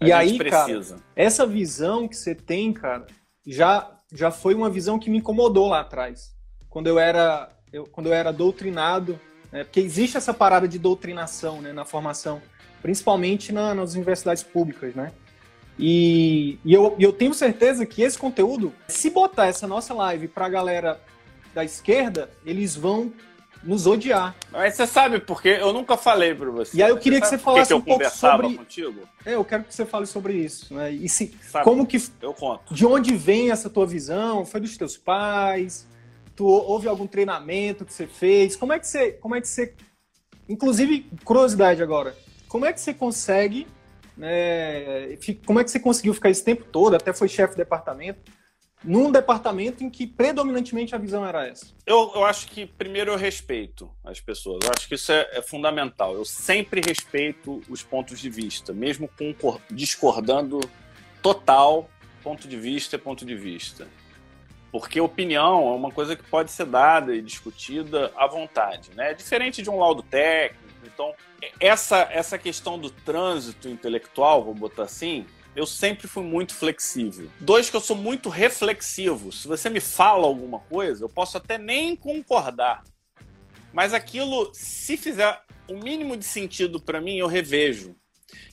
a 0.00 0.04
e 0.04 0.06
gente 0.06 0.12
aí, 0.14 0.38
precisa. 0.38 0.94
Cara, 0.94 1.06
essa 1.16 1.46
visão 1.46 2.06
que 2.06 2.16
você 2.16 2.34
tem, 2.34 2.72
cara, 2.72 3.06
já, 3.48 3.90
já 4.12 4.30
foi 4.30 4.54
uma 4.54 4.68
visão 4.68 4.98
que 4.98 5.08
me 5.08 5.18
incomodou 5.18 5.68
lá 5.68 5.80
atrás. 5.80 6.36
Quando 6.68 6.86
eu 6.86 6.98
era, 6.98 7.48
eu, 7.72 7.84
quando 7.86 8.08
eu 8.08 8.12
era 8.12 8.30
doutrinado, 8.30 9.18
né, 9.50 9.64
porque 9.64 9.80
existe 9.80 10.18
essa 10.18 10.34
parada 10.34 10.68
de 10.68 10.78
doutrinação 10.78 11.62
né, 11.62 11.72
na 11.72 11.86
formação, 11.86 12.42
principalmente 12.82 13.50
na, 13.50 13.74
nas 13.74 13.94
universidades 13.94 14.42
públicas, 14.42 14.94
né? 14.94 15.12
E, 15.78 16.58
e 16.64 16.74
eu, 16.74 16.94
eu 16.98 17.12
tenho 17.12 17.32
certeza 17.32 17.86
que 17.86 18.02
esse 18.02 18.18
conteúdo, 18.18 18.74
se 18.88 19.10
botar 19.10 19.46
essa 19.46 19.66
nossa 19.66 19.94
live 19.94 20.28
para 20.28 20.46
a 20.46 20.48
galera 20.48 21.00
da 21.54 21.64
esquerda, 21.64 22.28
eles 22.44 22.76
vão 22.76 23.12
nos 23.62 23.86
odiar. 23.86 24.34
Mas 24.50 24.74
você 24.74 24.86
sabe 24.86 25.20
porque 25.20 25.48
eu 25.48 25.72
nunca 25.72 25.96
falei 25.96 26.34
para 26.34 26.50
você. 26.50 26.76
E 26.76 26.82
aí 26.82 26.90
eu 26.90 26.98
queria 26.98 27.20
que 27.20 27.26
você 27.26 27.38
falasse 27.38 27.68
que 27.68 27.74
um 27.74 27.80
pouco 27.80 28.08
sobre 28.10 28.54
contigo. 28.54 29.00
É, 29.24 29.34
eu 29.34 29.44
quero 29.44 29.64
que 29.64 29.74
você 29.74 29.84
fale 29.84 30.06
sobre 30.06 30.34
isso, 30.34 30.74
né? 30.74 30.90
E 30.90 31.08
se 31.08 31.34
sabe, 31.42 31.64
como 31.64 31.86
que 31.86 32.02
eu 32.22 32.32
conto. 32.34 32.72
De 32.72 32.86
onde 32.86 33.14
vem 33.14 33.50
essa 33.50 33.68
tua 33.68 33.86
visão? 33.86 34.44
Foi 34.44 34.60
dos 34.60 34.76
teus 34.76 34.96
pais? 34.96 35.86
Tu 36.36 36.46
houve 36.46 36.88
algum 36.88 37.06
treinamento 37.06 37.84
que 37.84 37.92
você 37.92 38.06
fez? 38.06 38.54
Como 38.54 38.72
é 38.72 38.78
que 38.78 38.86
você, 38.86 39.12
como 39.12 39.34
é 39.34 39.40
que 39.40 39.48
você 39.48 39.74
inclusive 40.48 41.10
curiosidade 41.24 41.82
agora. 41.82 42.16
Como 42.48 42.64
é 42.64 42.72
que 42.72 42.80
você 42.80 42.94
consegue 42.94 43.66
né, 44.16 45.16
como 45.46 45.60
é 45.60 45.64
que 45.64 45.70
você 45.70 45.78
conseguiu 45.78 46.12
ficar 46.12 46.28
esse 46.28 46.42
tempo 46.42 46.64
todo, 46.64 46.96
até 46.96 47.12
foi 47.12 47.28
chefe 47.28 47.52
de 47.52 47.58
departamento, 47.58 48.18
num 48.84 49.10
departamento 49.10 49.82
em 49.82 49.90
que 49.90 50.06
predominantemente 50.06 50.94
a 50.94 50.98
visão 50.98 51.26
era 51.26 51.46
essa? 51.46 51.66
Eu, 51.84 52.12
eu 52.14 52.24
acho 52.24 52.48
que, 52.48 52.66
primeiro, 52.66 53.12
eu 53.12 53.16
respeito 53.16 53.90
as 54.04 54.20
pessoas. 54.20 54.60
Eu 54.64 54.70
acho 54.76 54.88
que 54.88 54.94
isso 54.94 55.10
é, 55.10 55.28
é 55.32 55.42
fundamental. 55.42 56.14
Eu 56.14 56.24
sempre 56.24 56.80
respeito 56.80 57.60
os 57.68 57.82
pontos 57.82 58.20
de 58.20 58.30
vista, 58.30 58.72
mesmo 58.72 59.08
com, 59.08 59.58
discordando 59.70 60.60
total, 61.20 61.88
ponto 62.22 62.46
de 62.46 62.56
vista 62.56 62.96
é 62.96 62.98
ponto 62.98 63.24
de 63.24 63.34
vista. 63.34 63.88
Porque 64.70 65.00
opinião 65.00 65.68
é 65.68 65.74
uma 65.74 65.90
coisa 65.90 66.14
que 66.14 66.22
pode 66.22 66.50
ser 66.50 66.66
dada 66.66 67.14
e 67.14 67.22
discutida 67.22 68.12
à 68.14 68.26
vontade. 68.26 68.90
Né? 68.94 69.12
É 69.12 69.14
diferente 69.14 69.62
de 69.62 69.70
um 69.70 69.78
laudo 69.78 70.02
técnico. 70.02 70.68
Então, 70.84 71.14
essa, 71.58 72.06
essa 72.10 72.38
questão 72.38 72.78
do 72.78 72.90
trânsito 72.90 73.68
intelectual, 73.68 74.44
vamos 74.44 74.60
botar 74.60 74.82
assim, 74.82 75.26
eu 75.58 75.66
sempre 75.66 76.06
fui 76.06 76.22
muito 76.22 76.54
flexível. 76.54 77.28
Dois, 77.40 77.68
que 77.68 77.74
eu 77.74 77.80
sou 77.80 77.96
muito 77.96 78.28
reflexivo. 78.28 79.32
Se 79.32 79.48
você 79.48 79.68
me 79.68 79.80
fala 79.80 80.24
alguma 80.24 80.60
coisa, 80.60 81.02
eu 81.02 81.08
posso 81.08 81.36
até 81.36 81.58
nem 81.58 81.96
concordar. 81.96 82.84
Mas 83.72 83.92
aquilo, 83.92 84.50
se 84.54 84.96
fizer 84.96 85.42
o 85.68 85.74
mínimo 85.74 86.16
de 86.16 86.24
sentido 86.24 86.80
para 86.80 87.00
mim, 87.00 87.16
eu 87.16 87.26
revejo. 87.26 87.96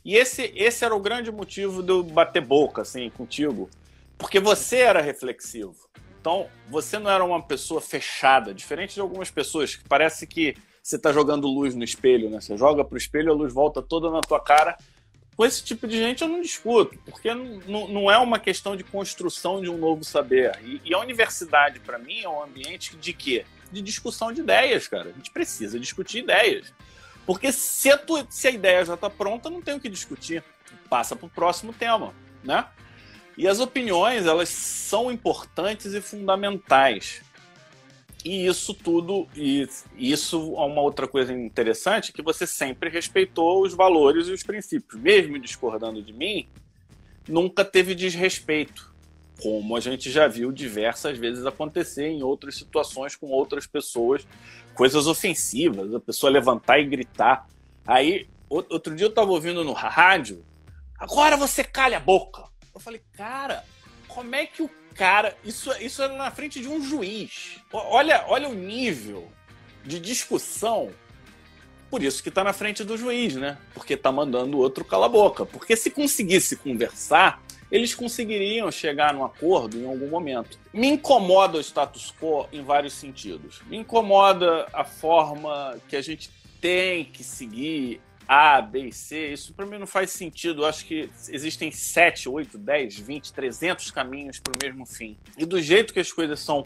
E 0.03 0.15
esse, 0.15 0.51
esse 0.55 0.83
era 0.83 0.95
o 0.95 0.99
grande 0.99 1.31
motivo 1.31 1.83
de 1.83 1.91
eu 1.91 2.01
bater 2.01 2.41
boca 2.41 2.81
assim 2.81 3.07
contigo, 3.11 3.69
porque 4.17 4.39
você 4.39 4.77
era 4.77 4.99
reflexivo. 4.99 5.75
Então, 6.19 6.47
você 6.67 6.97
não 6.97 7.11
era 7.11 7.23
uma 7.23 7.41
pessoa 7.41 7.79
fechada, 7.79 8.51
diferente 8.51 8.95
de 8.95 9.01
algumas 9.01 9.29
pessoas 9.29 9.75
que 9.75 9.87
parece 9.87 10.25
que 10.25 10.55
você 10.81 10.95
está 10.95 11.13
jogando 11.13 11.47
luz 11.47 11.75
no 11.75 11.83
espelho, 11.83 12.31
né? 12.31 12.41
Você 12.41 12.57
joga 12.57 12.83
para 12.83 12.95
o 12.95 12.97
espelho, 12.97 13.31
a 13.31 13.35
luz 13.35 13.53
volta 13.53 13.79
toda 13.79 14.09
na 14.09 14.21
tua 14.21 14.39
cara 14.39 14.75
com 15.35 15.45
esse 15.45 15.63
tipo 15.63 15.87
de 15.87 15.97
gente 15.97 16.21
eu 16.21 16.29
não 16.29 16.41
discuto, 16.41 16.97
porque 17.05 17.33
não, 17.33 18.09
é 18.09 18.17
uma 18.17 18.39
questão 18.39 18.75
de 18.75 18.83
construção 18.83 19.61
de 19.61 19.69
um 19.69 19.77
novo 19.77 20.03
saber. 20.03 20.57
E, 20.63 20.81
e 20.85 20.93
a 20.93 20.99
universidade, 20.99 21.79
para 21.79 21.97
mim, 21.97 22.21
é 22.21 22.29
um 22.29 22.41
ambiente 22.41 22.95
de 22.95 23.11
quê? 23.11 23.45
De 23.71 23.81
discussão 23.81 24.31
de 24.31 24.41
ideias, 24.41 24.87
cara. 24.87 25.09
A 25.09 25.13
gente 25.13 25.31
precisa 25.31 25.79
discutir 25.79 26.19
ideias. 26.19 26.73
Porque 27.25 27.51
se 27.51 27.91
a, 27.91 27.97
tua, 27.97 28.25
se 28.29 28.47
a 28.47 28.51
ideia 28.51 28.85
já 28.85 28.93
está 28.93 29.09
pronta, 29.09 29.49
não 29.49 29.61
tem 29.61 29.75
o 29.75 29.79
que 29.79 29.89
discutir. 29.89 30.43
Passa 30.89 31.15
para 31.15 31.25
o 31.25 31.29
próximo 31.29 31.73
tema, 31.73 32.13
né? 32.43 32.65
E 33.37 33.47
as 33.47 33.59
opiniões, 33.59 34.25
elas 34.25 34.47
são 34.47 35.11
importantes 35.11 35.93
e 35.93 35.99
fundamentais. 35.99 37.21
E 38.25 38.47
isso 38.47 38.73
tudo, 38.73 39.27
e 39.35 39.69
isso 39.95 40.55
é 40.57 40.61
uma 40.61 40.81
outra 40.81 41.07
coisa 41.07 41.31
interessante, 41.31 42.11
que 42.11 42.23
você 42.23 42.47
sempre 42.47 42.89
respeitou 42.89 43.61
os 43.61 43.75
valores 43.75 44.27
e 44.27 44.31
os 44.31 44.41
princípios. 44.41 44.99
Mesmo 44.99 45.37
discordando 45.37 46.01
de 46.01 46.11
mim, 46.11 46.47
nunca 47.27 47.63
teve 47.63 47.93
desrespeito, 47.93 48.91
como 49.39 49.77
a 49.77 49.79
gente 49.79 50.09
já 50.09 50.27
viu 50.27 50.51
diversas 50.51 51.19
vezes 51.19 51.45
acontecer 51.45 52.07
em 52.07 52.23
outras 52.23 52.55
situações 52.55 53.15
com 53.15 53.27
outras 53.27 53.67
pessoas, 53.67 54.25
coisas 54.73 55.05
ofensivas, 55.05 55.93
a 55.93 55.99
pessoa 55.99 56.31
levantar 56.31 56.79
e 56.79 56.85
gritar. 56.85 57.47
Aí, 57.85 58.27
outro 58.49 58.95
dia 58.95 59.05
eu 59.05 59.09
estava 59.09 59.29
ouvindo 59.29 59.63
no 59.63 59.73
rádio, 59.73 60.43
agora 60.97 61.37
você 61.37 61.63
calha 61.63 61.97
a 61.97 61.99
boca. 61.99 62.43
Eu 62.73 62.79
falei, 62.79 63.03
cara, 63.13 63.63
como 64.07 64.33
é 64.33 64.47
que 64.47 64.63
o 64.63 64.69
cara. 64.95 65.35
Isso, 65.43 65.71
isso 65.79 66.01
era 66.01 66.15
na 66.15 66.31
frente 66.31 66.59
de 66.59 66.67
um 66.67 66.81
juiz. 66.81 67.59
Olha, 67.71 68.25
olha 68.27 68.49
o 68.49 68.53
nível 68.53 69.31
de 69.83 69.99
discussão. 69.99 70.89
Por 71.89 72.01
isso 72.01 72.23
que 72.23 72.29
está 72.29 72.43
na 72.43 72.53
frente 72.53 72.83
do 72.83 72.97
juiz, 72.97 73.35
né? 73.35 73.57
Porque 73.73 73.93
está 73.93 74.11
mandando 74.11 74.57
o 74.57 74.59
outro 74.59 74.83
cala 74.83 75.05
a 75.05 75.09
boca. 75.09 75.45
Porque 75.45 75.75
se 75.75 75.91
conseguisse 75.91 76.55
conversar, 76.55 77.43
eles 77.71 77.93
conseguiriam 77.93 78.71
chegar 78.71 79.13
num 79.13 79.23
acordo 79.23 79.77
em 79.77 79.85
algum 79.85 80.07
momento. 80.07 80.57
Me 80.73 80.87
incomoda 80.87 81.57
o 81.57 81.61
status 81.61 82.13
quo 82.19 82.47
em 82.51 82.63
vários 82.63 82.93
sentidos. 82.93 83.61
Me 83.67 83.77
incomoda 83.77 84.67
a 84.73 84.83
forma 84.83 85.77
que 85.87 85.95
a 85.95 86.01
gente 86.01 86.31
tem 86.59 87.05
que 87.05 87.23
seguir 87.23 88.01
a, 88.27 88.61
B 88.61 88.87
e 88.87 88.91
C, 88.91 89.33
isso 89.33 89.53
para 89.53 89.65
mim 89.65 89.77
não 89.77 89.87
faz 89.87 90.11
sentido. 90.11 90.63
Eu 90.63 90.65
acho 90.67 90.85
que 90.85 91.09
existem 91.29 91.71
7, 91.71 92.27
8, 92.27 92.57
10, 92.57 92.99
20, 92.99 93.33
300 93.33 93.91
caminhos 93.91 94.39
para 94.39 94.53
o 94.53 94.57
mesmo 94.63 94.85
fim. 94.85 95.17
E 95.37 95.45
do 95.45 95.61
jeito 95.61 95.93
que 95.93 95.99
as 95.99 96.11
coisas 96.11 96.39
são 96.39 96.65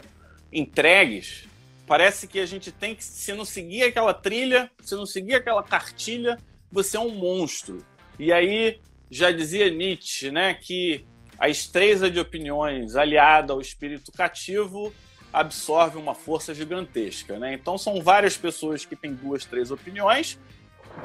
entregues, 0.52 1.46
parece 1.86 2.26
que 2.26 2.40
a 2.40 2.46
gente 2.46 2.72
tem 2.72 2.94
que, 2.94 3.04
se 3.04 3.32
não 3.32 3.44
seguir 3.44 3.82
aquela 3.82 4.14
trilha, 4.14 4.70
se 4.82 4.94
não 4.94 5.06
seguir 5.06 5.34
aquela 5.34 5.62
cartilha, 5.62 6.38
você 6.70 6.96
é 6.96 7.00
um 7.00 7.14
monstro. 7.14 7.84
E 8.18 8.32
aí, 8.32 8.80
já 9.10 9.30
dizia 9.30 9.70
Nietzsche, 9.70 10.30
né, 10.30 10.54
que 10.54 11.04
a 11.38 11.48
estreza 11.48 12.10
de 12.10 12.20
opiniões 12.20 12.96
aliada 12.96 13.52
ao 13.52 13.60
espírito 13.60 14.12
cativo 14.12 14.92
absorve 15.32 15.96
uma 15.96 16.14
força 16.14 16.52
gigantesca, 16.52 17.38
né? 17.38 17.54
Então 17.54 17.78
são 17.78 18.02
várias 18.02 18.36
pessoas 18.36 18.84
que 18.84 18.96
têm 18.96 19.14
duas, 19.14 19.44
três 19.44 19.70
opiniões 19.70 20.38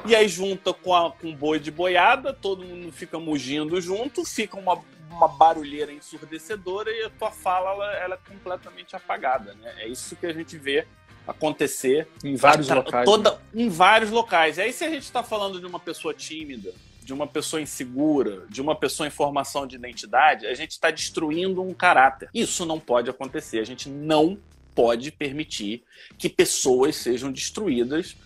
e 0.04 0.14
aí 0.14 0.28
junta 0.28 0.72
com, 0.72 0.94
a, 0.94 1.10
com 1.10 1.34
boi 1.34 1.58
de 1.58 1.70
boiada, 1.70 2.32
todo 2.32 2.64
mundo 2.64 2.92
fica 2.92 3.18
mugindo 3.18 3.80
junto, 3.80 4.24
fica 4.24 4.58
uma, 4.58 4.80
uma 5.10 5.28
barulheira 5.28 5.92
ensurdecedora 5.92 6.90
e 6.90 7.04
a 7.04 7.10
tua 7.10 7.30
fala 7.30 7.70
ela, 7.70 7.92
ela 7.94 8.14
é 8.14 8.30
completamente 8.30 8.94
apagada. 8.94 9.54
Né? 9.54 9.74
É 9.78 9.88
isso 9.88 10.14
que 10.16 10.26
a 10.26 10.32
gente 10.32 10.56
vê 10.56 10.86
acontecer 11.26 12.06
em 12.22 12.36
vários 12.36 12.68
locais. 12.68 13.04
Toda, 13.04 13.32
né? 13.32 13.38
Em 13.54 13.68
vários 13.68 14.10
locais. 14.10 14.58
E 14.58 14.62
aí, 14.62 14.72
se 14.72 14.84
a 14.84 14.90
gente 14.90 15.02
está 15.02 15.22
falando 15.22 15.58
de 15.58 15.66
uma 15.66 15.80
pessoa 15.80 16.14
tímida, 16.14 16.72
de 17.02 17.12
uma 17.12 17.26
pessoa 17.26 17.60
insegura, 17.60 18.44
de 18.48 18.60
uma 18.60 18.74
pessoa 18.74 19.06
em 19.06 19.10
formação 19.10 19.66
de 19.66 19.76
identidade, 19.76 20.46
a 20.46 20.54
gente 20.54 20.72
está 20.72 20.90
destruindo 20.90 21.62
um 21.62 21.74
caráter. 21.74 22.28
Isso 22.32 22.64
não 22.64 22.78
pode 22.78 23.10
acontecer. 23.10 23.58
A 23.58 23.64
gente 23.64 23.88
não 23.88 24.38
pode 24.74 25.10
permitir 25.10 25.82
que 26.18 26.28
pessoas 26.28 26.96
sejam 26.96 27.32
destruídas 27.32 28.16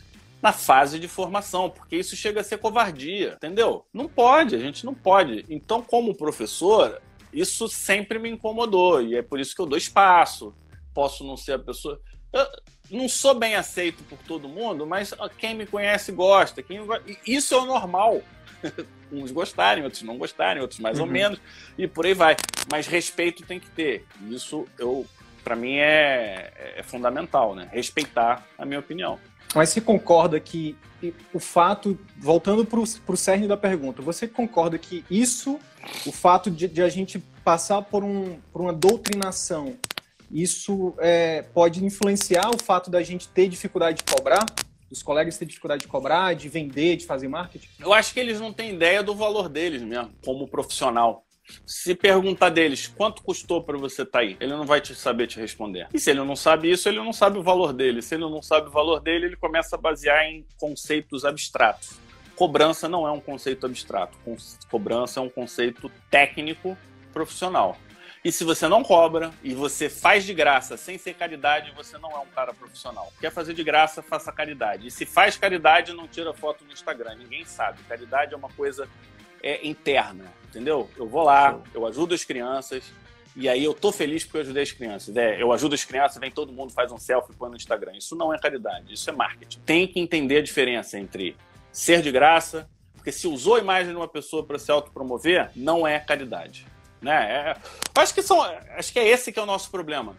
na 0.42 0.52
fase 0.52 0.98
de 0.98 1.06
formação, 1.06 1.68
porque 1.68 1.96
isso 1.96 2.16
chega 2.16 2.40
a 2.40 2.44
ser 2.44 2.58
covardia, 2.58 3.34
entendeu? 3.34 3.86
Não 3.92 4.08
pode, 4.08 4.54
a 4.54 4.58
gente 4.58 4.84
não 4.84 4.94
pode. 4.94 5.44
Então, 5.48 5.82
como 5.82 6.14
professor, 6.14 7.00
isso 7.32 7.68
sempre 7.68 8.18
me 8.18 8.30
incomodou 8.30 9.02
e 9.02 9.16
é 9.16 9.22
por 9.22 9.38
isso 9.38 9.54
que 9.54 9.60
eu 9.60 9.66
dou 9.66 9.78
espaço. 9.78 10.54
Posso 10.94 11.24
não 11.24 11.36
ser 11.36 11.52
a 11.52 11.58
pessoa. 11.58 12.00
Eu 12.32 12.46
não 12.90 13.08
sou 13.08 13.34
bem 13.34 13.54
aceito 13.54 14.02
por 14.04 14.18
todo 14.18 14.48
mundo, 14.48 14.86
mas 14.86 15.14
quem 15.38 15.54
me 15.54 15.66
conhece 15.66 16.10
gosta. 16.10 16.62
Quem... 16.62 16.80
Isso 17.26 17.54
é 17.54 17.58
o 17.58 17.66
normal. 17.66 18.22
Uns 19.12 19.32
gostarem, 19.32 19.82
outros 19.84 20.02
não 20.02 20.16
gostarem, 20.16 20.62
outros 20.62 20.78
mais 20.78 20.98
uhum. 20.98 21.04
ou 21.04 21.10
menos, 21.10 21.40
e 21.76 21.88
por 21.88 22.06
aí 22.06 22.14
vai. 22.14 22.36
Mas 22.70 22.86
respeito 22.86 23.44
tem 23.44 23.58
que 23.58 23.68
ter. 23.70 24.06
Isso 24.28 24.66
eu, 24.78 25.04
para 25.42 25.56
mim 25.56 25.76
é, 25.76 26.74
é 26.76 26.82
fundamental, 26.82 27.54
né? 27.54 27.68
Respeitar 27.72 28.46
a 28.56 28.64
minha 28.64 28.78
opinião. 28.78 29.18
Mas 29.54 29.70
você 29.70 29.80
concorda 29.80 30.38
que 30.38 30.76
o 31.32 31.40
fato, 31.40 31.98
voltando 32.18 32.64
para 32.64 32.80
o 32.80 33.16
cerne 33.16 33.48
da 33.48 33.56
pergunta, 33.56 34.02
você 34.02 34.28
concorda 34.28 34.78
que 34.78 35.04
isso, 35.10 35.58
o 36.06 36.12
fato 36.12 36.50
de, 36.50 36.68
de 36.68 36.82
a 36.82 36.88
gente 36.88 37.18
passar 37.42 37.82
por, 37.82 38.04
um, 38.04 38.38
por 38.52 38.60
uma 38.60 38.72
doutrinação, 38.72 39.76
isso 40.30 40.94
é, 40.98 41.42
pode 41.42 41.84
influenciar 41.84 42.50
o 42.50 42.62
fato 42.62 42.90
da 42.90 43.02
gente 43.02 43.28
ter 43.28 43.48
dificuldade 43.48 43.98
de 43.98 44.14
cobrar? 44.14 44.44
Os 44.90 45.02
colegas 45.02 45.38
têm 45.38 45.46
dificuldade 45.46 45.82
de 45.82 45.88
cobrar, 45.88 46.34
de 46.34 46.48
vender, 46.48 46.96
de 46.96 47.06
fazer 47.06 47.28
marketing? 47.28 47.68
Eu 47.78 47.92
acho 47.92 48.12
que 48.12 48.20
eles 48.20 48.40
não 48.40 48.52
têm 48.52 48.74
ideia 48.74 49.02
do 49.02 49.14
valor 49.14 49.48
deles 49.48 49.82
mesmo, 49.82 50.12
como 50.24 50.48
profissional. 50.48 51.24
Se 51.66 51.94
perguntar 51.94 52.50
deles 52.50 52.86
quanto 52.86 53.22
custou 53.22 53.62
para 53.62 53.76
você 53.76 54.02
estar 54.02 54.18
tá 54.18 54.24
aí, 54.24 54.36
ele 54.40 54.52
não 54.52 54.66
vai 54.66 54.80
te 54.80 54.94
saber 54.94 55.26
te 55.26 55.38
responder. 55.38 55.88
E 55.92 55.98
se 55.98 56.10
ele 56.10 56.22
não 56.22 56.36
sabe 56.36 56.70
isso, 56.70 56.88
ele 56.88 56.98
não 56.98 57.12
sabe 57.12 57.38
o 57.38 57.42
valor 57.42 57.72
dele. 57.72 58.02
Se 58.02 58.14
ele 58.14 58.24
não 58.24 58.42
sabe 58.42 58.68
o 58.68 58.70
valor 58.70 59.00
dele, 59.00 59.26
ele 59.26 59.36
começa 59.36 59.76
a 59.76 59.78
basear 59.78 60.24
em 60.24 60.44
conceitos 60.58 61.24
abstratos. 61.24 61.98
Cobrança 62.36 62.88
não 62.88 63.06
é 63.06 63.10
um 63.10 63.20
conceito 63.20 63.66
abstrato. 63.66 64.16
Cobrança 64.70 65.20
é 65.20 65.22
um 65.22 65.28
conceito 65.28 65.90
técnico 66.10 66.76
profissional. 67.12 67.76
E 68.22 68.30
se 68.30 68.44
você 68.44 68.68
não 68.68 68.82
cobra 68.82 69.32
e 69.42 69.54
você 69.54 69.88
faz 69.88 70.24
de 70.24 70.34
graça 70.34 70.76
sem 70.76 70.98
ser 70.98 71.14
caridade, 71.14 71.72
você 71.74 71.96
não 71.96 72.10
é 72.10 72.18
um 72.18 72.26
cara 72.26 72.52
profissional. 72.52 73.10
Quer 73.18 73.30
fazer 73.30 73.54
de 73.54 73.64
graça, 73.64 74.02
faça 74.02 74.30
caridade. 74.30 74.86
E 74.86 74.90
se 74.90 75.06
faz 75.06 75.38
caridade, 75.38 75.94
não 75.94 76.06
tira 76.06 76.34
foto 76.34 76.62
no 76.64 76.72
Instagram. 76.72 77.14
Ninguém 77.14 77.46
sabe. 77.46 77.82
Caridade 77.84 78.34
é 78.34 78.36
uma 78.36 78.50
coisa 78.50 78.86
é, 79.42 79.66
interna, 79.66 80.24
entendeu? 80.50 80.90
Eu 80.96 81.08
vou 81.08 81.22
lá, 81.22 81.58
eu 81.72 81.86
ajudo 81.86 82.14
as 82.14 82.24
crianças, 82.24 82.92
e 83.34 83.48
aí 83.48 83.64
eu 83.64 83.72
tô 83.72 83.92
feliz 83.92 84.24
porque 84.24 84.38
eu 84.38 84.42
ajudei 84.42 84.62
as 84.62 84.72
crianças. 84.72 85.16
É, 85.16 85.40
eu 85.40 85.52
ajudo 85.52 85.74
as 85.74 85.84
crianças, 85.84 86.18
vem 86.18 86.30
todo 86.30 86.52
mundo, 86.52 86.72
faz 86.72 86.92
um 86.92 86.98
selfie, 86.98 87.32
põe 87.34 87.48
no 87.48 87.56
Instagram. 87.56 87.92
Isso 87.96 88.14
não 88.16 88.34
é 88.34 88.38
caridade, 88.38 88.92
isso 88.92 89.08
é 89.08 89.12
marketing. 89.12 89.60
Tem 89.60 89.86
que 89.86 90.00
entender 90.00 90.38
a 90.38 90.42
diferença 90.42 90.98
entre 90.98 91.36
ser 91.72 92.02
de 92.02 92.10
graça, 92.10 92.68
porque 92.94 93.12
se 93.12 93.26
usou 93.26 93.54
a 93.54 93.60
imagem 93.60 93.92
de 93.92 93.96
uma 93.96 94.08
pessoa 94.08 94.44
para 94.44 94.58
se 94.58 94.70
autopromover, 94.70 95.50
não 95.54 95.86
é 95.86 95.98
caridade. 95.98 96.66
Né? 97.00 97.32
É, 97.32 97.56
acho, 97.94 98.12
que 98.12 98.22
são, 98.22 98.42
acho 98.42 98.92
que 98.92 98.98
é 98.98 99.08
esse 99.08 99.32
que 99.32 99.38
é 99.38 99.42
o 99.42 99.46
nosso 99.46 99.70
problema. 99.70 100.16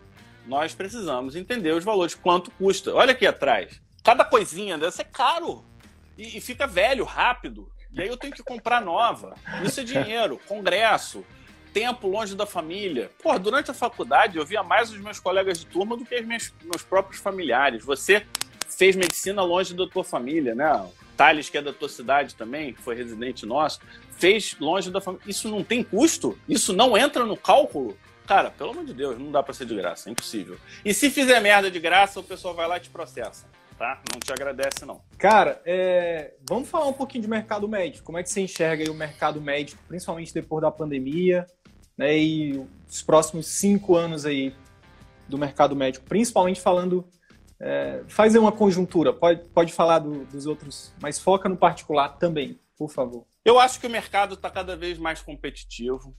Nós 0.47 0.73
precisamos 0.73 1.35
entender 1.35 1.73
os 1.73 1.83
valores, 1.83 2.15
quanto 2.15 2.49
custa. 2.51 2.93
Olha 2.95 3.11
aqui 3.11 3.27
atrás. 3.27 3.79
Cada 4.03 4.25
coisinha 4.25 4.77
dessa 4.77 5.03
é 5.03 5.05
caro. 5.05 5.63
E, 6.17 6.37
e 6.37 6.41
fica 6.41 6.65
velho, 6.65 7.03
rápido. 7.03 7.71
E 7.93 8.01
aí 8.01 8.07
eu 8.07 8.17
tenho 8.17 8.33
que 8.33 8.43
comprar 8.43 8.81
nova. 8.81 9.35
Isso 9.63 9.81
é 9.81 9.83
dinheiro, 9.83 10.39
congresso, 10.47 11.25
tempo 11.73 12.07
longe 12.07 12.35
da 12.35 12.45
família. 12.45 13.09
Pô, 13.21 13.37
durante 13.37 13.69
a 13.69 13.73
faculdade 13.73 14.37
eu 14.37 14.45
via 14.45 14.63
mais 14.63 14.91
os 14.91 14.99
meus 14.99 15.19
colegas 15.19 15.59
de 15.59 15.65
turma 15.65 15.97
do 15.97 16.05
que 16.05 16.15
os 16.15 16.25
meus, 16.25 16.53
meus 16.63 16.83
próprios 16.83 17.21
familiares. 17.21 17.83
Você 17.83 18.25
fez 18.69 18.95
medicina 18.95 19.43
longe 19.43 19.73
da 19.73 19.85
tua 19.85 20.03
família, 20.03 20.55
né? 20.55 20.89
Thales, 21.17 21.49
que 21.49 21.57
é 21.57 21.61
da 21.61 21.73
tua 21.73 21.89
cidade 21.89 22.35
também, 22.35 22.73
que 22.73 22.81
foi 22.81 22.95
residente 22.95 23.45
nosso, 23.45 23.81
fez 24.17 24.55
longe 24.59 24.89
da 24.89 25.01
família. 25.01 25.25
Isso 25.27 25.49
não 25.49 25.63
tem 25.63 25.83
custo? 25.83 26.39
Isso 26.47 26.73
não 26.73 26.97
entra 26.97 27.25
no 27.25 27.35
cálculo? 27.35 27.97
Cara, 28.25 28.49
pelo 28.49 28.71
amor 28.71 28.85
de 28.85 28.93
Deus, 28.93 29.19
não 29.19 29.29
dá 29.29 29.43
para 29.43 29.53
ser 29.53 29.65
de 29.65 29.75
graça, 29.75 30.09
é 30.09 30.11
impossível. 30.13 30.57
E 30.85 30.93
se 30.93 31.09
fizer 31.09 31.41
merda 31.41 31.69
de 31.69 31.79
graça, 31.79 32.21
o 32.21 32.23
pessoal 32.23 32.53
vai 32.53 32.67
lá 32.67 32.77
e 32.77 32.79
te 32.79 32.89
processa 32.89 33.45
tá? 33.81 33.99
Não 34.13 34.19
te 34.19 34.31
agradece, 34.31 34.85
não. 34.85 35.01
Cara, 35.17 35.59
é... 35.65 36.35
vamos 36.47 36.69
falar 36.69 36.85
um 36.85 36.93
pouquinho 36.93 37.23
de 37.23 37.27
mercado 37.27 37.67
médico. 37.67 38.05
Como 38.05 38.15
é 38.15 38.21
que 38.21 38.29
você 38.29 38.41
enxerga 38.41 38.89
o 38.91 38.93
mercado 38.93 39.41
médico, 39.41 39.81
principalmente 39.87 40.31
depois 40.31 40.61
da 40.61 40.69
pandemia, 40.69 41.47
né? 41.97 42.15
E 42.15 42.63
os 42.87 43.01
próximos 43.01 43.47
cinco 43.47 43.95
anos 43.95 44.23
aí 44.23 44.55
do 45.27 45.35
mercado 45.35 45.75
médico, 45.75 46.05
principalmente 46.05 46.61
falando. 46.61 47.07
É... 47.59 48.03
faz 48.07 48.35
aí 48.35 48.39
uma 48.39 48.51
conjuntura, 48.51 49.13
pode, 49.13 49.43
pode 49.49 49.73
falar 49.73 49.99
do, 49.99 50.25
dos 50.25 50.45
outros, 50.45 50.93
mas 51.01 51.19
foca 51.19 51.49
no 51.49 51.57
particular 51.57 52.09
também, 52.17 52.59
por 52.77 52.91
favor. 52.91 53.25
Eu 53.43 53.59
acho 53.59 53.79
que 53.79 53.87
o 53.87 53.89
mercado 53.89 54.35
está 54.35 54.51
cada 54.51 54.75
vez 54.75 54.99
mais 54.99 55.21
competitivo. 55.23 56.15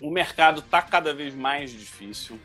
O 0.00 0.10
mercado 0.10 0.60
está 0.60 0.80
cada 0.80 1.12
vez 1.12 1.34
mais 1.34 1.72
difícil. 1.72 2.38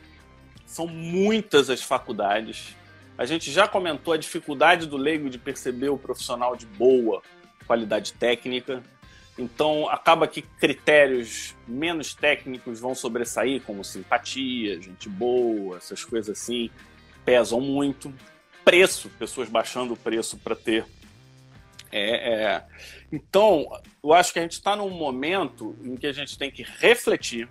São 0.66 0.88
muitas 0.88 1.70
as 1.70 1.82
faculdades 1.82 2.76
a 3.18 3.26
gente 3.26 3.50
já 3.50 3.66
comentou 3.66 4.14
a 4.14 4.16
dificuldade 4.16 4.86
do 4.86 4.96
leigo 4.96 5.28
de 5.28 5.38
perceber 5.38 5.88
o 5.88 5.98
profissional 5.98 6.54
de 6.54 6.64
boa 6.64 7.20
qualidade 7.66 8.12
técnica. 8.12 8.80
Então, 9.36 9.88
acaba 9.88 10.28
que 10.28 10.40
critérios 10.40 11.54
menos 11.66 12.14
técnicos 12.14 12.78
vão 12.78 12.94
sobressair, 12.94 13.60
como 13.62 13.84
simpatia, 13.84 14.80
gente 14.80 15.08
boa, 15.08 15.78
essas 15.78 16.04
coisas 16.04 16.38
assim, 16.38 16.70
pesam 17.24 17.60
muito. 17.60 18.14
Preço, 18.64 19.10
pessoas 19.18 19.48
baixando 19.48 19.94
o 19.94 19.96
preço 19.96 20.38
para 20.38 20.54
ter. 20.54 20.86
É, 21.90 22.32
é... 22.32 22.64
Então, 23.10 23.66
eu 24.02 24.12
acho 24.12 24.32
que 24.32 24.38
a 24.38 24.42
gente 24.42 24.52
está 24.52 24.76
num 24.76 24.90
momento 24.90 25.76
em 25.82 25.96
que 25.96 26.06
a 26.06 26.12
gente 26.12 26.38
tem 26.38 26.50
que 26.52 26.62
refletir, 26.62 27.48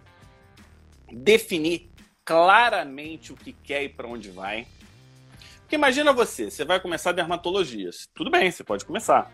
definir 1.11 1.89
claramente 2.24 3.34
o 3.34 3.36
que 3.36 3.51
quer 3.51 3.84
e 3.84 3.89
para 3.89 4.07
onde 4.07 4.30
vai 4.30 4.65
porque 5.68 5.76
imagina 5.76 6.13
você, 6.13 6.49
você 6.49 6.63
vai 6.63 6.80
começar 6.80 7.11
dermatologia. 7.11 7.89
Tudo 8.15 8.32
bem, 8.32 8.49
você 8.49 8.63
pode 8.63 8.86
começar. 8.86 9.30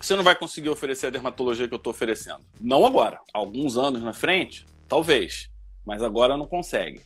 Você 0.00 0.16
não 0.16 0.24
vai 0.24 0.34
conseguir 0.34 0.70
oferecer 0.70 1.06
a 1.06 1.10
dermatologia 1.10 1.68
que 1.68 1.72
eu 1.72 1.76
estou 1.76 1.92
oferecendo. 1.92 2.40
Não 2.60 2.84
agora. 2.84 3.20
Alguns 3.32 3.76
anos 3.76 4.02
na 4.02 4.12
frente, 4.12 4.66
talvez. 4.88 5.48
Mas 5.86 6.02
agora 6.02 6.36
não 6.36 6.48
consegue. 6.48 7.02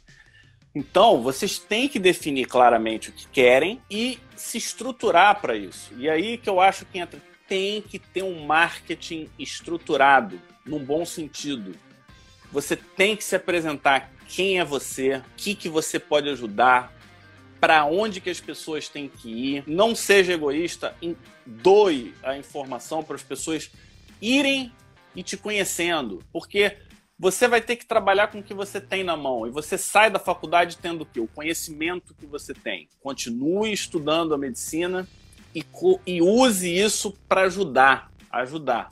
Então, 0.74 1.20
vocês 1.20 1.58
têm 1.58 1.86
que 1.86 1.98
definir 1.98 2.46
claramente 2.46 3.10
o 3.10 3.12
que 3.12 3.28
querem 3.28 3.78
e 3.90 4.18
se 4.34 4.56
estruturar 4.56 5.38
para 5.42 5.54
isso. 5.54 5.92
E 5.98 6.08
aí 6.08 6.38
que 6.38 6.48
eu 6.48 6.62
acho 6.62 6.86
que 6.86 6.98
entra. 6.98 7.20
Tem 7.46 7.82
que 7.82 7.98
ter 7.98 8.22
um 8.22 8.46
marketing 8.46 9.28
estruturado, 9.38 10.40
num 10.64 10.82
bom 10.82 11.04
sentido. 11.04 11.76
Você 12.50 12.74
tem 12.74 13.14
que 13.14 13.22
se 13.22 13.36
apresentar 13.36 14.10
quem 14.26 14.58
é 14.58 14.64
você, 14.64 15.16
o 15.16 15.24
que, 15.36 15.54
que 15.54 15.68
você 15.68 15.98
pode 15.98 16.30
ajudar, 16.30 16.93
para 17.60 17.84
onde 17.84 18.20
que 18.20 18.30
as 18.30 18.40
pessoas 18.40 18.88
têm 18.88 19.08
que 19.08 19.30
ir. 19.30 19.64
Não 19.66 19.94
seja 19.94 20.32
egoísta, 20.32 20.94
doe 21.46 22.14
a 22.22 22.36
informação 22.36 23.02
para 23.02 23.16
as 23.16 23.22
pessoas 23.22 23.70
irem 24.20 24.72
e 25.14 25.22
te 25.22 25.36
conhecendo, 25.36 26.22
porque 26.32 26.76
você 27.18 27.46
vai 27.46 27.60
ter 27.60 27.76
que 27.76 27.86
trabalhar 27.86 28.28
com 28.28 28.40
o 28.40 28.42
que 28.42 28.52
você 28.52 28.80
tem 28.80 29.04
na 29.04 29.16
mão 29.16 29.46
e 29.46 29.50
você 29.50 29.78
sai 29.78 30.10
da 30.10 30.18
faculdade 30.18 30.78
tendo 30.78 31.02
o 31.02 31.06
quê? 31.06 31.20
O 31.20 31.28
conhecimento 31.28 32.14
que 32.14 32.26
você 32.26 32.52
tem. 32.52 32.88
Continue 33.00 33.72
estudando 33.72 34.34
a 34.34 34.38
medicina 34.38 35.06
e, 35.54 35.64
e 36.06 36.20
use 36.20 36.68
isso 36.68 37.16
para 37.28 37.42
ajudar, 37.42 38.10
ajudar. 38.30 38.90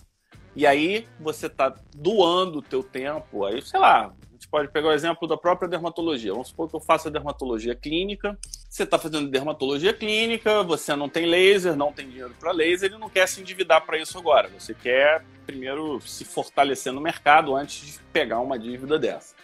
E 0.55 0.67
aí 0.67 1.09
você 1.19 1.47
está 1.47 1.75
doando 1.95 2.59
o 2.59 2.63
teu 2.63 2.83
tempo, 2.83 3.45
aí 3.45 3.61
sei 3.63 3.81
lá, 3.81 4.15
gente 4.43 4.49
pode 4.49 4.69
pegar 4.69 4.89
o 4.89 4.93
exemplo 4.93 5.29
da 5.29 5.37
própria 5.37 5.69
dermatologia. 5.69 6.33
Vamos 6.33 6.49
supor 6.49 6.69
que 6.69 6.75
eu 6.75 6.81
faça 6.81 7.09
dermatologia 7.11 7.77
clínica. 7.77 8.37
Você 8.69 8.83
está 8.83 8.99
fazendo 8.99 9.31
dermatologia 9.31 9.93
clínica, 9.93 10.65
você 10.65 10.97
não 10.97 11.09
tem 11.09 11.27
laser, 11.27 11.77
não 11.77 11.93
tem 11.93 12.09
dinheiro 12.09 12.35
para 12.41 12.51
laser 12.51 12.91
e 12.93 12.99
não 12.99 13.09
quer 13.09 13.29
se 13.29 13.41
endividar 13.41 13.87
para 13.87 13.99
isso 13.99 14.19
agora. 14.19 14.51
Você 14.59 14.75
quer 14.75 15.25
primeiro 15.47 16.01
se 16.01 16.25
fortalecer 16.25 16.93
no 16.93 17.01
mercado 17.01 17.55
antes 17.55 17.87
de 17.87 17.99
pegar 18.13 18.41
uma 18.41 18.59
dívida 18.59 18.99
dessa. 18.99 19.37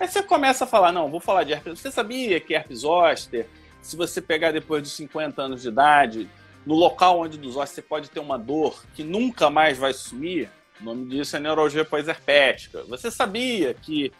Aí 0.00 0.08
você 0.08 0.22
começa 0.22 0.64
a 0.64 0.66
falar: 0.66 0.90
não, 0.90 1.10
vou 1.10 1.20
falar 1.20 1.44
de 1.44 1.52
herpes. 1.52 1.78
Você 1.78 1.90
sabia 1.90 2.40
que 2.40 2.54
herpes 2.54 2.80
zoster, 2.80 3.46
se 3.80 3.96
você 3.96 4.20
pegar 4.20 4.50
depois 4.50 4.82
dos 4.82 4.92
50 4.92 5.40
anos 5.40 5.62
de 5.62 5.68
idade, 5.68 6.28
no 6.66 6.74
local 6.74 7.20
onde 7.20 7.38
dos 7.38 7.56
ossos 7.56 7.76
você 7.76 7.82
pode 7.82 8.10
ter 8.10 8.18
uma 8.18 8.38
dor 8.38 8.84
que 8.94 9.04
nunca 9.04 9.48
mais 9.48 9.78
vai 9.78 9.92
sumir? 9.92 10.50
O 10.80 10.84
nome 10.84 11.10
disso 11.10 11.36
é 11.36 11.38
neurologia 11.38 11.84
pós-herpética. 11.84 12.82
Você 12.84 13.10
sabia 13.10 13.74
que 13.74 14.10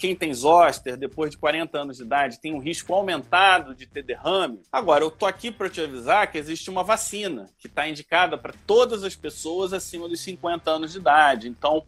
quem 0.00 0.16
tem 0.16 0.32
zoster 0.32 0.96
depois 0.96 1.30
de 1.30 1.36
40 1.36 1.78
anos 1.78 1.98
de 1.98 2.04
idade 2.04 2.40
tem 2.40 2.54
um 2.54 2.58
risco 2.58 2.94
aumentado 2.94 3.74
de 3.74 3.86
ter 3.86 4.02
derrame. 4.02 4.62
Agora, 4.72 5.04
eu 5.04 5.10
tô 5.10 5.26
aqui 5.26 5.52
para 5.52 5.68
te 5.68 5.78
avisar 5.78 6.32
que 6.32 6.38
existe 6.38 6.70
uma 6.70 6.82
vacina 6.82 7.50
que 7.58 7.66
está 7.66 7.86
indicada 7.86 8.38
para 8.38 8.54
todas 8.66 9.04
as 9.04 9.14
pessoas 9.14 9.74
acima 9.74 10.08
dos 10.08 10.20
50 10.20 10.70
anos 10.70 10.92
de 10.92 10.98
idade. 10.98 11.48
Então, 11.48 11.84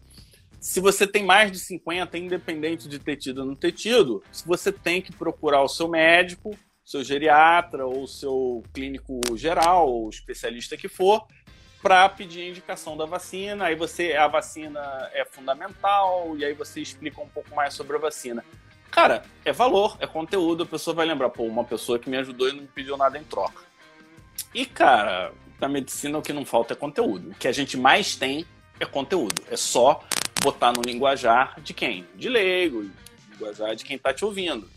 se 0.60 0.78
você 0.78 1.06
tem 1.06 1.24
mais 1.24 1.50
de 1.50 1.58
50, 1.58 2.18
independente 2.18 2.86
de 2.86 2.98
ter 2.98 3.16
tido 3.16 3.38
ou 3.38 3.46
não 3.46 3.56
ter 3.56 3.72
tido, 3.72 4.22
você 4.44 4.70
tem 4.70 5.00
que 5.00 5.16
procurar 5.16 5.62
o 5.62 5.68
seu 5.68 5.88
médico, 5.88 6.54
seu 6.84 7.02
geriatra 7.02 7.86
ou 7.86 8.06
seu 8.06 8.62
clínico 8.74 9.22
geral 9.36 9.88
ou 9.88 10.10
especialista 10.10 10.76
que 10.76 10.86
for 10.86 11.26
para 11.82 12.08
pedir 12.08 12.42
a 12.42 12.48
indicação 12.48 12.96
da 12.96 13.04
vacina. 13.04 13.66
Aí 13.66 13.74
você, 13.74 14.14
a 14.14 14.28
vacina 14.28 14.80
é 15.12 15.24
fundamental, 15.24 16.36
e 16.38 16.44
aí 16.44 16.54
você 16.54 16.80
explica 16.80 17.20
um 17.20 17.28
pouco 17.28 17.54
mais 17.54 17.74
sobre 17.74 17.96
a 17.96 18.00
vacina. 18.00 18.44
Cara, 18.90 19.24
é 19.44 19.52
valor, 19.52 19.96
é 20.00 20.06
conteúdo, 20.06 20.62
a 20.62 20.66
pessoa 20.66 20.94
vai 20.94 21.06
lembrar, 21.06 21.30
pô, 21.30 21.44
uma 21.44 21.64
pessoa 21.64 21.98
que 21.98 22.08
me 22.08 22.16
ajudou 22.18 22.48
e 22.48 22.52
não 22.52 22.66
pediu 22.66 22.96
nada 22.96 23.18
em 23.18 23.24
troca. 23.24 23.62
E, 24.54 24.64
cara, 24.64 25.32
na 25.58 25.68
medicina 25.68 26.18
o 26.18 26.22
que 26.22 26.32
não 26.32 26.44
falta 26.44 26.74
é 26.74 26.76
conteúdo. 26.76 27.30
O 27.30 27.34
que 27.34 27.48
a 27.48 27.52
gente 27.52 27.76
mais 27.76 28.14
tem 28.14 28.46
é 28.78 28.84
conteúdo. 28.84 29.42
É 29.50 29.56
só 29.56 30.04
botar 30.42 30.72
no 30.72 30.82
linguajar 30.82 31.58
de 31.60 31.72
quem? 31.72 32.06
De 32.14 32.28
leigo, 32.28 32.88
linguajar 33.30 33.74
de 33.74 33.84
quem 33.84 33.96
está 33.96 34.12
te 34.12 34.24
ouvindo. 34.24 34.68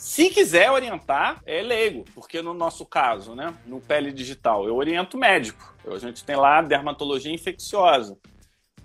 Se 0.00 0.30
quiser 0.30 0.70
orientar, 0.70 1.42
é 1.44 1.60
leigo, 1.60 2.06
porque 2.14 2.40
no 2.40 2.54
nosso 2.54 2.86
caso, 2.86 3.34
né, 3.34 3.54
no 3.66 3.82
pele 3.82 4.10
digital, 4.10 4.66
eu 4.66 4.74
oriento 4.74 5.18
médico. 5.18 5.76
A 5.86 5.98
gente 5.98 6.24
tem 6.24 6.36
lá 6.36 6.62
dermatologia 6.62 7.30
infecciosa. 7.30 8.16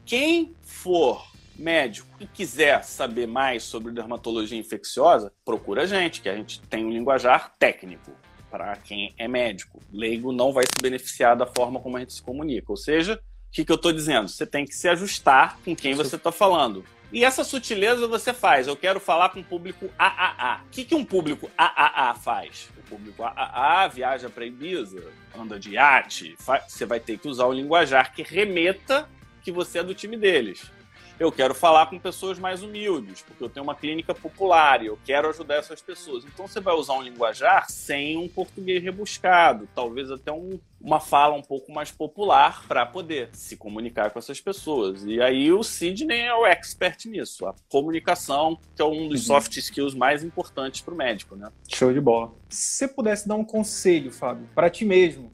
Quem 0.06 0.54
for 0.62 1.26
médico 1.56 2.10
e 2.20 2.28
quiser 2.28 2.84
saber 2.84 3.30
mais 3.30 3.64
sobre 3.64 3.94
dermatologia 3.94 4.60
infecciosa, 4.60 5.32
procura 5.46 5.84
a 5.84 5.86
gente, 5.86 6.20
que 6.20 6.28
a 6.28 6.36
gente 6.36 6.60
tem 6.64 6.84
um 6.84 6.92
linguajar 6.92 7.56
técnico 7.58 8.12
para 8.52 8.76
quem 8.76 9.14
é 9.18 9.26
médico. 9.26 9.80
Leigo 9.94 10.34
não 10.34 10.52
vai 10.52 10.66
se 10.66 10.82
beneficiar 10.82 11.38
da 11.38 11.46
forma 11.46 11.80
como 11.80 11.96
a 11.96 12.02
gente 12.02 12.12
se 12.12 12.22
comunica. 12.22 12.74
Ou 12.74 12.78
seja, 12.78 13.14
o 13.48 13.52
que, 13.54 13.64
que 13.64 13.72
eu 13.72 13.78
estou 13.78 13.94
dizendo? 13.94 14.28
Você 14.28 14.46
tem 14.46 14.66
que 14.66 14.76
se 14.76 14.90
ajustar 14.90 15.60
com 15.64 15.74
quem 15.74 15.94
você 15.94 16.18
está 16.18 16.30
falando. 16.30 16.84
E 17.12 17.24
essa 17.24 17.44
sutileza 17.44 18.08
você 18.08 18.34
faz. 18.34 18.68
Eu 18.68 18.76
quero 18.76 19.00
falar 19.00 19.30
com 19.30 19.40
o 19.40 19.44
público 19.44 19.90
AAA. 19.98 20.62
O 20.66 20.70
que, 20.70 20.86
que 20.86 20.96
um 20.96 21.06
público 21.06 21.50
AAA 21.58 22.16
faz? 22.16 22.70
O 22.78 22.82
público 22.90 23.24
AAA 23.24 23.88
viaja 23.90 24.30
para 24.30 24.46
Ibiza, 24.46 25.04
anda 25.38 25.60
de 25.60 25.72
iate. 25.72 26.36
Você 26.68 26.86
vai 26.86 27.00
ter 27.00 27.18
que 27.18 27.28
usar 27.28 27.46
o 27.46 27.54
linguajar 27.54 28.14
que 28.14 28.24
remeta 28.24 29.08
que 29.42 29.52
você 29.52 29.80
é 29.80 29.84
do 29.84 29.94
time 29.94 30.18
deles 30.18 30.72
eu 31.20 31.32
quero 31.32 31.56
falar 31.56 31.88
com 31.88 31.98
pessoas 32.00 32.38
mais 32.38 32.62
humildes, 32.62 33.22
porque 33.22 33.44
eu 33.44 33.50
tenho 33.50 33.64
uma 33.64 33.76
clínica 33.76 34.14
popular 34.14 34.84
e 34.84 34.88
eu 34.88 35.00
quero 35.06 35.30
ajudar 35.30 35.56
essas 35.56 35.82
pessoas. 35.82 36.26
Então 36.26 36.48
você 36.48 36.60
vai 36.60 36.74
usar 36.74 36.94
um 36.94 37.02
linguajar 37.02 37.70
sem 37.70 38.18
um 38.18 38.28
português 38.28 38.84
rebuscado, 38.84 39.68
talvez 39.74 40.12
até 40.12 40.32
um, 40.32 40.60
uma 40.80 41.00
fala 41.00 41.36
um 41.36 41.42
pouco 41.42 41.72
mais 41.72 41.92
popular 41.92 42.66
para 42.68 42.86
poder 42.86 43.30
se 43.34 43.56
comunicar 43.56 44.12
com 44.12 44.20
essas 44.20 44.42
pessoas. 44.42 45.04
E 45.06 45.22
aí 45.22 45.52
o 45.52 45.64
Sidney 45.64 46.22
é 46.22 46.34
o 46.34 46.46
expert 46.46 47.06
nisso, 47.06 47.46
a 47.46 47.56
comunicação, 47.70 48.60
que 48.76 48.82
é 48.82 48.86
um 48.86 49.08
dos 49.08 49.22
uhum. 49.22 49.36
soft 49.36 49.56
skills 49.58 49.96
mais 49.96 50.24
importantes 50.24 50.82
para 50.82 50.94
o 50.94 50.98
médico, 50.98 51.36
né? 51.36 51.50
Show 51.68 51.94
de 51.94 52.02
bola. 52.02 52.34
Se 52.50 52.78
você 52.78 52.88
pudesse 52.88 53.28
dar 53.28 53.36
um 53.36 53.46
conselho, 53.46 54.12
Fábio, 54.12 54.50
para 54.54 54.70
ti 54.70 54.84
mesmo, 54.84 55.32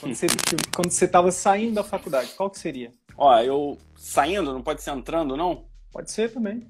quando 0.00 0.14
você 0.16 0.26
quando 0.74 0.90
você 0.90 1.04
estava 1.04 1.30
saindo 1.32 1.74
da 1.74 1.84
faculdade, 1.84 2.32
qual 2.36 2.48
que 2.50 2.58
seria? 2.58 2.92
Ó, 3.16 3.38
eu 3.40 3.78
saindo, 3.96 4.52
não 4.52 4.62
pode 4.62 4.82
ser 4.82 4.90
entrando, 4.90 5.36
não? 5.36 5.64
Pode 5.90 6.10
ser 6.10 6.32
também. 6.32 6.66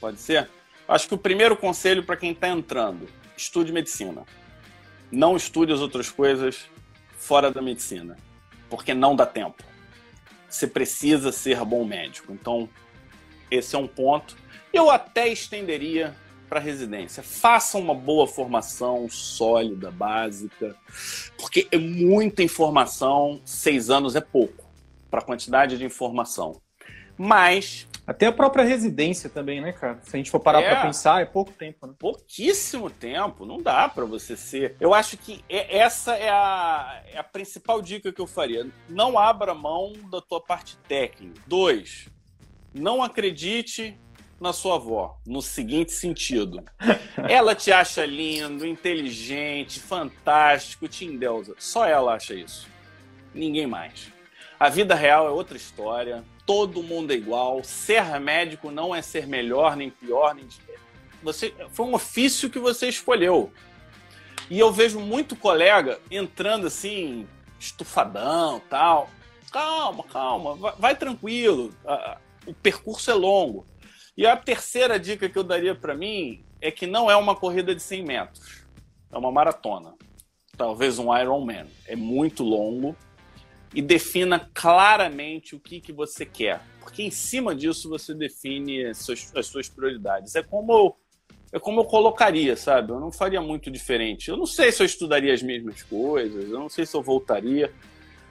Pode 0.00 0.18
ser? 0.18 0.48
Acho 0.88 1.08
que 1.08 1.14
o 1.14 1.18
primeiro 1.18 1.56
conselho 1.56 2.04
para 2.04 2.16
quem 2.16 2.32
está 2.32 2.48
entrando, 2.48 3.08
estude 3.36 3.72
medicina. 3.72 4.24
Não 5.10 5.36
estude 5.36 5.72
as 5.72 5.80
outras 5.80 6.10
coisas 6.10 6.66
fora 7.16 7.50
da 7.50 7.62
medicina, 7.62 8.16
porque 8.68 8.92
não 8.94 9.16
dá 9.16 9.24
tempo. 9.26 9.64
Você 10.48 10.66
precisa 10.66 11.32
ser 11.32 11.64
bom 11.64 11.84
médico. 11.84 12.32
Então, 12.32 12.68
esse 13.50 13.74
é 13.74 13.78
um 13.78 13.86
ponto. 13.86 14.36
Eu 14.72 14.90
até 14.90 15.28
estenderia 15.28 16.14
para 16.48 16.60
residência. 16.60 17.22
Faça 17.22 17.78
uma 17.78 17.94
boa 17.94 18.26
formação 18.26 19.08
sólida, 19.08 19.90
básica, 19.90 20.76
porque 21.36 21.66
é 21.70 21.78
muita 21.78 22.42
informação. 22.42 23.40
Seis 23.44 23.90
anos 23.90 24.14
é 24.14 24.20
pouco 24.20 24.65
para 25.16 25.22
a 25.22 25.24
quantidade 25.24 25.78
de 25.78 25.84
informação. 25.84 26.60
Mas. 27.16 27.88
Até 28.06 28.26
a 28.26 28.32
própria 28.32 28.62
residência 28.62 29.30
também, 29.30 29.60
né, 29.60 29.72
cara? 29.72 29.98
Se 30.02 30.14
a 30.14 30.18
gente 30.18 30.30
for 30.30 30.38
parar 30.38 30.60
é, 30.60 30.68
para 30.68 30.82
pensar, 30.82 31.22
é 31.22 31.24
pouco 31.24 31.50
tempo, 31.50 31.86
né? 31.86 31.94
Pouquíssimo 31.98 32.90
tempo, 32.90 33.46
não 33.46 33.56
dá 33.56 33.88
para 33.88 34.04
você 34.04 34.36
ser. 34.36 34.76
Eu 34.78 34.92
acho 34.94 35.16
que 35.16 35.42
é, 35.48 35.78
essa 35.78 36.14
é 36.14 36.28
a, 36.28 37.02
é 37.12 37.18
a 37.18 37.24
principal 37.24 37.80
dica 37.80 38.12
que 38.12 38.20
eu 38.20 38.26
faria. 38.26 38.70
Não 38.88 39.18
abra 39.18 39.54
mão 39.54 39.94
da 40.10 40.20
tua 40.20 40.40
parte 40.40 40.76
técnica. 40.86 41.40
Dois, 41.46 42.08
não 42.72 43.02
acredite 43.02 43.98
na 44.38 44.52
sua 44.52 44.76
avó, 44.76 45.18
no 45.26 45.40
seguinte 45.40 45.92
sentido. 45.92 46.62
Ela 47.28 47.54
te 47.54 47.72
acha 47.72 48.04
lindo, 48.04 48.66
inteligente, 48.66 49.80
fantástico, 49.80 50.86
te 50.86 51.06
endeusa. 51.06 51.54
Só 51.58 51.86
ela 51.86 52.14
acha 52.14 52.34
isso. 52.34 52.68
Ninguém 53.34 53.66
mais. 53.66 54.14
A 54.58 54.68
vida 54.68 54.94
real 54.94 55.26
é 55.26 55.30
outra 55.30 55.56
história. 55.56 56.24
Todo 56.44 56.82
mundo 56.82 57.12
é 57.12 57.14
igual. 57.14 57.62
Ser 57.62 58.18
médico 58.20 58.70
não 58.70 58.94
é 58.94 59.02
ser 59.02 59.26
melhor, 59.26 59.76
nem 59.76 59.90
pior, 59.90 60.34
nem 60.34 60.48
você 61.22 61.52
foi 61.72 61.86
um 61.86 61.94
ofício 61.94 62.48
que 62.48 62.58
você 62.58 62.88
escolheu. 62.88 63.50
E 64.48 64.58
eu 64.58 64.70
vejo 64.70 65.00
muito 65.00 65.34
colega 65.34 65.98
entrando 66.08 66.68
assim, 66.68 67.26
estufadão, 67.58 68.62
tal. 68.70 69.10
Calma, 69.50 70.04
calma, 70.04 70.54
vai, 70.54 70.74
vai 70.78 70.96
tranquilo. 70.96 71.74
O 72.46 72.54
percurso 72.54 73.10
é 73.10 73.14
longo. 73.14 73.66
E 74.16 74.24
a 74.24 74.36
terceira 74.36 75.00
dica 75.00 75.28
que 75.28 75.36
eu 75.36 75.42
daria 75.42 75.74
para 75.74 75.96
mim 75.96 76.44
é 76.60 76.70
que 76.70 76.86
não 76.86 77.10
é 77.10 77.16
uma 77.16 77.34
corrida 77.34 77.74
de 77.74 77.82
100 77.82 78.04
metros. 78.04 78.64
É 79.10 79.18
uma 79.18 79.32
maratona. 79.32 79.94
Talvez 80.56 80.98
um 80.98 81.16
Ironman. 81.16 81.66
É 81.86 81.96
muito 81.96 82.44
longo 82.44 82.96
e 83.76 83.82
defina 83.82 84.50
claramente 84.54 85.54
o 85.54 85.60
que, 85.60 85.82
que 85.82 85.92
você 85.92 86.24
quer. 86.24 86.62
Porque 86.80 87.02
em 87.02 87.10
cima 87.10 87.54
disso 87.54 87.90
você 87.90 88.14
define 88.14 88.86
as 88.86 88.96
suas, 88.96 89.30
as 89.36 89.46
suas 89.48 89.68
prioridades. 89.68 90.34
É 90.34 90.42
como 90.42 90.72
eu, 90.72 90.96
é 91.52 91.58
como 91.58 91.80
eu 91.80 91.84
colocaria, 91.84 92.56
sabe? 92.56 92.92
Eu 92.92 92.98
não 92.98 93.12
faria 93.12 93.42
muito 93.42 93.70
diferente. 93.70 94.30
Eu 94.30 94.38
não 94.38 94.46
sei 94.46 94.72
se 94.72 94.82
eu 94.82 94.86
estudaria 94.86 95.34
as 95.34 95.42
mesmas 95.42 95.82
coisas, 95.82 96.44
eu 96.44 96.58
não 96.58 96.70
sei 96.70 96.86
se 96.86 96.96
eu 96.96 97.02
voltaria. 97.02 97.70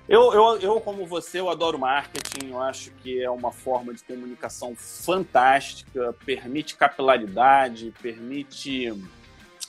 Eu, 0.10 0.34
eu, 0.34 0.60
eu, 0.62 0.82
como 0.82 1.06
você, 1.06 1.40
eu 1.40 1.50
adoro 1.52 1.78
marketing, 1.78 2.50
eu 2.50 2.60
acho 2.60 2.90
que 3.04 3.22
é 3.22 3.30
uma 3.30 3.52
forma 3.52 3.94
de 3.94 4.04
comunicação 4.04 4.76
fantástica, 4.76 6.12
permite 6.26 6.76
capilaridade, 6.76 7.94
permite. 8.02 8.92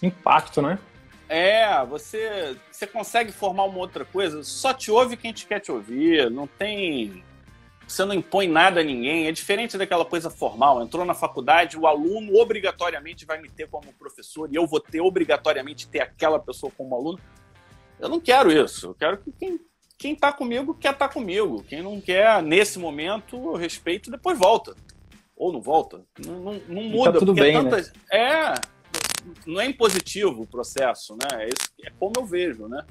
Impacto, 0.03 0.63
né? 0.63 0.79
É, 1.29 1.85
você, 1.87 2.57
você 2.71 2.87
consegue 2.87 3.33
formar 3.33 3.65
uma 3.65 3.79
outra 3.79 4.05
coisa, 4.05 4.45
só 4.45 4.73
te 4.73 4.91
ouve 4.91 5.17
quem 5.17 5.33
te 5.33 5.47
quer 5.47 5.61
te 5.61 5.73
ouvir, 5.73 6.31
não 6.31 6.47
tem. 6.47 7.25
Você 7.87 8.05
não 8.05 8.15
impõe 8.15 8.49
nada 8.49 8.81
a 8.81 8.85
ninguém, 8.85 9.27
é 9.27 9.33
diferente 9.33 9.79
daquela 9.79 10.05
coisa 10.05 10.29
formal. 10.29 10.83
Entrou 10.83 11.05
na 11.05 11.15
faculdade, 11.15 11.79
o 11.79 11.87
aluno 11.87 12.37
obrigatoriamente 12.37 13.25
vai 13.25 13.41
me 13.41 13.49
ter 13.49 13.69
como 13.69 13.93
professor 13.93 14.49
e 14.53 14.57
eu 14.57 14.67
vou 14.67 14.81
ter 14.81 15.01
obrigatoriamente 15.01 15.87
ter 15.89 16.01
aquela 16.01 16.39
pessoa 16.39 16.73
como 16.77 16.97
aluno. 16.97 17.21
Eu 17.99 18.09
não 18.09 18.21
quero 18.21 18.51
isso. 18.51 18.89
Eu 18.89 18.95
quero 18.95 19.19
que 19.19 19.31
quem, 19.33 19.61
quem 19.97 20.15
tá 20.17 20.33
comigo 20.33 20.75
quer 20.75 20.93
estar 20.93 21.09
tá 21.09 21.15
comigo. 21.15 21.65
Quem 21.69 21.81
não 21.81 22.01
quer, 22.01 22.43
nesse 22.43 22.77
momento, 22.77 23.37
eu 23.37 23.55
respeito, 23.55 24.11
depois 24.11 24.37
volta. 24.37 24.75
Ou 25.37 25.53
não 25.53 25.61
volta. 25.61 26.03
Não, 26.25 26.41
não, 26.41 26.53
não 26.69 26.83
tá 26.83 26.89
muda. 26.89 27.13
Tá 27.13 27.19
tudo 27.21 27.35
bem, 27.35 27.57
é, 27.57 27.63
né? 27.63 27.85
é 28.11 28.55
não 29.47 29.61
é 29.61 29.67
impositivo 29.67 30.43
o 30.43 30.47
processo, 30.47 31.17
né? 31.17 31.45
É, 31.45 31.47
isso, 31.47 31.71
é 31.85 31.91
como 31.99 32.15
eu 32.17 32.25
vejo, 32.25 32.69
né? 32.69 32.85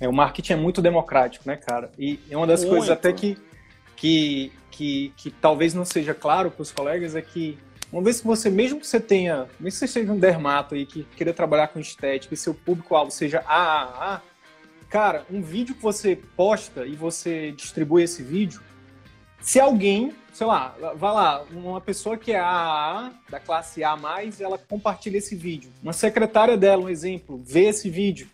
É, 0.00 0.08
o 0.08 0.12
marketing 0.12 0.52
é 0.52 0.56
muito 0.56 0.82
democrático, 0.82 1.44
né, 1.46 1.56
cara? 1.56 1.90
E 1.98 2.20
é 2.30 2.36
uma 2.36 2.46
das 2.46 2.60
muito. 2.60 2.72
coisas 2.72 2.90
até 2.90 3.12
que, 3.12 3.38
que, 3.96 4.52
que, 4.70 5.12
que 5.16 5.30
talvez 5.30 5.72
não 5.74 5.84
seja 5.84 6.12
claro 6.14 6.50
para 6.50 6.62
os 6.62 6.70
colegas 6.70 7.14
é 7.14 7.22
que 7.22 7.58
uma 7.92 8.02
vez 8.02 8.20
que 8.20 8.26
você, 8.26 8.50
mesmo 8.50 8.80
que 8.80 8.86
você 8.86 9.00
tenha, 9.00 9.46
mesmo 9.60 9.70
que 9.70 9.70
você 9.72 9.88
seja 9.88 10.12
um 10.12 10.18
dermato 10.18 10.74
aí 10.74 10.84
que 10.84 11.04
queira 11.16 11.32
trabalhar 11.32 11.68
com 11.68 11.78
estética 11.78 12.34
e 12.34 12.36
seu 12.36 12.52
público-alvo 12.52 13.10
seja 13.10 13.40
AAA, 13.46 14.22
cara, 14.88 15.24
um 15.30 15.40
vídeo 15.40 15.74
que 15.74 15.82
você 15.82 16.16
posta 16.36 16.84
e 16.84 16.94
você 16.94 17.52
distribui 17.52 18.02
esse 18.02 18.22
vídeo, 18.22 18.60
se 19.46 19.60
alguém 19.60 20.12
sei 20.36 20.46
lá, 20.46 20.76
vai 20.96 21.14
lá, 21.14 21.44
uma 21.50 21.80
pessoa 21.80 22.18
que 22.18 22.30
é 22.30 22.38
AAA, 22.38 23.10
da 23.30 23.40
classe 23.40 23.82
A+, 23.82 23.96
ela 24.38 24.58
compartilha 24.58 25.16
esse 25.16 25.34
vídeo. 25.34 25.72
Uma 25.82 25.94
secretária 25.94 26.58
dela, 26.58 26.82
um 26.82 26.88
exemplo, 26.90 27.40
vê 27.42 27.68
esse 27.68 27.88
vídeo, 27.88 28.28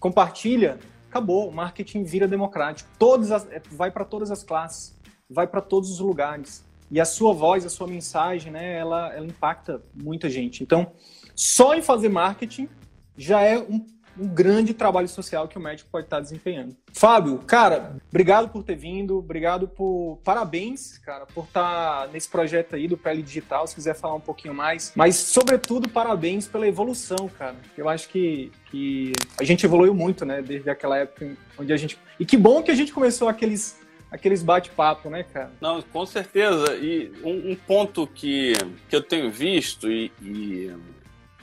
compartilha, 0.00 0.80
acabou, 1.08 1.48
o 1.48 1.52
marketing 1.52 2.02
vira 2.02 2.26
democrático. 2.26 2.90
Todas 2.98 3.30
as, 3.30 3.48
é, 3.52 3.62
vai 3.70 3.92
para 3.92 4.04
todas 4.04 4.32
as 4.32 4.42
classes, 4.42 4.96
vai 5.30 5.46
para 5.46 5.60
todos 5.60 5.90
os 5.90 6.00
lugares. 6.00 6.64
E 6.90 7.00
a 7.00 7.04
sua 7.04 7.32
voz, 7.32 7.64
a 7.64 7.70
sua 7.70 7.86
mensagem, 7.86 8.50
né, 8.50 8.76
ela, 8.76 9.14
ela 9.14 9.26
impacta 9.26 9.80
muita 9.94 10.28
gente. 10.28 10.60
Então, 10.60 10.90
só 11.36 11.72
em 11.74 11.82
fazer 11.82 12.08
marketing 12.08 12.68
já 13.16 13.42
é 13.42 13.58
um 13.58 13.86
um 14.18 14.26
grande 14.26 14.72
trabalho 14.72 15.08
social 15.08 15.48
que 15.48 15.58
o 15.58 15.60
médico 15.60 15.88
pode 15.90 16.06
estar 16.06 16.20
desempenhando. 16.20 16.76
Fábio, 16.92 17.38
cara, 17.38 17.96
obrigado 18.08 18.48
por 18.48 18.62
ter 18.62 18.76
vindo, 18.76 19.18
obrigado 19.18 19.68
por. 19.68 20.18
Parabéns, 20.24 20.98
cara, 20.98 21.26
por 21.26 21.44
estar 21.44 22.08
nesse 22.08 22.28
projeto 22.28 22.76
aí 22.76 22.86
do 22.86 22.96
Pele 22.96 23.22
Digital, 23.22 23.66
se 23.66 23.74
quiser 23.74 23.94
falar 23.94 24.14
um 24.14 24.20
pouquinho 24.20 24.54
mais. 24.54 24.92
Mas, 24.94 25.16
sobretudo, 25.16 25.88
parabéns 25.88 26.46
pela 26.46 26.66
evolução, 26.66 27.28
cara. 27.38 27.56
Eu 27.76 27.88
acho 27.88 28.08
que, 28.08 28.52
que 28.70 29.12
a 29.40 29.44
gente 29.44 29.64
evoluiu 29.64 29.94
muito, 29.94 30.24
né, 30.24 30.40
desde 30.40 30.70
aquela 30.70 30.98
época 30.98 31.36
onde 31.58 31.72
a 31.72 31.76
gente. 31.76 31.98
E 32.18 32.24
que 32.24 32.36
bom 32.36 32.62
que 32.62 32.70
a 32.70 32.74
gente 32.74 32.92
começou 32.92 33.28
aqueles 33.28 33.82
aqueles 34.14 34.44
bate-papo, 34.44 35.10
né, 35.10 35.24
cara? 35.24 35.50
Não, 35.60 35.82
com 35.82 36.06
certeza. 36.06 36.76
E 36.76 37.12
um, 37.24 37.50
um, 37.50 37.56
ponto 37.56 38.06
que, 38.06 38.52
que 38.88 38.94
eu 38.94 39.02
tenho 39.02 39.28
visto, 39.28 39.90
e, 39.90 40.12
e, 40.22 40.72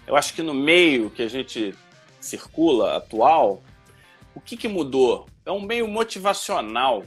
eu 0.07 0.15
acho 0.15 0.34
que 0.34 0.41
no 0.41 0.53
meio 0.53 1.09
que 1.09 1.22
a 1.22 1.28
gente 1.28 1.76
circula 2.22 2.97
atual, 2.97 3.61
o 4.34 4.39
que, 4.39 4.55
que 4.55 4.67
mudou? 4.67 5.28
É 5.45 5.51
um 5.51 5.61
meio 5.61 5.88
motivacional. 5.88 7.03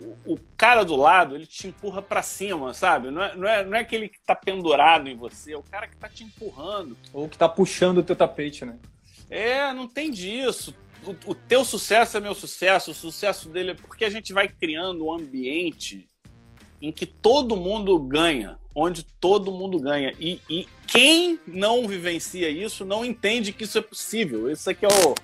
O, 0.00 0.34
o 0.34 0.38
cara 0.56 0.84
do 0.84 0.96
lado, 0.96 1.34
ele 1.34 1.46
te 1.46 1.68
empurra 1.68 2.00
para 2.00 2.22
cima, 2.22 2.72
sabe? 2.72 3.10
Não 3.10 3.22
é, 3.22 3.36
não, 3.36 3.48
é, 3.48 3.64
não 3.64 3.76
é 3.76 3.80
aquele 3.80 4.08
que 4.08 4.20
tá 4.20 4.34
pendurado 4.34 5.08
em 5.08 5.16
você, 5.16 5.52
é 5.52 5.58
o 5.58 5.62
cara 5.62 5.86
que 5.86 5.96
tá 5.96 6.08
te 6.08 6.24
empurrando. 6.24 6.96
Ou 7.12 7.28
que 7.28 7.36
tá 7.36 7.48
puxando 7.48 7.98
o 7.98 8.02
teu 8.02 8.16
tapete, 8.16 8.64
né? 8.64 8.78
É, 9.28 9.72
não 9.72 9.86
tem 9.86 10.10
disso. 10.10 10.74
O, 11.04 11.30
o 11.30 11.34
teu 11.34 11.64
sucesso 11.64 12.16
é 12.16 12.20
meu 12.20 12.34
sucesso, 12.34 12.90
o 12.90 12.94
sucesso 12.94 13.48
dele 13.48 13.72
é 13.72 13.74
porque 13.74 14.04
a 14.04 14.10
gente 14.10 14.32
vai 14.32 14.48
criando 14.48 15.06
um 15.06 15.12
ambiente 15.12 16.07
em 16.80 16.92
que 16.92 17.06
todo 17.06 17.56
mundo 17.56 17.98
ganha, 17.98 18.58
onde 18.74 19.02
todo 19.02 19.52
mundo 19.52 19.78
ganha. 19.78 20.14
E, 20.18 20.40
e 20.48 20.66
quem 20.86 21.38
não 21.46 21.86
vivencia 21.86 22.48
isso 22.48 22.84
não 22.84 23.04
entende 23.04 23.52
que 23.52 23.64
isso 23.64 23.78
é 23.78 23.82
possível. 23.82 24.50
Isso 24.50 24.68
aqui 24.70 24.84
é 24.84 24.88
o 24.88 25.14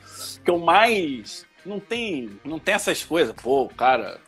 que 0.44 0.50
é 0.50 0.52
o 0.52 0.59
mais 0.59 1.46
não 1.64 1.80
tem, 1.80 2.38
não 2.44 2.59
tem 2.59 2.74
essas 2.74 3.05
coisas. 3.05 3.34
Pô, 3.34 3.68
cara, 3.68 4.20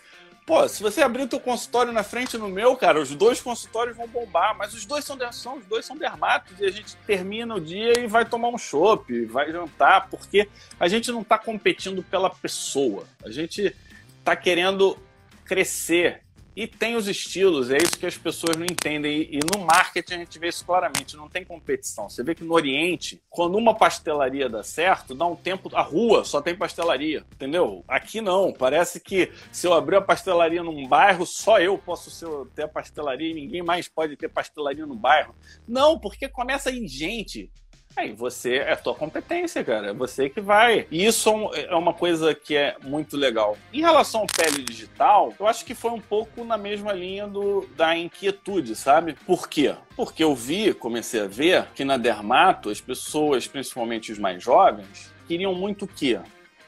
Pô, 0.46 0.68
se 0.68 0.80
você 0.80 1.02
abrir 1.02 1.24
o 1.24 1.26
teu 1.26 1.40
consultório 1.40 1.92
na 1.92 2.04
frente 2.04 2.38
no 2.38 2.48
meu, 2.48 2.76
cara, 2.76 3.00
os 3.00 3.12
dois 3.16 3.40
consultórios 3.40 3.96
vão 3.96 4.06
bombar, 4.06 4.56
mas 4.56 4.72
os 4.74 4.86
dois 4.86 5.04
são, 5.04 5.18
são 5.32 5.56
os 5.56 5.66
dois 5.66 5.84
são 5.84 5.96
dermatos 5.96 6.60
e 6.60 6.64
a 6.64 6.70
gente 6.70 6.94
termina 7.04 7.52
o 7.56 7.60
dia 7.60 7.98
e 7.98 8.06
vai 8.06 8.24
tomar 8.24 8.50
um 8.50 8.56
chopp, 8.56 9.24
vai 9.24 9.50
jantar, 9.50 10.08
porque 10.08 10.48
a 10.78 10.86
gente 10.86 11.10
não 11.10 11.22
está 11.22 11.36
competindo 11.36 12.00
pela 12.00 12.30
pessoa. 12.30 13.08
A 13.24 13.30
gente 13.32 13.74
está 14.20 14.36
querendo 14.36 14.96
crescer 15.44 16.22
e 16.56 16.66
tem 16.66 16.96
os 16.96 17.06
estilos, 17.06 17.70
é 17.70 17.76
isso 17.76 17.98
que 17.98 18.06
as 18.06 18.16
pessoas 18.16 18.56
não 18.56 18.64
entendem. 18.64 19.28
E, 19.30 19.40
no 19.54 19.66
marketing 19.66 20.14
a 20.14 20.18
gente 20.18 20.38
vê 20.38 20.48
isso 20.48 20.64
claramente, 20.64 21.14
não 21.14 21.28
tem 21.28 21.44
competição. 21.44 22.08
Você 22.08 22.22
vê 22.22 22.34
que 22.34 22.42
no 22.42 22.54
Oriente, 22.54 23.20
quando 23.28 23.58
uma 23.58 23.74
pastelaria 23.74 24.48
dá 24.48 24.62
certo, 24.62 25.14
dá 25.14 25.26
um 25.26 25.36
tempo, 25.36 25.70
a 25.74 25.82
rua 25.82 26.24
só 26.24 26.40
tem 26.40 26.56
pastelaria, 26.56 27.22
entendeu? 27.34 27.84
Aqui 27.86 28.22
não, 28.22 28.54
parece 28.54 28.98
que 28.98 29.30
se 29.52 29.66
eu 29.66 29.74
abrir 29.74 29.96
a 29.96 30.00
pastelaria 30.00 30.62
num 30.62 30.88
bairro, 30.88 31.26
só 31.26 31.60
eu 31.60 31.76
posso 31.76 32.10
ser, 32.10 32.26
ter 32.54 32.62
a 32.62 32.68
pastelaria 32.68 33.30
e 33.30 33.34
ninguém 33.34 33.62
mais 33.62 33.86
pode 33.86 34.16
ter 34.16 34.30
pastelaria 34.30 34.86
no 34.86 34.96
bairro. 34.96 35.34
Não, 35.68 35.98
porque 35.98 36.26
começa 36.26 36.70
em 36.70 36.88
gente 36.88 37.50
Aí 37.96 38.12
você 38.12 38.56
é 38.56 38.72
a 38.72 38.76
tua 38.76 38.94
competência, 38.94 39.64
cara. 39.64 39.88
É 39.88 39.92
você 39.94 40.28
que 40.28 40.40
vai. 40.40 40.86
E 40.90 41.06
isso 41.06 41.30
é 41.54 41.74
uma 41.74 41.94
coisa 41.94 42.34
que 42.34 42.54
é 42.54 42.76
muito 42.82 43.16
legal. 43.16 43.56
Em 43.72 43.80
relação 43.80 44.20
ao 44.20 44.26
pele 44.26 44.62
digital, 44.62 45.32
eu 45.40 45.46
acho 45.46 45.64
que 45.64 45.74
foi 45.74 45.90
um 45.92 46.00
pouco 46.00 46.44
na 46.44 46.58
mesma 46.58 46.92
linha 46.92 47.26
do, 47.26 47.66
da 47.74 47.96
inquietude, 47.96 48.76
sabe? 48.76 49.14
Por 49.26 49.48
quê? 49.48 49.74
Porque 49.96 50.22
eu 50.22 50.34
vi, 50.34 50.74
comecei 50.74 51.22
a 51.22 51.26
ver 51.26 51.68
que 51.74 51.86
na 51.86 51.96
Dermato, 51.96 52.68
as 52.68 52.82
pessoas, 52.82 53.46
principalmente 53.46 54.12
os 54.12 54.18
mais 54.18 54.42
jovens, 54.42 55.10
queriam 55.26 55.54
muito 55.54 55.86
o 55.86 55.88
quê? 55.88 56.20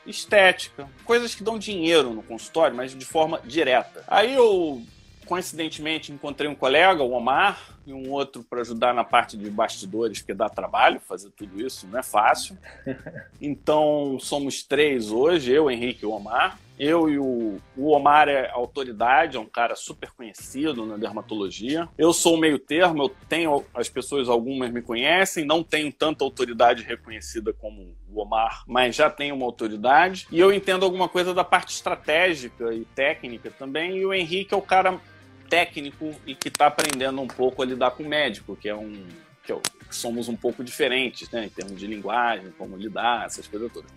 Estética, 0.06 0.88
coisas 1.04 1.34
que 1.34 1.44
dão 1.44 1.58
dinheiro 1.58 2.14
no 2.14 2.22
consultório, 2.22 2.74
mas 2.74 2.94
de 2.94 3.04
forma 3.04 3.38
direta. 3.44 4.02
Aí 4.08 4.34
eu 4.34 4.82
coincidentemente 5.28 6.10
encontrei 6.10 6.48
um 6.48 6.54
colega, 6.54 7.02
o 7.02 7.12
Omar, 7.12 7.76
e 7.86 7.92
um 7.92 8.10
outro 8.10 8.42
para 8.42 8.62
ajudar 8.62 8.94
na 8.94 9.04
parte 9.04 9.36
de 9.36 9.50
bastidores, 9.50 10.22
que 10.22 10.32
dá 10.32 10.48
trabalho 10.48 11.00
fazer 11.00 11.30
tudo 11.30 11.60
isso, 11.60 11.86
não 11.86 11.98
é 11.98 12.02
fácil. 12.02 12.56
Então 13.40 14.18
somos 14.20 14.64
três 14.64 15.12
hoje, 15.12 15.52
eu, 15.52 15.70
Henrique 15.70 16.02
e 16.02 16.06
o 16.06 16.10
Omar. 16.10 16.58
Eu 16.78 17.08
e 17.08 17.18
o, 17.18 17.56
o 17.76 17.90
Omar 17.90 18.28
é 18.28 18.50
autoridade, 18.50 19.36
é 19.36 19.40
um 19.40 19.46
cara 19.46 19.74
super 19.76 20.10
conhecido 20.10 20.86
na 20.86 20.96
dermatologia. 20.96 21.88
Eu 21.96 22.12
sou 22.12 22.34
o 22.34 22.38
meio 22.38 22.58
termo, 22.58 23.04
eu 23.04 23.08
tenho, 23.28 23.64
as 23.74 23.88
pessoas 23.88 24.28
algumas 24.28 24.70
me 24.70 24.82
conhecem, 24.82 25.44
não 25.44 25.62
tenho 25.62 25.92
tanta 25.92 26.24
autoridade 26.24 26.82
reconhecida 26.82 27.52
como 27.52 27.94
o 28.12 28.20
Omar, 28.20 28.64
mas 28.66 28.94
já 28.96 29.08
tenho 29.08 29.34
uma 29.34 29.46
autoridade. 29.46 30.26
E 30.30 30.38
eu 30.38 30.52
entendo 30.52 30.84
alguma 30.84 31.08
coisa 31.08 31.32
da 31.32 31.44
parte 31.44 31.74
estratégica 31.74 32.72
e 32.72 32.84
técnica 32.84 33.50
também. 33.50 33.98
E 33.98 34.06
o 34.06 34.12
Henrique 34.12 34.54
é 34.54 34.56
o 34.56 34.62
cara 34.62 35.00
técnico 35.48 36.14
e 36.26 36.34
que 36.34 36.48
está 36.48 36.66
aprendendo 36.66 37.20
um 37.20 37.26
pouco 37.26 37.62
a 37.62 37.66
lidar 37.66 37.92
com 37.92 38.02
o 38.02 38.08
médico, 38.08 38.56
que 38.56 38.68
é 38.68 38.74
um 38.74 39.06
que, 39.48 39.52
é, 39.52 39.58
que 39.88 39.96
somos 39.96 40.28
um 40.28 40.36
pouco 40.36 40.62
diferentes, 40.62 41.30
né, 41.30 41.46
em 41.46 41.48
termos 41.48 41.78
de 41.78 41.86
linguagem, 41.86 42.52
como 42.58 42.76
lidar, 42.76 43.24
essas 43.24 43.46
coisas 43.46 43.72
todas. 43.72 43.90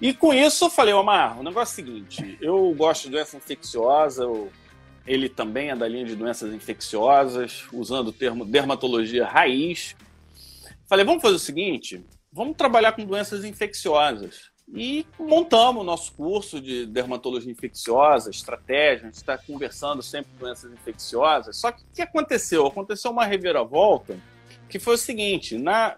E 0.00 0.12
com 0.12 0.34
isso 0.34 0.66
eu 0.66 0.70
falei, 0.70 0.92
Omar, 0.92 1.40
o 1.40 1.42
negócio 1.42 1.80
é 1.80 1.82
o 1.82 1.86
seguinte, 1.86 2.38
eu 2.40 2.74
gosto 2.76 3.04
de 3.04 3.10
doença 3.10 3.36
infecciosa, 3.36 4.24
eu, 4.24 4.52
ele 5.06 5.28
também 5.28 5.70
é 5.70 5.76
da 5.76 5.88
linha 5.88 6.04
de 6.04 6.14
doenças 6.14 6.52
infecciosas, 6.52 7.64
usando 7.72 8.08
o 8.08 8.12
termo 8.12 8.44
dermatologia 8.44 9.26
raiz. 9.26 9.96
Falei, 10.86 11.04
vamos 11.04 11.22
fazer 11.22 11.36
o 11.36 11.38
seguinte, 11.38 12.04
vamos 12.30 12.56
trabalhar 12.56 12.92
com 12.92 13.04
doenças 13.04 13.44
infecciosas. 13.44 14.53
E 14.72 15.06
montamos 15.18 15.82
o 15.82 15.84
nosso 15.84 16.12
curso 16.12 16.60
de 16.60 16.86
dermatologia 16.86 17.52
infecciosa, 17.52 18.30
estratégia, 18.30 19.02
a 19.02 19.06
gente 19.06 19.16
está 19.16 19.36
conversando 19.36 20.02
sempre 20.02 20.32
com 20.32 20.38
doenças 20.46 20.72
infecciosas. 20.72 21.56
Só 21.58 21.70
que 21.70 21.82
o 21.82 21.86
que 21.94 22.02
aconteceu? 22.02 22.66
Aconteceu 22.66 23.10
uma 23.10 23.24
reviravolta 23.24 24.18
que 24.68 24.78
foi 24.78 24.94
o 24.94 24.98
seguinte: 24.98 25.58
na, 25.58 25.96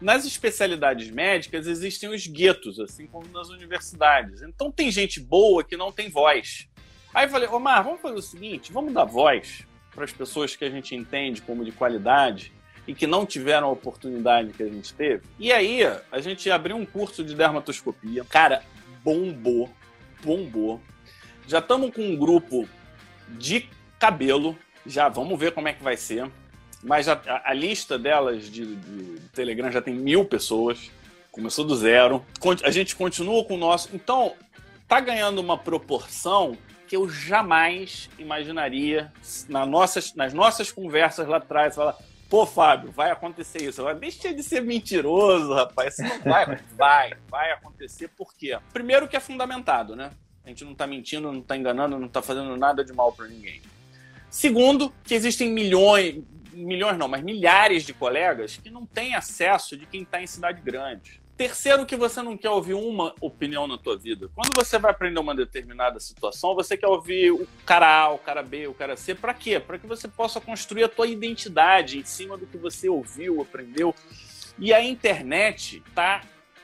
nas 0.00 0.24
especialidades 0.26 1.10
médicas 1.10 1.66
existem 1.66 2.10
os 2.10 2.26
guetos, 2.26 2.78
assim 2.78 3.06
como 3.06 3.26
nas 3.28 3.48
universidades. 3.48 4.42
Então 4.42 4.70
tem 4.70 4.90
gente 4.90 5.18
boa 5.18 5.64
que 5.64 5.76
não 5.76 5.90
tem 5.90 6.10
voz. 6.10 6.68
Aí 7.14 7.26
eu 7.26 7.30
falei, 7.30 7.48
Omar, 7.48 7.82
vamos 7.82 8.00
fazer 8.00 8.16
o 8.16 8.22
seguinte: 8.22 8.72
vamos 8.72 8.92
dar 8.92 9.04
voz 9.04 9.66
para 9.94 10.04
as 10.04 10.12
pessoas 10.12 10.54
que 10.54 10.64
a 10.64 10.70
gente 10.70 10.94
entende 10.94 11.40
como 11.42 11.64
de 11.64 11.72
qualidade 11.72 12.52
e 12.86 12.94
que 12.94 13.06
não 13.06 13.24
tiveram 13.24 13.68
a 13.68 13.70
oportunidade 13.70 14.52
que 14.52 14.62
a 14.62 14.68
gente 14.68 14.92
teve. 14.94 15.22
E 15.38 15.52
aí, 15.52 15.82
a 16.10 16.20
gente 16.20 16.50
abriu 16.50 16.76
um 16.76 16.84
curso 16.84 17.22
de 17.22 17.34
dermatoscopia. 17.34 18.24
Cara, 18.24 18.62
bombou, 19.04 19.70
bombou. 20.22 20.80
Já 21.46 21.58
estamos 21.58 21.94
com 21.94 22.02
um 22.02 22.16
grupo 22.16 22.68
de 23.28 23.68
cabelo. 23.98 24.56
Já 24.84 25.08
vamos 25.08 25.38
ver 25.38 25.52
como 25.52 25.68
é 25.68 25.72
que 25.72 25.82
vai 25.82 25.96
ser. 25.96 26.28
Mas 26.82 27.08
a, 27.08 27.20
a 27.44 27.54
lista 27.54 27.96
delas 27.96 28.50
de, 28.50 28.74
de, 28.74 29.20
Telegram 29.32 29.70
já 29.70 29.80
tem 29.80 29.94
mil 29.94 30.24
pessoas. 30.24 30.90
Começou 31.30 31.64
do 31.64 31.76
zero. 31.76 32.24
A 32.64 32.70
gente 32.70 32.96
continua 32.96 33.44
com 33.44 33.54
o 33.54 33.58
nosso. 33.58 33.88
Então, 33.94 34.34
tá 34.88 34.98
ganhando 35.00 35.40
uma 35.40 35.56
proporção 35.56 36.58
que 36.88 36.96
eu 36.96 37.08
jamais 37.08 38.10
imaginaria 38.18 39.10
na 39.48 39.64
nossas, 39.64 40.14
nas 40.14 40.34
nossas 40.34 40.70
conversas 40.70 41.26
lá 41.28 41.38
atrás. 41.38 41.74
Falar, 41.74 41.96
pô, 42.32 42.46
Fábio, 42.46 42.90
vai 42.90 43.10
acontecer 43.10 43.62
isso. 43.62 43.82
Agora, 43.82 43.94
deixa 43.94 44.32
de 44.32 44.42
ser 44.42 44.62
mentiroso, 44.62 45.52
rapaz. 45.52 45.98
Isso 45.98 46.02
não 46.02 46.18
vai. 46.32 46.58
vai, 46.74 47.12
vai 47.28 47.52
acontecer. 47.52 48.08
Por 48.08 48.32
quê? 48.32 48.58
Primeiro 48.72 49.06
que 49.06 49.14
é 49.14 49.20
fundamentado, 49.20 49.94
né? 49.94 50.12
A 50.42 50.48
gente 50.48 50.64
não 50.64 50.72
está 50.72 50.86
mentindo, 50.86 51.30
não 51.30 51.40
está 51.40 51.58
enganando, 51.58 51.98
não 51.98 52.06
está 52.06 52.22
fazendo 52.22 52.56
nada 52.56 52.82
de 52.82 52.90
mal 52.94 53.12
para 53.12 53.26
ninguém. 53.26 53.60
Segundo, 54.30 54.90
que 55.04 55.12
existem 55.12 55.52
milhões, 55.52 56.24
milhões 56.54 56.96
não, 56.96 57.06
mas 57.06 57.22
milhares 57.22 57.84
de 57.84 57.92
colegas 57.92 58.56
que 58.56 58.70
não 58.70 58.86
têm 58.86 59.14
acesso 59.14 59.76
de 59.76 59.84
quem 59.84 60.00
está 60.00 60.22
em 60.22 60.26
cidade 60.26 60.62
grande. 60.62 61.20
Terceiro, 61.36 61.86
que 61.86 61.96
você 61.96 62.22
não 62.22 62.36
quer 62.36 62.50
ouvir 62.50 62.74
uma 62.74 63.14
opinião 63.20 63.66
na 63.66 63.78
tua 63.78 63.96
vida. 63.96 64.30
Quando 64.34 64.54
você 64.54 64.78
vai 64.78 64.90
aprender 64.90 65.18
uma 65.18 65.34
determinada 65.34 65.98
situação, 65.98 66.54
você 66.54 66.76
quer 66.76 66.86
ouvir 66.86 67.32
o 67.32 67.46
cara 67.64 68.04
A, 68.04 68.10
o 68.10 68.18
cara 68.18 68.42
B, 68.42 68.66
o 68.66 68.74
cara 68.74 68.96
C. 68.96 69.14
Para 69.14 69.32
quê? 69.32 69.58
Para 69.58 69.78
que 69.78 69.86
você 69.86 70.06
possa 70.06 70.40
construir 70.40 70.84
a 70.84 70.88
tua 70.88 71.06
identidade 71.06 71.98
em 71.98 72.04
cima 72.04 72.36
do 72.36 72.46
que 72.46 72.58
você 72.58 72.88
ouviu, 72.88 73.40
aprendeu. 73.40 73.94
E 74.58 74.72
a 74.74 74.84
internet 74.84 75.82
está 75.88 76.22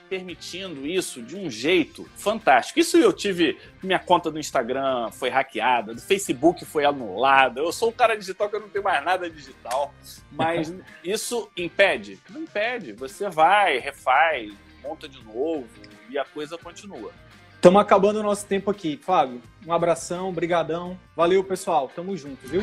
permitindo 0.08 0.86
isso 0.86 1.22
de 1.22 1.36
um 1.36 1.50
jeito 1.50 2.08
fantástico. 2.16 2.80
Isso 2.80 2.96
eu 2.96 3.12
tive, 3.12 3.58
minha 3.82 3.98
conta 3.98 4.30
do 4.30 4.38
Instagram 4.38 5.10
foi 5.10 5.28
hackeada, 5.28 5.94
do 5.94 6.00
Facebook 6.00 6.64
foi 6.64 6.84
anulada. 6.84 7.60
Eu 7.60 7.72
sou 7.72 7.90
um 7.90 7.92
cara 7.92 8.16
digital 8.16 8.48
que 8.48 8.56
eu 8.56 8.60
não 8.60 8.68
tenho 8.68 8.84
mais 8.84 9.04
nada 9.04 9.28
digital, 9.28 9.94
mas 10.32 10.74
isso 11.04 11.50
impede? 11.56 12.18
Não 12.30 12.42
impede. 12.42 12.92
Você 12.92 13.28
vai, 13.28 13.78
refaz, 13.78 14.52
monta 14.82 15.08
de 15.08 15.22
novo 15.24 15.68
e 16.08 16.18
a 16.18 16.24
coisa 16.24 16.56
continua. 16.56 17.12
Estamos 17.54 17.82
acabando 17.82 18.20
o 18.20 18.22
nosso 18.22 18.46
tempo 18.46 18.70
aqui. 18.70 18.96
Fábio, 19.02 19.42
um 19.66 19.72
abração, 19.72 20.32
brigadão. 20.32 20.98
Valeu, 21.16 21.42
pessoal. 21.42 21.90
Tamo 21.94 22.16
junto, 22.16 22.46
viu? 22.46 22.62